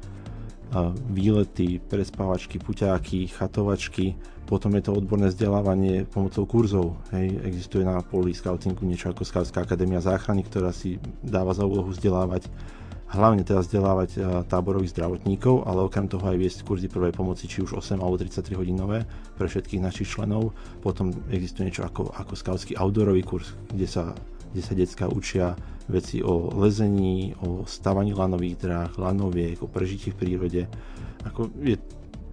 a 0.73 0.89
výlety, 1.13 1.77
prespávačky, 1.77 2.57
puťáky, 2.57 3.29
chatovačky, 3.29 4.17
potom 4.45 4.77
je 4.77 4.85
to 4.85 4.93
odborné 4.93 5.33
vzdelávanie 5.33 6.05
pomocou 6.05 6.45
kurzov. 6.45 7.01
Hej. 7.09 7.41
Existuje 7.45 7.81
na 7.81 7.97
poli 8.05 8.31
scoutingu 8.31 8.85
niečo 8.85 9.09
ako 9.09 9.25
Scoutská 9.25 9.65
akadémia 9.65 9.99
záchrany, 9.99 10.45
ktorá 10.45 10.69
si 10.69 11.01
dáva 11.25 11.57
za 11.57 11.65
úlohu 11.65 11.89
vzdelávať 11.89 12.45
hlavne 13.05 13.45
teda 13.45 13.61
vzdelávať 13.61 14.09
a, 14.17 14.43
táborových 14.43 14.91
zdravotníkov, 14.91 15.63
ale 15.63 15.85
okrem 15.85 16.09
toho 16.09 16.25
aj 16.25 16.37
viesť 16.37 16.59
kurzy 16.67 16.91
prvej 16.91 17.15
pomoci, 17.15 17.47
či 17.47 17.63
už 17.63 17.77
8 17.79 18.01
alebo 18.01 18.19
33 18.19 18.59
hodinové 18.59 19.07
pre 19.39 19.47
všetkých 19.47 19.81
našich 19.81 20.09
členov. 20.09 20.51
Potom 20.81 21.13
existuje 21.31 21.69
niečo 21.71 21.87
ako, 21.87 22.11
ako 22.11 22.33
skautský 22.33 22.73
outdoorový 22.75 23.23
kurz, 23.23 23.53
kde 23.71 23.87
sa, 23.87 24.11
kde 24.51 24.61
sa 24.61 24.73
detská 24.73 25.05
učia 25.07 25.55
veci 25.85 26.25
o 26.25 26.49
lezení, 26.57 27.37
o 27.45 27.63
stavaní 27.69 28.11
lanových 28.17 28.55
dráh, 28.57 28.91
lanoviek, 28.97 29.61
o 29.61 29.69
prežití 29.69 30.09
v 30.11 30.17
prírode. 30.17 30.61
Ako 31.29 31.53
je 31.61 31.77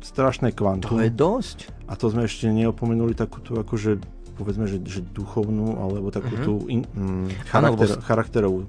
strašné 0.02 0.56
kvantum. 0.56 0.98
To 0.98 1.04
je 1.04 1.12
dosť. 1.12 1.81
A 1.92 1.94
to 1.94 2.08
sme 2.08 2.24
ešte 2.24 2.48
neopomenuli 2.48 3.12
takúto 3.12 3.52
akože 3.54 4.00
povedzme, 4.32 4.64
že, 4.64 4.80
že 4.80 5.04
duchovnú 5.04 5.76
alebo 5.76 6.08
takú 6.08 6.32
Mhm. 6.32 6.42
tú 6.42 6.52
in, 6.66 6.88
mm, 6.88 7.44
charakter, 7.44 7.84
s- 7.86 8.00
charakterovú 8.00 8.64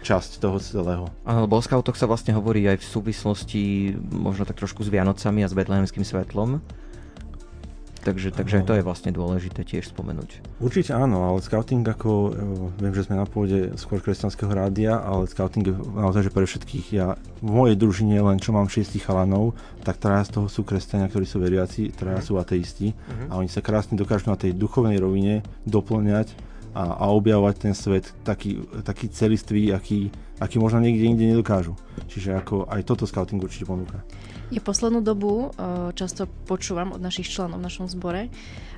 časť 0.00 0.40
toho 0.40 0.56
celého. 0.56 1.04
Áno, 1.22 1.44
lebo 1.44 1.54
o 1.54 1.62
skautoch 1.62 1.92
sa 1.92 2.08
vlastne 2.08 2.32
hovorí 2.32 2.64
aj 2.64 2.80
v 2.80 2.86
súvislosti 2.88 3.62
možno 4.08 4.42
tak 4.42 4.56
trošku 4.56 4.80
s 4.80 4.88
Vianocami 4.88 5.44
a 5.44 5.48
s 5.48 5.54
betlehemským 5.54 6.00
svetlom. 6.00 6.64
Takže, 8.00 8.32
takže 8.32 8.60
aj 8.60 8.64
to 8.64 8.74
je 8.80 8.86
vlastne 8.86 9.12
dôležité 9.12 9.60
tiež 9.60 9.92
spomenúť. 9.92 10.40
Určite 10.56 10.96
áno, 10.96 11.28
ale 11.28 11.44
scouting 11.44 11.84
ako, 11.84 12.10
e, 12.10 12.30
viem, 12.80 12.94
že 12.96 13.04
sme 13.04 13.20
na 13.20 13.28
pôde 13.28 13.76
skôr 13.76 14.00
kresťanského 14.00 14.48
rádia, 14.48 14.96
ale 14.96 15.28
scouting 15.28 15.68
je 15.68 15.74
naozaj, 15.76 16.28
že 16.28 16.32
pre 16.32 16.48
všetkých. 16.48 16.86
Ja 16.96 17.20
v 17.44 17.50
mojej 17.52 17.76
družine 17.76 18.16
len 18.24 18.40
čo 18.40 18.56
mám 18.56 18.72
šiestich 18.72 19.04
chalanov, 19.04 19.52
tak 19.84 20.00
traja 20.00 20.32
z 20.32 20.40
toho 20.40 20.46
sú 20.48 20.64
kresťania, 20.64 21.12
ktorí 21.12 21.28
sú 21.28 21.44
veriaci, 21.44 21.92
traja 21.92 22.24
sú 22.24 22.40
ateisti 22.40 22.96
a 23.28 23.36
oni 23.36 23.52
sa 23.52 23.60
krásne 23.60 24.00
dokážu 24.00 24.32
na 24.32 24.36
tej 24.40 24.56
duchovnej 24.56 24.96
rovine 24.96 25.44
doplňať 25.68 26.49
a, 26.74 27.02
a 27.02 27.04
objavovať 27.10 27.54
ten 27.58 27.74
svet 27.74 28.14
taký, 28.22 28.62
taký 28.86 29.10
celistvý, 29.10 29.74
aký, 29.74 30.10
aký 30.38 30.56
možno 30.62 30.78
niekde 30.82 31.06
inde 31.06 31.24
nedokážu. 31.26 31.74
Čiže 32.06 32.38
ako 32.38 32.70
aj 32.70 32.80
toto 32.86 33.04
scouting 33.06 33.42
určite 33.42 33.66
ponúka. 33.66 34.02
Ja 34.50 34.58
poslednú 34.58 34.98
dobu 34.98 35.50
uh, 35.54 35.94
často 35.94 36.26
počúvam 36.26 36.90
od 36.90 36.98
našich 36.98 37.30
členov 37.30 37.62
v 37.62 37.66
našom 37.70 37.86
zbore. 37.86 38.26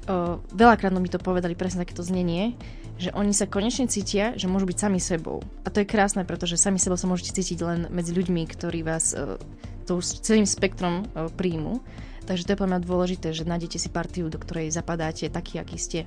Uh, 0.04 0.36
veľakrát 0.52 0.92
mi 0.92 1.08
to 1.08 1.16
povedali 1.16 1.56
presne 1.56 1.80
takéto 1.84 2.04
znenie, 2.04 2.60
že 3.00 3.08
oni 3.16 3.32
sa 3.32 3.48
konečne 3.48 3.88
cítia, 3.88 4.36
že 4.36 4.52
môžu 4.52 4.68
byť 4.68 4.78
sami 4.78 5.00
sebou. 5.00 5.40
A 5.64 5.72
to 5.72 5.80
je 5.80 5.88
krásne, 5.88 6.28
pretože 6.28 6.60
sami 6.60 6.76
sebou 6.76 7.00
sa 7.00 7.08
môžete 7.08 7.32
cítiť 7.40 7.58
len 7.64 7.80
medzi 7.88 8.12
ľuďmi, 8.12 8.44
ktorí 8.52 8.84
vás 8.84 9.16
uh, 9.16 9.40
tou 9.88 10.04
celým 10.04 10.44
spektrom 10.46 11.08
príjmu. 11.34 11.82
Takže 12.22 12.46
to 12.46 12.52
je 12.54 12.60
pre 12.60 12.70
mňa 12.70 12.86
dôležité, 12.86 13.34
že 13.34 13.42
nájdete 13.42 13.82
si 13.82 13.88
partiu, 13.90 14.30
do 14.30 14.38
ktorej 14.38 14.70
zapadáte 14.70 15.26
taký, 15.26 15.58
aký 15.58 15.74
ste. 15.74 16.00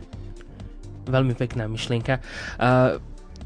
Veľmi 1.05 1.33
pekná 1.37 1.69
myšlienka. 1.69 2.19
Uh, 2.57 3.01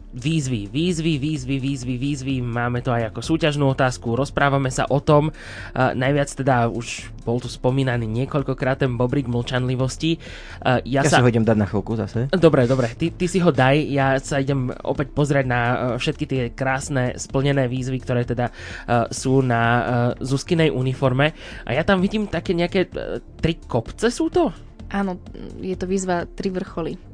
výzvy, 0.09 0.65
výzvy, 0.73 1.21
výzvy, 1.21 1.55
výzvy, 1.61 1.95
výzvy. 1.97 2.35
Máme 2.41 2.81
to 2.81 2.89
aj 2.89 3.13
ako 3.13 3.21
súťažnú 3.21 3.69
otázku, 3.69 4.17
rozprávame 4.17 4.73
sa 4.73 4.89
o 4.89 4.97
tom. 4.97 5.29
Uh, 5.29 5.93
najviac 5.93 6.33
teda 6.33 6.65
už 6.69 7.13
bol 7.21 7.37
tu 7.37 7.45
spomínaný 7.45 8.09
niekoľkokrát 8.09 8.81
ten 8.81 8.97
bobrik 8.97 9.29
mlčanlivosti. 9.29 10.17
Uh, 10.65 10.81
ja, 10.81 11.05
ja 11.05 11.09
sa... 11.09 11.21
si 11.21 11.23
ho 11.23 11.29
idem 11.29 11.45
dať 11.45 11.57
na 11.61 11.67
chvíľku 11.69 11.93
zase. 11.93 12.25
Dobre, 12.33 12.65
dobre, 12.65 12.89
ty, 12.97 13.13
ty 13.13 13.29
si 13.29 13.37
ho 13.37 13.53
daj, 13.53 13.77
ja 13.85 14.17
sa 14.17 14.41
idem 14.41 14.73
opäť 14.81 15.13
pozrieť 15.13 15.45
na 15.45 15.61
uh, 15.61 15.77
všetky 16.01 16.25
tie 16.25 16.41
krásne 16.49 17.13
splnené 17.13 17.69
výzvy, 17.69 18.01
ktoré 18.01 18.25
teda 18.25 18.49
uh, 18.49 19.05
sú 19.13 19.45
na 19.45 19.61
uh, 19.61 19.85
Zuzkinej 20.17 20.73
uniforme. 20.73 21.37
A 21.69 21.77
ja 21.77 21.85
tam 21.85 22.01
vidím 22.01 22.25
také 22.25 22.57
nejaké 22.57 22.89
uh, 22.89 23.21
tri 23.37 23.61
kopce 23.61 24.09
sú 24.09 24.33
to? 24.33 24.49
Áno, 24.89 25.21
je 25.61 25.77
to 25.77 25.85
výzva 25.85 26.25
tri 26.25 26.49
vrcholy 26.49 27.08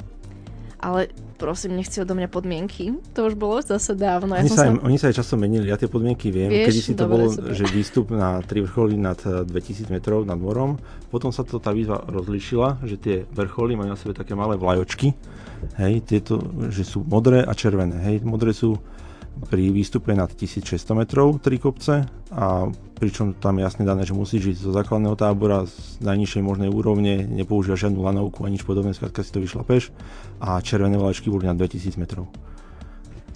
ale 0.80 1.12
prosím, 1.36 1.76
nechci 1.76 2.02
odo 2.02 2.16
mňa 2.16 2.30
podmienky. 2.32 2.96
To 3.16 3.28
už 3.28 3.36
bolo 3.36 3.60
zase 3.62 3.96
dávno. 3.96 4.36
Ja 4.36 4.44
oni, 4.44 4.52
sa, 4.52 4.68
sa... 4.68 4.76
oni 4.76 4.98
sa 5.00 5.06
aj 5.12 5.16
často 5.22 5.36
menili, 5.36 5.68
ja 5.68 5.80
tie 5.80 5.92
podmienky 5.92 6.32
viem. 6.32 6.50
Vieš, 6.52 6.68
Kedy 6.68 6.80
si 6.82 6.94
to 6.96 7.06
bolo, 7.08 7.32
super. 7.32 7.52
že 7.52 7.66
výstup 7.72 8.12
na 8.12 8.40
tri 8.44 8.64
vrcholy 8.64 8.96
nad 8.96 9.18
2000 9.20 9.48
eh, 9.50 9.90
metrov 9.92 10.24
nad 10.24 10.40
morom. 10.40 10.80
Potom 11.12 11.32
sa 11.32 11.48
to 11.48 11.60
tá 11.60 11.72
výzva 11.72 12.04
rozlišila, 12.08 12.84
že 12.84 12.96
tie 13.00 13.16
vrcholy 13.32 13.76
majú 13.80 13.90
na 13.94 14.00
sebe 14.00 14.16
také 14.16 14.36
malé 14.36 14.56
vlajočky. 14.60 15.16
Hej, 15.80 16.06
tieto, 16.06 16.40
že 16.70 16.86
sú 16.86 17.02
modré 17.08 17.42
a 17.42 17.54
červené. 17.56 17.98
Hej, 18.04 18.28
modré 18.28 18.52
sú 18.54 18.78
pri 19.36 19.70
výstupe 19.70 20.16
nad 20.16 20.32
1600 20.32 20.96
metrov 20.96 21.44
tri 21.44 21.60
kopce 21.60 22.08
a 22.32 22.46
pričom 22.96 23.36
tam 23.36 23.60
je 23.60 23.68
jasne 23.68 23.84
dané, 23.84 24.08
že 24.08 24.16
musíš 24.16 24.56
ísť 24.56 24.62
zo 24.64 24.72
základného 24.72 25.16
tábora 25.20 25.68
z 25.68 26.00
najnižšej 26.00 26.42
možnej 26.42 26.70
úrovne, 26.72 27.28
nepoužívaš 27.28 27.88
žiadnu 27.88 28.00
lanovku 28.00 28.48
a 28.48 28.52
nič 28.52 28.64
podobné, 28.64 28.96
skrátka 28.96 29.22
si 29.22 29.36
to 29.36 29.44
vyšlapeš 29.44 29.92
a 30.40 30.64
červené 30.64 30.96
vlaječky 30.96 31.28
boli 31.28 31.46
na 31.46 31.54
2000 31.54 32.00
metrov. 32.00 32.32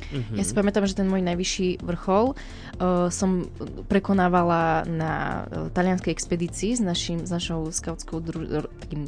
Mm-hmm. 0.09 0.41
Ja 0.41 0.43
si 0.47 0.57
pamätám, 0.57 0.89
že 0.89 0.97
ten 0.97 1.05
môj 1.05 1.21
najvyšší 1.21 1.85
vrchol 1.85 2.33
uh, 2.33 3.13
som 3.13 3.45
prekonávala 3.85 4.87
na 4.89 5.45
uh, 5.45 5.69
talianskej 5.69 6.09
expedícii 6.09 6.79
s, 6.79 6.81
našim, 6.81 7.27
s 7.27 7.29
našou 7.29 7.69
skautskou 7.69 8.17
dru- 8.17 8.65
takým 8.81 9.05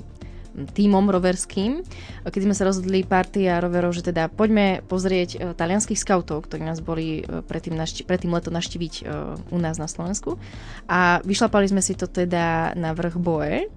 tímom 0.52 1.08
roverským, 1.08 1.82
keď 2.28 2.41
sme 2.43 2.56
sa 2.56 2.68
rozhodli 2.68 3.08
partia 3.08 3.64
roverov, 3.64 3.95
že 3.95 4.12
teda 4.12 4.28
poďme 4.28 4.84
pozrieť 4.86 5.30
uh, 5.36 5.39
talianských 5.56 5.99
skautov, 5.99 6.47
ktorí 6.47 6.62
nás 6.64 6.84
boli 6.84 7.24
uh, 7.24 7.39
predtým, 7.43 7.76
našti- 7.76 8.04
predtým 8.04 8.32
leto 8.32 8.52
naštíviť 8.52 8.93
uh, 9.02 9.36
u 9.49 9.58
nás 9.58 9.80
na 9.80 9.88
Slovensku. 9.88 10.36
A 10.91 11.24
vyšlapali 11.24 11.72
sme 11.72 11.80
si 11.80 11.95
to 11.95 12.06
teda 12.06 12.76
na 12.76 12.91
vrch 12.91 13.16
Boe 13.18 13.72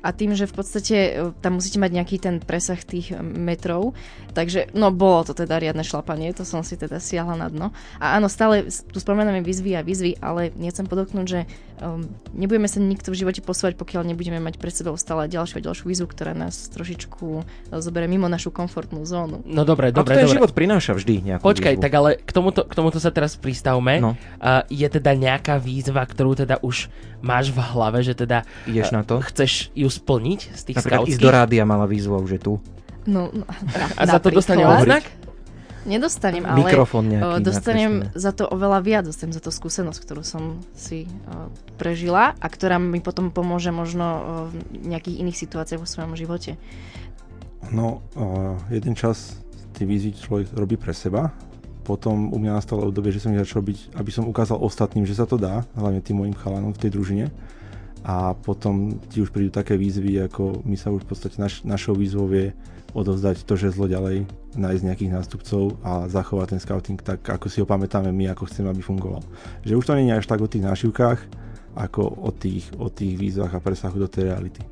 a 0.00 0.08
tým, 0.16 0.32
že 0.32 0.48
v 0.48 0.54
podstate 0.56 0.96
e, 0.96 1.10
tam 1.44 1.60
musíte 1.60 1.76
mať 1.76 1.90
nejaký 1.92 2.16
ten 2.16 2.40
presah 2.40 2.80
tých 2.80 3.12
e, 3.12 3.20
metrov, 3.20 3.92
takže 4.32 4.72
no 4.72 4.88
bolo 4.88 5.28
to 5.28 5.32
teda 5.36 5.60
riadne 5.60 5.84
šlapanie, 5.84 6.32
to 6.32 6.48
som 6.48 6.64
si 6.64 6.80
teda 6.80 6.96
siahla 6.96 7.36
na 7.36 7.48
dno. 7.52 7.66
A 8.00 8.16
áno, 8.16 8.32
stále 8.32 8.68
tu 8.68 8.98
spomíname 8.98 9.44
výzvy 9.44 9.76
a 9.76 9.84
výzvy, 9.84 10.16
ale 10.24 10.54
nechcem 10.56 10.88
podotknúť, 10.88 11.26
že 11.28 11.40
um, 11.84 12.08
nebudeme 12.32 12.64
sa 12.64 12.80
nikto 12.80 13.12
v 13.12 13.20
živote 13.20 13.44
posúvať, 13.44 13.76
pokiaľ 13.76 14.08
nebudeme 14.08 14.40
mať 14.40 14.56
pred 14.56 14.72
sebou 14.72 14.96
stále 14.96 15.28
ďalšiu 15.28 15.60
a 15.60 15.66
ďalšiu 15.68 15.84
výzvu, 15.84 16.06
ktorá 16.08 16.32
nás 16.32 16.72
trošičku 16.72 17.44
zoberie 17.76 18.08
mimo 18.08 18.30
našu 18.30 18.48
komfortnú 18.54 19.04
zónu. 19.04 19.44
No 19.44 19.68
dobre, 19.68 19.92
dobre, 19.92 20.16
a 20.16 20.24
to 20.24 20.32
život 20.32 20.52
prináša 20.56 20.96
vždy 20.96 21.34
nejakú 21.34 21.44
Počkaj, 21.44 21.74
výzvu. 21.76 21.84
tak 21.84 21.92
ale 21.92 22.10
k 22.16 22.30
tomuto, 22.30 22.64
k 22.64 22.72
tomuto 22.72 22.98
sa 23.02 23.12
teraz 23.12 23.36
pristavme. 23.36 24.00
No. 24.00 24.16
Uh, 24.40 24.64
je 24.72 24.86
teda 24.88 25.12
nejaká 25.12 25.60
výzva, 25.60 26.06
ktorú 26.06 26.38
teda 26.38 26.62
už 26.64 26.88
máš 27.20 27.52
v 27.52 27.60
hlave, 27.60 28.00
že 28.00 28.16
teda 28.16 28.48
Ideš 28.64 28.96
na 28.96 29.04
to? 29.04 29.20
chceš 29.20 29.68
ju 29.76 29.89
splniť 29.90 30.40
z 30.54 30.62
tých 30.70 30.76
Napríklad 30.78 31.06
ísť 31.10 31.20
do 31.20 31.30
rádia 31.30 31.62
mala 31.66 31.84
výzvu 31.84 32.16
už 32.22 32.38
je 32.38 32.40
tu. 32.40 32.52
No, 33.04 33.28
no 33.34 33.44
na, 33.46 33.86
a 33.96 34.02
za 34.06 34.18
to 34.22 34.30
dostane 34.30 34.62
oznak? 34.62 35.04
Nedostanem, 35.80 36.44
ale 36.44 36.60
Mikrofón 36.60 37.08
nejaký 37.08 37.40
dostanem 37.40 37.92
za 38.12 38.36
to 38.36 38.44
oveľa 38.44 38.84
viac, 38.84 39.08
dostanem 39.08 39.32
za 39.32 39.40
to 39.40 39.48
skúsenosť, 39.48 39.98
ktorú 40.04 40.20
som 40.20 40.60
si 40.76 41.08
uh, 41.08 41.48
prežila 41.80 42.36
a 42.36 42.46
ktorá 42.52 42.76
mi 42.76 43.00
potom 43.00 43.32
pomôže 43.32 43.72
možno 43.72 44.04
uh, 44.04 44.20
v 44.52 44.76
nejakých 44.76 45.24
iných 45.24 45.40
situáciách 45.40 45.80
vo 45.80 45.88
svojom 45.88 46.12
živote. 46.20 46.60
No, 47.72 48.04
uh, 48.12 48.60
jeden 48.68 48.92
čas 48.92 49.40
tie 49.72 49.88
výzvy 49.88 50.20
človek 50.20 50.52
robí 50.52 50.76
pre 50.76 50.92
seba, 50.92 51.32
potom 51.80 52.28
u 52.28 52.36
mňa 52.36 52.60
nastalo 52.60 52.84
obdobie, 52.84 53.08
že 53.08 53.24
som 53.24 53.32
ich 53.32 53.40
začal 53.40 53.64
robiť, 53.64 53.96
aby 53.96 54.10
som 54.12 54.28
ukázal 54.28 54.60
ostatným, 54.60 55.08
že 55.08 55.16
sa 55.16 55.24
to 55.24 55.40
dá, 55.40 55.64
hlavne 55.80 56.04
tým 56.04 56.20
mojim 56.20 56.36
chalanom 56.36 56.76
v 56.76 56.80
tej 56.86 56.90
družine 56.92 57.26
a 58.00 58.32
potom 58.32 58.96
ti 59.12 59.20
už 59.20 59.28
prídu 59.28 59.52
také 59.52 59.76
výzvy, 59.76 60.24
ako 60.24 60.64
my 60.64 60.76
sa 60.76 60.88
už 60.88 61.04
v 61.04 61.10
podstate 61.12 61.36
naš, 61.36 61.60
našou 61.68 61.92
výzvou 61.92 62.28
je 62.32 62.56
odovzdať 62.90 63.46
to 63.46 63.54
žezlo 63.54 63.86
ďalej, 63.86 64.26
nájsť 64.58 64.82
nejakých 64.82 65.14
nástupcov 65.14 65.78
a 65.84 66.10
zachovať 66.10 66.46
ten 66.56 66.60
scouting 66.60 66.98
tak, 66.98 67.22
ako 67.22 67.46
si 67.46 67.62
ho 67.62 67.66
pamätáme 67.68 68.10
my, 68.10 68.34
ako 68.34 68.50
chceme, 68.50 68.66
aby 68.72 68.82
fungoval. 68.82 69.22
Že 69.62 69.78
už 69.78 69.84
to 69.86 69.94
nie 69.94 70.10
je 70.10 70.18
až 70.18 70.26
tak 70.26 70.42
o 70.42 70.50
tých 70.50 70.66
nášivkách, 70.66 71.20
ako 71.78 72.02
o 72.02 72.30
tých, 72.34 72.66
o 72.80 72.90
tých 72.90 73.14
výzvach 73.14 73.54
a 73.54 73.62
presahu 73.62 73.94
do 73.94 74.10
tej 74.10 74.34
reality. 74.34 74.64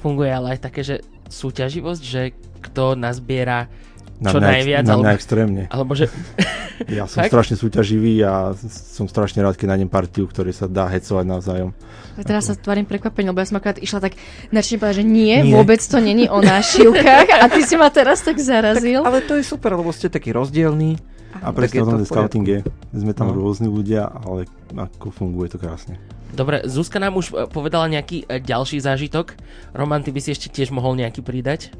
Funguje 0.00 0.30
ale 0.32 0.56
aj 0.56 0.60
také, 0.64 0.80
že 0.86 1.04
súťaživosť, 1.28 2.02
že 2.02 2.32
kto 2.64 2.96
nazbiera 2.96 3.68
čo 4.18 4.38
na 4.42 4.58
najviac. 4.58 4.82
Na 4.84 4.94
alebo, 4.98 5.14
extrémne. 5.14 5.62
Alebo 5.70 5.92
že... 5.94 6.06
Ja 6.86 7.10
som 7.10 7.26
strašne 7.26 7.58
súťaživý 7.58 8.22
a 8.22 8.54
som 8.70 9.10
strašne 9.10 9.42
rád, 9.42 9.58
keď 9.58 9.74
nájdem 9.74 9.90
partiu, 9.90 10.30
ktoré 10.30 10.54
sa 10.54 10.70
dá 10.70 10.86
hecovať 10.86 11.26
navzájom. 11.26 11.74
A 12.14 12.22
teraz 12.22 12.46
sa 12.46 12.54
tvarím 12.54 12.86
prekvapenie, 12.86 13.34
lebo 13.34 13.42
ja 13.42 13.50
som 13.50 13.58
akorát 13.58 13.82
išla 13.82 13.98
tak 13.98 14.14
načne 14.54 14.78
povedať, 14.78 15.02
že 15.02 15.04
nie, 15.04 15.42
nie, 15.42 15.50
vôbec 15.58 15.82
to 15.82 15.98
není 15.98 16.30
o 16.30 16.38
našivkách 16.38 17.34
a 17.34 17.50
ty 17.50 17.66
si 17.66 17.74
ma 17.74 17.90
teraz 17.90 18.22
tak 18.22 18.38
zarazil. 18.38 19.02
Tak, 19.02 19.10
ale 19.10 19.18
to 19.26 19.34
je 19.34 19.44
super, 19.44 19.74
lebo 19.74 19.90
ste 19.90 20.06
taký 20.06 20.30
rozdielný. 20.30 21.02
A 21.42 21.50
presne 21.50 21.82
o 21.82 21.90
tom 21.90 22.06
scouting 22.06 22.46
je. 22.46 22.60
Sme 22.94 23.10
tam 23.10 23.30
no. 23.30 23.42
rôzni 23.42 23.66
ľudia, 23.66 24.06
ale 24.10 24.46
ako 24.70 25.10
funguje 25.10 25.50
to 25.50 25.58
krásne. 25.58 25.98
Dobre, 26.28 26.62
Zuzka 26.68 27.00
nám 27.00 27.16
už 27.16 27.32
e, 27.32 27.34
povedala 27.48 27.88
nejaký 27.88 28.28
e, 28.28 28.38
ďalší 28.42 28.84
zážitok. 28.84 29.32
Roman, 29.72 30.04
ty 30.04 30.12
by 30.12 30.20
si 30.20 30.36
ešte 30.36 30.52
tiež 30.52 30.74
mohol 30.74 30.98
nejaký 30.98 31.24
pridať? 31.24 31.72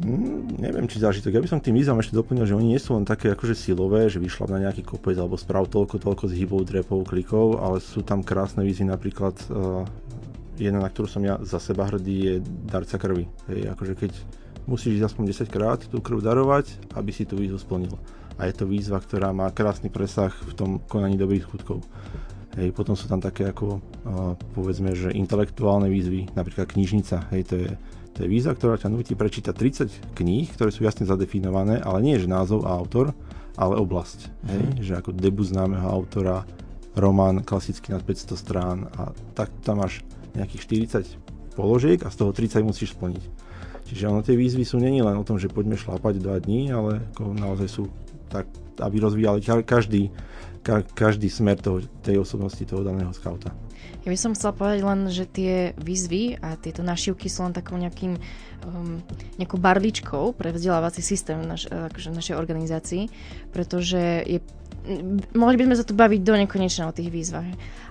Mm, 0.00 0.56
neviem, 0.56 0.88
či 0.88 0.96
zážitok. 0.96 1.36
Ja 1.36 1.44
by 1.44 1.50
som 1.50 1.60
k 1.60 1.68
tým 1.68 1.76
výzvam 1.76 2.00
ešte 2.00 2.16
doplnil, 2.16 2.48
že 2.48 2.56
oni 2.56 2.72
nie 2.72 2.80
sú 2.80 2.96
len 2.96 3.04
také 3.04 3.36
akože 3.36 3.52
silové, 3.52 4.08
že 4.08 4.16
vyšla 4.16 4.48
na 4.48 4.58
nejaký 4.64 4.80
kopec 4.80 5.12
alebo 5.20 5.36
sprav 5.36 5.68
toľko, 5.68 6.00
toľko 6.00 6.24
z 6.24 6.40
hybov, 6.40 6.64
drepov, 6.64 7.04
klikov, 7.04 7.60
ale 7.60 7.84
sú 7.84 8.00
tam 8.00 8.24
krásne 8.24 8.64
výzvy, 8.64 8.88
napríklad 8.88 9.36
uh, 9.52 9.84
jedna, 10.56 10.80
na 10.80 10.88
ktorú 10.88 11.04
som 11.04 11.20
ja 11.20 11.36
za 11.44 11.60
seba 11.60 11.84
hrdý, 11.84 12.16
je 12.16 12.34
darca 12.64 12.96
krvi. 12.96 13.28
Hej, 13.52 13.76
akože 13.76 13.92
keď 13.92 14.12
musíš 14.64 15.04
ísť 15.04 15.06
aspoň 15.12 15.24
10 15.36 15.52
krát 15.52 15.80
tú 15.84 16.00
krv 16.00 16.24
darovať, 16.24 16.96
aby 16.96 17.10
si 17.12 17.28
tú 17.28 17.36
výzvu 17.36 17.60
splnil. 17.60 17.92
A 18.40 18.48
je 18.48 18.56
to 18.56 18.64
výzva, 18.64 19.04
ktorá 19.04 19.36
má 19.36 19.52
krásny 19.52 19.92
presah 19.92 20.32
v 20.32 20.52
tom 20.56 20.70
konaní 20.88 21.20
dobrých 21.20 21.44
skutkov. 21.44 21.84
Hej, 22.56 22.72
potom 22.72 22.96
sú 22.96 23.04
tam 23.04 23.20
také 23.20 23.52
ako, 23.52 23.84
uh, 24.08 24.32
povedzme, 24.56 24.96
že 24.96 25.12
intelektuálne 25.12 25.92
výzvy, 25.92 26.32
napríklad 26.32 26.72
knižnica, 26.72 27.28
hej, 27.36 27.42
to 27.44 27.54
je 27.60 27.70
to 28.20 28.28
je 28.28 28.36
výzva, 28.36 28.52
ktorá 28.52 28.76
ťa 28.76 28.92
nutí 28.92 29.16
prečítať 29.16 29.56
30 29.56 30.12
kníh, 30.12 30.44
ktoré 30.52 30.68
sú 30.68 30.84
jasne 30.84 31.08
zadefinované, 31.08 31.80
ale 31.80 32.04
nie 32.04 32.20
je 32.20 32.28
názov 32.28 32.68
a 32.68 32.76
autor, 32.76 33.16
ale 33.56 33.80
oblasť. 33.80 34.28
Mm. 34.28 34.44
Hej? 34.44 34.60
Mhm. 34.60 34.76
Že 34.84 34.92
ako 35.00 35.10
debut 35.16 35.48
známeho 35.48 35.88
autora, 35.88 36.44
román 36.92 37.40
klasicky 37.40 37.96
nad 37.96 38.04
500 38.04 38.36
strán 38.36 38.92
a 38.92 39.16
tak 39.32 39.48
tam 39.64 39.80
máš 39.80 40.04
nejakých 40.36 41.08
40 41.08 41.56
položiek 41.56 41.96
a 42.04 42.12
z 42.12 42.16
toho 42.20 42.36
30 42.36 42.60
musíš 42.60 42.92
splniť. 42.92 43.24
Čiže 43.88 44.04
ono 44.12 44.20
tie 44.20 44.36
výzvy 44.36 44.68
sú 44.68 44.76
není 44.76 45.00
len 45.00 45.16
o 45.16 45.24
tom, 45.24 45.40
že 45.40 45.48
poďme 45.48 45.80
šlápať 45.80 46.20
2 46.20 46.44
dní, 46.44 46.68
ale 46.76 47.00
ako 47.16 47.32
naozaj 47.32 47.72
sú 47.72 47.88
tak, 48.30 48.46
aby 48.78 48.96
rozvíjali 49.02 49.42
každý, 49.66 50.14
ka, 50.62 50.86
každý 50.94 51.26
smer 51.26 51.58
toho, 51.58 51.82
tej 52.00 52.22
osobnosti 52.22 52.62
toho 52.62 52.86
daného 52.86 53.10
skauta. 53.10 53.50
Ja 54.00 54.08
by 54.08 54.16
som 54.16 54.32
chcela 54.32 54.56
povedať 54.56 54.80
len, 54.80 55.00
že 55.12 55.24
tie 55.28 55.76
výzvy 55.76 56.40
a 56.40 56.56
tieto 56.56 56.80
našivky 56.80 57.28
sú 57.28 57.44
len 57.44 57.52
takou 57.52 57.76
nejakým, 57.76 58.16
um, 58.64 59.02
nejakou 59.36 59.60
barličkou 59.60 60.32
pre 60.32 60.54
vzdelávací 60.56 61.04
systém 61.04 61.36
naš, 61.44 61.68
akože 61.68 62.14
našej 62.14 62.38
organizácii, 62.38 63.12
pretože 63.52 64.24
je 64.24 64.40
mohli 65.36 65.60
by 65.60 65.68
sme 65.68 65.76
sa 65.76 65.84
tu 65.84 65.92
baviť 65.92 66.20
do 66.24 66.34
nekonečna 66.40 66.88
o 66.88 66.96
tých 66.96 67.12
výzvach, 67.12 67.46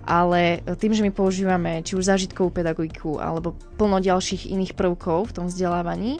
ale 0.09 0.65
tým, 0.81 0.97
že 0.97 1.05
my 1.05 1.11
používame 1.13 1.85
či 1.85 1.93
už 1.93 2.09
zážitkovú 2.09 2.49
pedagogiku 2.49 3.21
alebo 3.21 3.53
plno 3.77 4.01
ďalších 4.01 4.49
iných 4.49 4.73
prvkov 4.73 5.29
v 5.29 5.35
tom 5.35 5.45
vzdelávaní, 5.47 6.17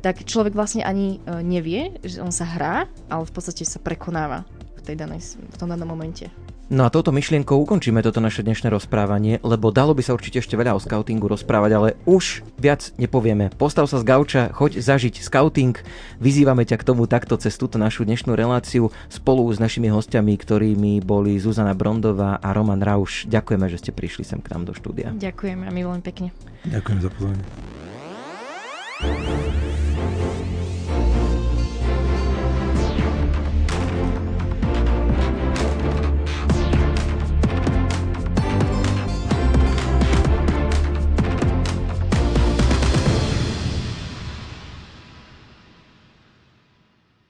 tak 0.00 0.24
človek 0.24 0.52
vlastne 0.52 0.82
ani 0.84 1.18
e, 1.24 1.40
nevie, 1.44 2.00
že 2.04 2.20
on 2.22 2.34
sa 2.34 2.46
hrá, 2.46 2.90
ale 3.08 3.24
v 3.24 3.32
podstate 3.32 3.64
sa 3.64 3.78
prekonáva 3.82 4.44
tej 4.86 4.94
danej, 4.94 5.34
v 5.34 5.56
tom 5.58 5.66
danom 5.66 5.90
momente. 5.90 6.30
No 6.66 6.82
a 6.82 6.90
touto 6.90 7.14
myšlienkou 7.14 7.62
ukončíme 7.62 8.02
toto 8.02 8.18
naše 8.18 8.42
dnešné 8.42 8.74
rozprávanie, 8.74 9.38
lebo 9.46 9.70
dalo 9.70 9.94
by 9.94 10.02
sa 10.02 10.18
určite 10.18 10.42
ešte 10.42 10.58
veľa 10.58 10.74
o 10.74 10.82
scoutingu 10.82 11.30
rozprávať, 11.30 11.70
ale 11.78 11.94
už 12.10 12.42
viac 12.58 12.90
nepovieme. 12.98 13.54
Postav 13.54 13.86
sa 13.86 14.02
z 14.02 14.06
gauča, 14.06 14.50
choď 14.50 14.82
zažiť 14.82 15.22
scouting. 15.22 15.78
Vyzývame 16.18 16.66
ťa 16.66 16.82
k 16.82 16.86
tomu 16.90 17.06
takto 17.06 17.38
cez 17.38 17.54
túto 17.54 17.78
našu 17.78 18.02
dnešnú 18.02 18.34
reláciu 18.34 18.90
spolu 19.06 19.46
s 19.54 19.62
našimi 19.62 19.94
hostiami, 19.94 20.34
ktorými 20.34 21.06
boli 21.06 21.38
Zuzana 21.38 21.70
Brondová 21.70 22.42
a 22.42 22.50
Roman 22.50 22.82
Rauš. 22.82 23.30
Ďakujeme, 23.30 23.70
že 23.70 23.78
ste 23.78 23.94
prišli 23.94 24.26
sem 24.26 24.42
k 24.42 24.50
nám 24.50 24.66
do 24.66 24.74
štúdia. 24.74 25.14
Ďakujeme 25.14 25.70
a 25.70 25.70
my 25.70 25.80
veľmi 25.86 26.02
pekne. 26.02 26.34
Ďakujem 26.66 26.98
za 26.98 27.10
pozornie. 27.14 27.46